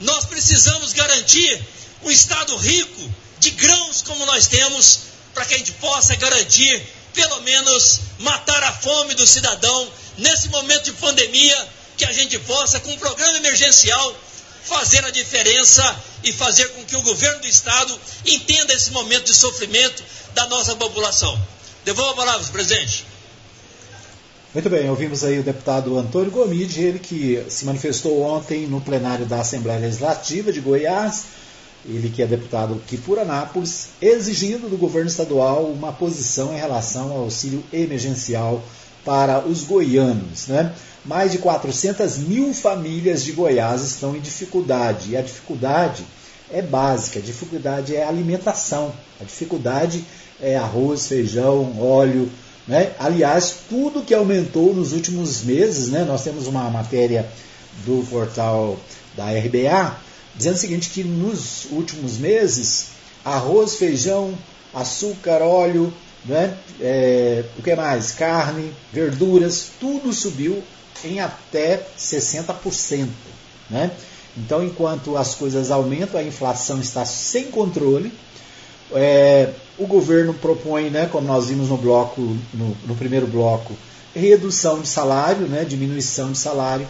Nós 0.00 0.24
precisamos 0.24 0.92
garantir 0.92 1.64
um 2.02 2.10
Estado 2.10 2.56
rico 2.56 3.14
de 3.38 3.50
grãos 3.50 4.02
como 4.02 4.26
nós 4.26 4.46
temos, 4.46 5.00
para 5.34 5.44
que 5.44 5.54
a 5.54 5.58
gente 5.58 5.72
possa 5.72 6.14
garantir, 6.16 6.86
pelo 7.14 7.40
menos, 7.42 8.00
matar 8.18 8.62
a 8.64 8.72
fome 8.72 9.14
do 9.14 9.26
cidadão 9.26 9.92
nesse 10.18 10.48
momento 10.48 10.84
de 10.84 10.92
pandemia, 10.92 11.68
que 11.96 12.04
a 12.04 12.12
gente 12.12 12.38
possa, 12.40 12.80
com 12.80 12.90
um 12.90 12.98
programa 12.98 13.36
emergencial, 13.38 14.16
fazer 14.64 15.04
a 15.04 15.10
diferença 15.10 15.96
e 16.24 16.32
fazer 16.32 16.68
com 16.68 16.84
que 16.84 16.96
o 16.96 17.02
governo 17.02 17.40
do 17.40 17.46
Estado 17.46 17.98
entenda 18.26 18.72
esse 18.72 18.90
momento 18.90 19.24
de 19.24 19.34
sofrimento 19.34 20.02
da 20.34 20.46
nossa 20.46 20.74
população. 20.76 21.38
Devolvo 21.84 22.12
a 22.12 22.16
palavra, 22.16 22.46
presidente. 22.52 23.04
Muito 24.54 24.68
bem, 24.68 24.88
ouvimos 24.90 25.24
aí 25.24 25.38
o 25.38 25.42
deputado 25.42 25.98
Antônio 25.98 26.30
Gomide, 26.30 26.82
ele 26.82 26.98
que 26.98 27.42
se 27.48 27.64
manifestou 27.64 28.20
ontem 28.20 28.66
no 28.66 28.82
plenário 28.82 29.24
da 29.24 29.40
Assembleia 29.40 29.80
Legislativa 29.80 30.52
de 30.52 30.60
Goiás, 30.60 31.24
ele 31.86 32.10
que 32.10 32.22
é 32.22 32.26
deputado 32.26 32.74
aqui 32.74 32.98
por 32.98 33.18
Anápolis, 33.18 33.88
exigindo 34.00 34.68
do 34.68 34.76
governo 34.76 35.08
estadual 35.08 35.64
uma 35.64 35.90
posição 35.90 36.54
em 36.54 36.58
relação 36.58 37.10
ao 37.10 37.20
auxílio 37.20 37.64
emergencial 37.72 38.62
para 39.04 39.40
os 39.40 39.64
goianos. 39.64 40.46
Né? 40.48 40.72
mais 41.04 41.32
de 41.32 41.38
400 41.38 42.18
mil 42.18 42.54
famílias 42.54 43.24
de 43.24 43.32
Goiás 43.32 43.82
estão 43.82 44.16
em 44.16 44.20
dificuldade. 44.20 45.10
E 45.10 45.16
a 45.16 45.22
dificuldade 45.22 46.04
é 46.50 46.62
básica, 46.62 47.18
a 47.18 47.22
dificuldade 47.22 47.96
é 47.96 48.04
alimentação, 48.04 48.92
a 49.20 49.24
dificuldade 49.24 50.04
é 50.40 50.56
arroz, 50.56 51.06
feijão, 51.06 51.80
óleo. 51.80 52.30
Né? 52.68 52.92
Aliás, 52.98 53.56
tudo 53.68 54.02
que 54.02 54.14
aumentou 54.14 54.74
nos 54.74 54.92
últimos 54.92 55.42
meses, 55.42 55.88
né? 55.88 56.04
nós 56.04 56.22
temos 56.22 56.46
uma 56.46 56.70
matéria 56.70 57.28
do 57.84 58.06
portal 58.08 58.78
da 59.16 59.26
RBA 59.26 59.96
dizendo 60.34 60.54
o 60.54 60.58
seguinte, 60.58 60.90
que 60.90 61.04
nos 61.04 61.66
últimos 61.70 62.16
meses, 62.16 62.88
arroz, 63.22 63.74
feijão, 63.74 64.32
açúcar, 64.72 65.42
óleo, 65.42 65.92
né? 66.24 66.56
É, 66.80 67.44
o 67.58 67.62
que 67.62 67.74
mais? 67.74 68.12
Carne, 68.12 68.72
verduras, 68.92 69.70
tudo 69.80 70.12
subiu 70.12 70.62
em 71.04 71.20
até 71.20 71.84
60%. 71.98 73.08
Né? 73.68 73.90
Então, 74.36 74.64
enquanto 74.64 75.16
as 75.16 75.34
coisas 75.34 75.70
aumentam, 75.70 76.18
a 76.18 76.22
inflação 76.22 76.80
está 76.80 77.04
sem 77.04 77.44
controle. 77.50 78.12
É, 78.94 79.50
o 79.78 79.86
governo 79.86 80.34
propõe, 80.34 80.90
né, 80.90 81.08
como 81.10 81.26
nós 81.26 81.46
vimos 81.46 81.68
no 81.68 81.76
bloco, 81.76 82.20
no, 82.52 82.76
no 82.86 82.94
primeiro 82.94 83.26
bloco, 83.26 83.74
redução 84.14 84.80
de 84.80 84.88
salário, 84.88 85.46
né, 85.46 85.64
diminuição 85.64 86.32
de 86.32 86.38
salário, 86.38 86.86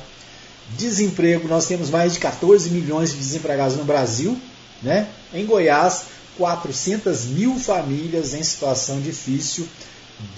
desemprego. 0.70 1.46
Nós 1.48 1.66
temos 1.66 1.90
mais 1.90 2.14
de 2.14 2.18
14 2.18 2.70
milhões 2.70 3.12
de 3.12 3.18
desempregados 3.18 3.76
no 3.76 3.84
Brasil. 3.84 4.36
Né? 4.82 5.06
Em 5.32 5.46
Goiás, 5.46 6.06
400 6.38 7.26
mil 7.26 7.58
famílias 7.58 8.34
em 8.34 8.42
situação 8.42 9.00
difícil 9.00 9.68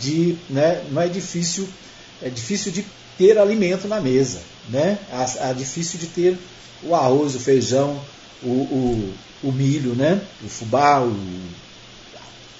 de, 0.01 0.37
né, 0.51 0.85
não 0.91 1.03
é 1.03 1.09
difícil, 1.09 1.69
é 2.23 2.29
difícil 2.29 2.73
de 2.73 2.85
ter 3.17 3.39
alimento 3.39 3.87
na 3.87 4.01
mesa, 4.01 4.41
né? 4.69 4.99
É 5.41 5.53
difícil 5.53 5.99
de 5.99 6.07
ter 6.07 6.39
o 6.83 6.95
arroz, 6.95 7.35
o 7.35 7.39
feijão, 7.39 8.01
o, 8.43 8.49
o, 8.49 9.15
o 9.45 9.53
milho, 9.53 9.95
né? 9.95 10.21
O 10.43 10.49
fubá, 10.49 11.01
o, 11.01 11.11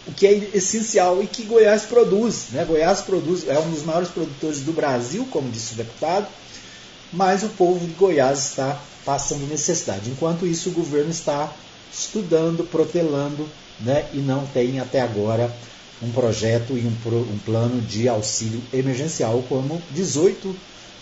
o 0.07 0.13
que 0.13 0.27
é 0.27 0.51
essencial 0.55 1.23
e 1.23 1.27
que 1.27 1.43
Goiás 1.43 1.83
produz, 1.83 2.47
né? 2.53 2.65
Goiás 2.65 3.01
produz 3.01 3.49
é 3.49 3.59
um 3.59 3.71
dos 3.71 3.83
maiores 3.83 4.11
produtores 4.11 4.61
do 4.61 4.73
Brasil, 4.73 5.27
como 5.31 5.51
disse 5.51 5.75
o 5.75 5.77
deputado, 5.77 6.27
mas 7.13 7.43
o 7.43 7.49
povo 7.49 7.85
de 7.85 7.93
Goiás 7.95 8.51
está 8.51 8.81
passando 9.05 9.49
necessidade. 9.49 10.11
Enquanto 10.11 10.47
isso, 10.47 10.71
o 10.71 10.73
governo 10.73 11.11
está 11.11 11.53
estudando, 11.97 12.65
protelando, 12.65 13.49
né? 13.81 14.07
E 14.13 14.19
não 14.19 14.47
tem 14.47 14.81
até 14.81 15.01
agora 15.01 15.55
um 16.03 16.11
projeto 16.11 16.77
e 16.77 16.87
um, 16.87 17.11
um 17.33 17.39
plano 17.39 17.81
de 17.81 18.09
auxílio 18.09 18.63
emergencial, 18.73 19.43
como 19.49 19.81
18 19.91 20.55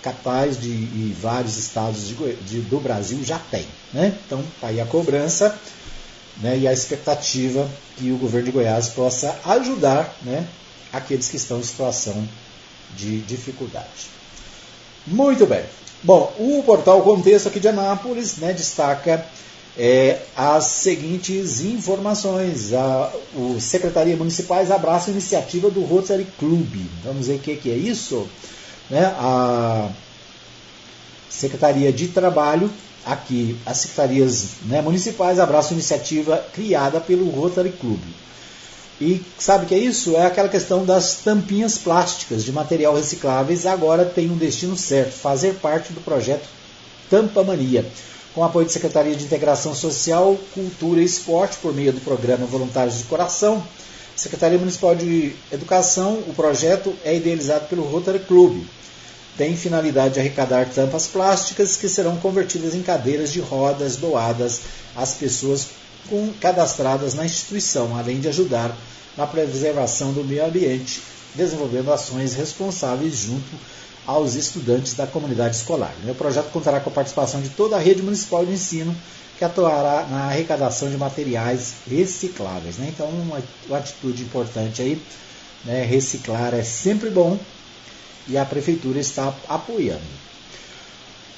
capitais 0.02 0.60
de, 0.60 0.68
e 0.68 1.16
vários 1.20 1.56
estados 1.56 2.08
de, 2.08 2.14
de, 2.14 2.60
do 2.60 2.80
Brasil 2.80 3.22
já 3.24 3.38
têm. 3.38 3.66
Né? 3.92 4.16
Então, 4.26 4.42
tá 4.60 4.68
aí 4.68 4.80
a 4.80 4.86
cobrança 4.86 5.56
né, 6.38 6.58
e 6.58 6.66
a 6.66 6.72
expectativa 6.72 7.68
que 7.96 8.10
o 8.10 8.18
governo 8.18 8.46
de 8.46 8.52
Goiás 8.52 8.88
possa 8.88 9.38
ajudar 9.44 10.14
né, 10.22 10.46
aqueles 10.92 11.28
que 11.28 11.36
estão 11.36 11.60
em 11.60 11.64
situação 11.64 12.28
de 12.96 13.20
dificuldade. 13.20 14.10
Muito 15.06 15.46
bem. 15.46 15.64
Bom, 16.02 16.34
o 16.38 16.62
portal 16.64 17.02
Contexto 17.02 17.48
aqui 17.48 17.60
de 17.60 17.68
Anápolis 17.68 18.36
né, 18.36 18.52
destaca 18.52 19.24
é, 19.76 20.18
as 20.36 20.64
seguintes 20.64 21.60
informações. 21.60 22.72
A 22.72 23.12
o 23.34 23.58
Secretaria 23.60 24.16
Municipais 24.16 24.70
abraça 24.70 25.10
a 25.10 25.12
iniciativa 25.12 25.70
do 25.70 25.82
Rotary 25.82 26.26
Club. 26.38 26.86
Vamos 27.04 27.26
ver 27.26 27.36
o 27.36 27.38
que, 27.38 27.56
que 27.56 27.70
é 27.70 27.76
isso? 27.76 28.28
Né? 28.90 29.04
A 29.04 29.88
Secretaria 31.30 31.92
de 31.92 32.08
Trabalho, 32.08 32.70
aqui, 33.04 33.56
as 33.64 33.78
secretarias 33.78 34.48
né, 34.66 34.82
municipais 34.82 35.40
abraçam 35.40 35.70
a 35.70 35.74
iniciativa 35.74 36.44
criada 36.52 37.00
pelo 37.00 37.30
Rotary 37.30 37.72
Club. 37.72 38.00
E 39.00 39.20
sabe 39.38 39.64
o 39.64 39.68
que 39.68 39.74
é 39.74 39.78
isso? 39.78 40.14
É 40.14 40.26
aquela 40.26 40.48
questão 40.48 40.84
das 40.84 41.16
tampinhas 41.16 41.76
plásticas 41.76 42.44
de 42.44 42.52
material 42.52 42.94
recicláveis, 42.94 43.66
agora 43.66 44.04
tem 44.04 44.30
um 44.30 44.36
destino 44.36 44.76
certo, 44.76 45.12
fazer 45.12 45.54
parte 45.54 45.92
do 45.92 46.00
projeto 46.00 46.46
Tampa 47.10 47.42
Mania 47.42 47.84
com 48.34 48.42
apoio 48.42 48.66
da 48.66 48.72
Secretaria 48.72 49.14
de 49.14 49.24
Integração 49.24 49.74
Social, 49.74 50.36
Cultura 50.54 51.00
e 51.00 51.04
Esporte, 51.04 51.58
por 51.60 51.74
meio 51.74 51.92
do 51.92 52.00
programa 52.00 52.46
Voluntários 52.46 52.98
de 52.98 53.04
Coração, 53.04 53.62
Secretaria 54.16 54.58
Municipal 54.58 54.94
de 54.94 55.34
Educação, 55.50 56.22
o 56.26 56.34
projeto 56.34 56.94
é 57.04 57.14
idealizado 57.14 57.66
pelo 57.66 57.82
Rotary 57.82 58.20
Club. 58.20 58.64
Tem 59.36 59.56
finalidade 59.56 60.14
de 60.14 60.20
arrecadar 60.20 60.68
tampas 60.68 61.06
plásticas 61.06 61.76
que 61.76 61.88
serão 61.88 62.16
convertidas 62.16 62.74
em 62.74 62.82
cadeiras 62.82 63.32
de 63.32 63.40
rodas 63.40 63.96
doadas 63.96 64.60
às 64.94 65.14
pessoas 65.14 65.68
cadastradas 66.40 67.14
na 67.14 67.24
instituição, 67.24 67.96
além 67.96 68.20
de 68.20 68.28
ajudar 68.28 68.76
na 69.16 69.26
preservação 69.26 70.12
do 70.12 70.24
meio 70.24 70.44
ambiente, 70.44 71.02
desenvolvendo 71.34 71.92
ações 71.92 72.34
responsáveis 72.34 73.14
junto 73.14 73.56
aos 74.06 74.34
estudantes 74.34 74.94
da 74.94 75.06
comunidade 75.06 75.56
escolar. 75.56 75.94
O 76.08 76.14
projeto 76.14 76.50
contará 76.50 76.80
com 76.80 76.90
a 76.90 76.92
participação 76.92 77.40
de 77.40 77.50
toda 77.50 77.76
a 77.76 77.78
rede 77.78 78.02
municipal 78.02 78.44
de 78.44 78.52
ensino, 78.52 78.94
que 79.38 79.44
atuará 79.44 80.06
na 80.08 80.24
arrecadação 80.26 80.90
de 80.90 80.96
materiais 80.96 81.74
recicláveis. 81.88 82.76
Né? 82.76 82.92
Então, 82.94 83.08
uma, 83.08 83.42
uma, 83.66 83.78
atitude 83.78 84.22
importante 84.22 84.82
aí, 84.82 85.00
né? 85.64 85.84
reciclar 85.84 86.54
é 86.54 86.62
sempre 86.62 87.10
bom 87.10 87.38
e 88.28 88.36
a 88.36 88.44
prefeitura 88.44 88.98
está 88.98 89.34
apoiando. 89.48 90.22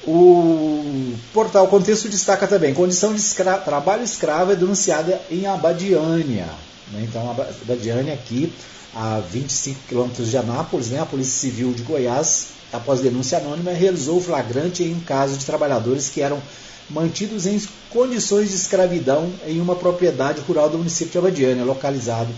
O 0.07 1.15
portal 1.33 1.67
Contexto 1.67 2.07
destaca 2.07 2.47
também: 2.47 2.75
condição 2.75 3.11
de 3.11 3.19
escra 3.19 3.57
trabalho 3.57 4.03
escravo 4.03 4.51
é 4.51 4.55
denunciada 4.55 5.19
em 5.31 5.47
Abadiânia. 5.47 6.47
Né? 6.91 7.07
Então, 7.09 7.31
Abadiânia 7.31 8.13
aqui, 8.13 8.53
a 8.93 9.19
25 9.19 9.79
quilômetros 9.87 10.29
de 10.29 10.37
Anápolis, 10.37 10.89
né? 10.89 10.99
a 10.99 11.05
Polícia 11.07 11.39
Civil 11.39 11.73
de 11.73 11.81
Goiás 11.81 12.54
após 12.71 13.01
denúncia 13.01 13.37
anônima, 13.37 13.71
realizou 13.71 14.17
o 14.17 14.21
flagrante 14.21 14.83
em 14.83 14.93
um 14.93 14.99
caso 14.99 15.37
de 15.37 15.45
trabalhadores 15.45 16.09
que 16.09 16.21
eram 16.21 16.41
mantidos 16.89 17.45
em 17.45 17.61
condições 17.89 18.49
de 18.49 18.55
escravidão 18.55 19.31
em 19.45 19.59
uma 19.59 19.75
propriedade 19.75 20.41
rural 20.41 20.69
do 20.69 20.77
município 20.77 21.11
de 21.11 21.17
Abadiânia, 21.17 21.63
localizado 21.63 22.29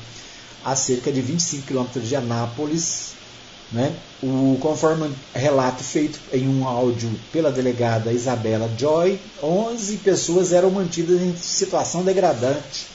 a 0.64 0.76
cerca 0.76 1.12
de 1.12 1.22
25 1.22 1.68
quilômetros 1.68 2.08
de 2.08 2.16
Anápolis. 2.16 3.16
Né? 3.70 3.94
O, 4.24 4.58
conforme 4.62 5.12
relato 5.34 5.84
feito 5.84 6.20
em 6.32 6.48
um 6.48 6.66
áudio 6.66 7.12
pela 7.34 7.52
delegada 7.52 8.14
Isabela 8.14 8.72
Joy, 8.78 9.20
11 9.44 9.98
pessoas 9.98 10.54
eram 10.54 10.72
mantidas 10.72 11.22
em 11.22 11.36
situação 11.36 12.02
degradante 12.04 12.88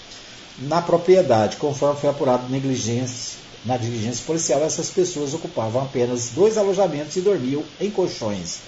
na 0.61 0.81
propriedade, 0.81 1.57
conforme 1.57 2.01
foi 2.01 2.09
apurado 2.09 2.49
negligência 2.49 3.43
na 3.65 3.77
diligência 3.77 4.25
policial, 4.27 4.63
essas 4.63 4.91
pessoas 4.91 5.35
ocupavam 5.35 5.83
apenas 5.83 6.31
dois 6.31 6.59
alojamentos 6.59 7.17
e 7.17 7.21
dormiam 7.21 7.63
em 7.81 7.91
colchões. 7.91 8.59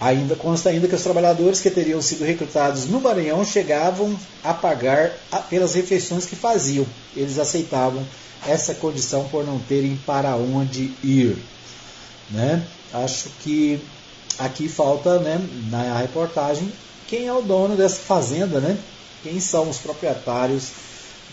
Ainda 0.00 0.36
consta 0.36 0.70
ainda 0.70 0.86
que 0.86 0.94
os 0.94 1.02
trabalhadores 1.02 1.60
que 1.60 1.70
teriam 1.70 2.00
sido 2.00 2.24
recrutados 2.24 2.86
no 2.86 3.00
Maranhão 3.00 3.44
chegavam 3.44 4.16
a 4.44 4.54
pagar 4.54 5.12
pelas 5.50 5.74
refeições 5.74 6.24
que 6.24 6.36
faziam. 6.36 6.86
Eles 7.16 7.38
aceitavam 7.38 8.04
essa 8.46 8.74
condição 8.74 9.24
por 9.28 9.44
não 9.44 9.58
terem 9.58 9.96
para 10.06 10.36
onde 10.36 10.92
ir. 11.02 11.36
Né? 12.30 12.64
Acho 12.92 13.28
que 13.42 13.80
aqui 14.38 14.68
falta 14.68 15.18
né, 15.18 15.40
na 15.68 15.98
reportagem 15.98 16.72
quem 17.08 17.26
é 17.26 17.32
o 17.32 17.42
dono 17.42 17.76
dessa 17.76 17.96
fazenda, 17.96 18.60
né? 18.60 18.78
quem 19.22 19.40
são 19.40 19.68
os 19.68 19.78
proprietários 19.78 20.68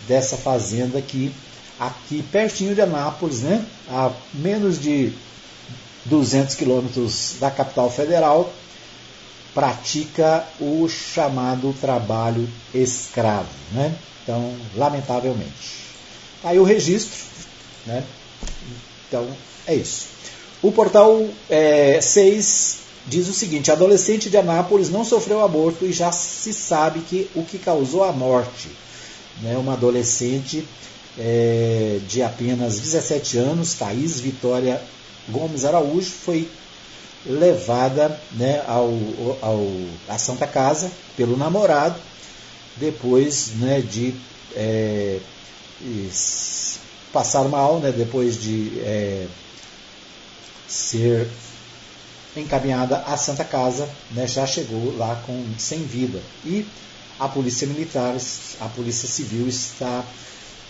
dessa 0.07 0.37
fazenda 0.37 0.99
que 1.01 1.31
aqui 1.79 2.23
pertinho 2.23 2.73
de 2.73 2.81
Anápolis, 2.81 3.41
né? 3.41 3.65
a 3.89 4.11
menos 4.33 4.79
de 4.79 5.13
200 6.05 6.55
quilômetros 6.55 7.35
da 7.39 7.51
capital 7.51 7.89
federal, 7.89 8.51
pratica 9.53 10.45
o 10.59 10.87
chamado 10.87 11.73
trabalho 11.79 12.47
escravo. 12.73 13.49
Né? 13.71 13.95
Então, 14.23 14.53
lamentavelmente. 14.75 15.85
Aí 16.43 16.59
o 16.59 16.63
registro, 16.63 17.23
né? 17.85 18.03
então 19.07 19.27
é 19.65 19.73
isso. 19.75 20.07
O 20.61 20.71
portal 20.71 21.27
é, 21.49 21.99
6 22.01 22.77
diz 23.07 23.27
o 23.27 23.33
seguinte: 23.33 23.71
adolescente 23.71 24.29
de 24.29 24.37
Anápolis 24.37 24.89
não 24.89 25.05
sofreu 25.05 25.43
aborto 25.43 25.85
e 25.85 25.93
já 25.93 26.11
se 26.11 26.53
sabe 26.53 27.01
que 27.01 27.29
o 27.35 27.43
que 27.43 27.57
causou 27.57 28.03
a 28.03 28.11
morte. 28.11 28.69
Né? 29.41 29.57
Uma 29.57 29.73
adolescente 29.73 30.65
é, 31.17 31.99
de 32.07 32.21
apenas 32.21 32.79
17 32.79 33.37
anos, 33.37 33.73
Thaís 33.73 34.19
Vitória 34.19 34.81
Gomes 35.29 35.65
Araújo, 35.65 36.11
foi 36.11 36.49
levada 37.25 38.19
né, 38.33 38.63
ao, 38.67 38.91
ao, 39.41 39.67
à 40.07 40.17
Santa 40.17 40.45
Casa 40.45 40.91
pelo 41.17 41.35
namorado, 41.35 41.99
depois 42.77 43.51
né, 43.55 43.81
de 43.81 44.13
é, 44.55 45.19
passar 47.11 47.45
mal, 47.45 47.79
né, 47.79 47.91
depois 47.91 48.39
de 48.39 48.79
é, 48.81 49.27
ser 50.67 51.27
encaminhada 52.35 52.97
à 52.97 53.17
Santa 53.17 53.43
Casa, 53.43 53.89
né, 54.11 54.27
já 54.27 54.45
chegou 54.45 54.95
lá 54.97 55.15
com 55.25 55.43
sem 55.57 55.83
vida. 55.83 56.21
E 56.43 56.65
a 57.19 57.27
polícia 57.27 57.65
militar, 57.65 58.15
a 58.59 58.67
polícia 58.67 59.07
civil 59.07 59.47
está 59.47 60.03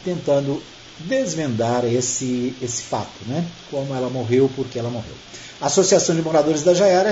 tentando 0.06 0.62
desvendar 1.00 1.84
esse, 1.84 2.56
esse 2.62 2.84
fato, 2.84 3.12
né? 3.28 3.46
como 3.70 3.94
ela 3.94 4.10
morreu, 4.10 4.50
por 4.56 4.66
que 4.68 4.80
ela 4.80 4.90
morreu. 4.90 5.16
A 5.60 5.68
Associação 5.68 6.16
de 6.16 6.22
Moradores 6.22 6.64
da 6.64 6.74
Jaiara 6.74 7.10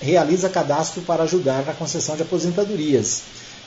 realiza, 0.00 0.48
cadastro 0.48 1.02
para 1.02 1.22
ajudar 1.22 1.64
na 1.64 1.72
concessão 1.72 2.16
de 2.16 2.22
aposentadorias. 2.22 3.22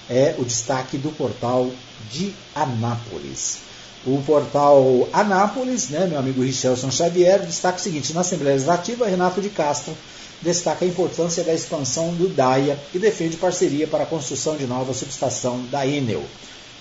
É 0.09 0.36
o 0.38 0.45
destaque 0.45 0.97
do 0.97 1.11
portal 1.11 1.72
de 2.11 2.34
Anápolis. 2.53 3.59
O 4.05 4.22
portal 4.26 5.07
Anápolis, 5.11 5.89
né, 5.89 6.07
meu 6.07 6.18
amigo 6.18 6.41
Richelson 6.41 6.89
Xavier, 6.89 7.45
destaca 7.45 7.78
o 7.78 7.82
seguinte: 7.82 8.13
na 8.13 8.22
Assembleia 8.22 8.53
Legislativa, 8.53 9.07
Renato 9.07 9.41
de 9.41 9.49
Castro 9.49 9.95
destaca 10.41 10.86
a 10.86 10.88
importância 10.88 11.43
da 11.43 11.53
expansão 11.53 12.13
do 12.13 12.30
DAIA 12.30 12.80
e 12.93 12.99
defende 12.99 13.38
parceria 13.38 13.88
para 13.88 14.03
a 14.03 14.07
construção 14.07 14.55
de 14.55 14.65
nova 14.65 14.93
subestação 14.93 15.65
da 15.72 15.86
Enel. 15.86 16.24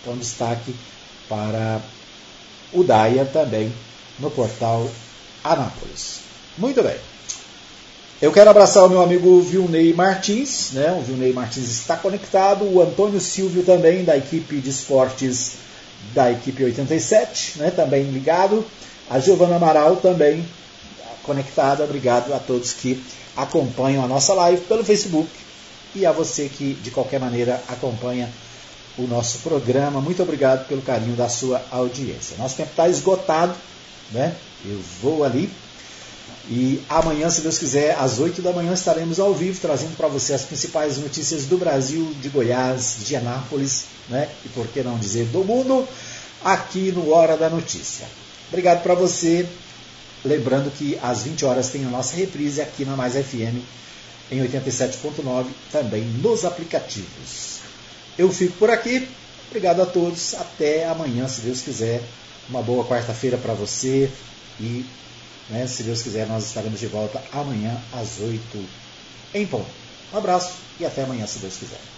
Então, 0.00 0.16
destaque 0.16 0.74
para 1.28 1.80
o 2.72 2.82
DAIA 2.82 3.24
também 3.24 3.72
no 4.18 4.30
portal 4.30 4.88
Anápolis. 5.42 6.20
Muito 6.58 6.82
bem. 6.82 6.96
Eu 8.20 8.32
quero 8.32 8.48
abraçar 8.48 8.84
o 8.86 8.88
meu 8.88 9.02
amigo 9.02 9.40
Vilney 9.42 9.92
Martins, 9.92 10.70
né? 10.72 10.90
O 10.98 11.02
Vilney 11.02 11.32
Martins 11.32 11.68
está 11.68 11.96
conectado, 11.96 12.64
o 12.64 12.80
Antônio 12.80 13.20
Silvio 13.20 13.62
também, 13.62 14.04
da 14.04 14.16
equipe 14.16 14.56
de 14.56 14.70
esportes 14.70 15.56
da 16.14 16.30
equipe 16.30 16.64
87, 16.64 17.58
né, 17.58 17.70
também 17.70 18.04
ligado. 18.04 18.64
A 19.08 19.18
Giovana 19.18 19.56
Amaral 19.56 19.96
também 19.96 20.46
conectada. 21.22 21.84
Obrigado 21.84 22.32
a 22.32 22.38
todos 22.38 22.72
que 22.72 23.02
acompanham 23.36 24.02
a 24.02 24.08
nossa 24.08 24.32
live 24.34 24.62
pelo 24.62 24.84
Facebook 24.84 25.28
e 25.94 26.06
a 26.06 26.12
você 26.12 26.48
que 26.48 26.74
de 26.74 26.90
qualquer 26.90 27.20
maneira 27.20 27.60
acompanha 27.68 28.30
o 28.98 29.02
nosso 29.02 29.38
programa. 29.38 30.00
Muito 30.00 30.22
obrigado 30.22 30.66
pelo 30.66 30.82
carinho 30.82 31.16
da 31.16 31.28
sua 31.28 31.62
audiência. 31.70 32.36
Nosso 32.38 32.56
tempo 32.56 32.70
está 32.70 32.88
esgotado, 32.88 33.54
né? 34.12 34.34
Eu 34.64 34.80
vou 35.02 35.24
ali. 35.24 35.50
E 36.48 36.80
amanhã, 36.88 37.28
se 37.28 37.40
Deus 37.40 37.58
quiser, 37.58 37.96
às 37.98 38.20
8 38.20 38.40
da 38.40 38.52
manhã 38.52 38.72
estaremos 38.72 39.18
ao 39.18 39.34
vivo 39.34 39.58
trazendo 39.60 39.96
para 39.96 40.06
você 40.06 40.32
as 40.32 40.42
principais 40.42 40.96
notícias 40.96 41.44
do 41.44 41.58
Brasil, 41.58 42.14
de 42.20 42.28
Goiás, 42.28 42.98
de 43.04 43.16
Anápolis, 43.16 43.86
né? 44.08 44.28
E 44.44 44.48
por 44.50 44.66
que 44.68 44.82
não 44.82 44.96
dizer 44.96 45.26
do 45.26 45.44
mundo, 45.44 45.86
aqui 46.44 46.92
no 46.92 47.12
Hora 47.12 47.36
da 47.36 47.50
Notícia. 47.50 48.06
Obrigado 48.48 48.82
para 48.82 48.94
você. 48.94 49.46
Lembrando 50.24 50.70
que 50.70 50.98
às 51.02 51.22
20 51.22 51.44
horas 51.44 51.68
tem 51.68 51.84
a 51.84 51.88
nossa 51.88 52.16
reprise 52.16 52.60
aqui 52.60 52.84
na 52.84 52.96
Mais 52.96 53.14
FM 53.14 53.62
em 54.30 54.40
87.9, 54.40 55.46
também 55.70 56.02
nos 56.02 56.44
aplicativos. 56.44 57.65
Eu 58.18 58.32
fico 58.32 58.56
por 58.58 58.70
aqui. 58.70 59.08
Obrigado 59.48 59.82
a 59.82 59.86
todos. 59.86 60.34
Até 60.34 60.86
amanhã, 60.86 61.28
se 61.28 61.42
Deus 61.42 61.60
quiser. 61.60 62.02
Uma 62.48 62.62
boa 62.62 62.84
quarta-feira 62.84 63.36
para 63.36 63.54
você. 63.54 64.10
E, 64.60 64.84
né, 65.50 65.66
se 65.66 65.82
Deus 65.82 66.02
quiser, 66.02 66.26
nós 66.26 66.46
estaremos 66.46 66.80
de 66.80 66.86
volta 66.86 67.22
amanhã 67.32 67.76
às 67.92 68.20
8 68.20 68.64
em 69.34 69.46
ponto. 69.46 69.66
Um 70.12 70.18
abraço 70.18 70.54
e 70.80 70.86
até 70.86 71.02
amanhã, 71.02 71.26
se 71.26 71.38
Deus 71.38 71.56
quiser. 71.56 71.95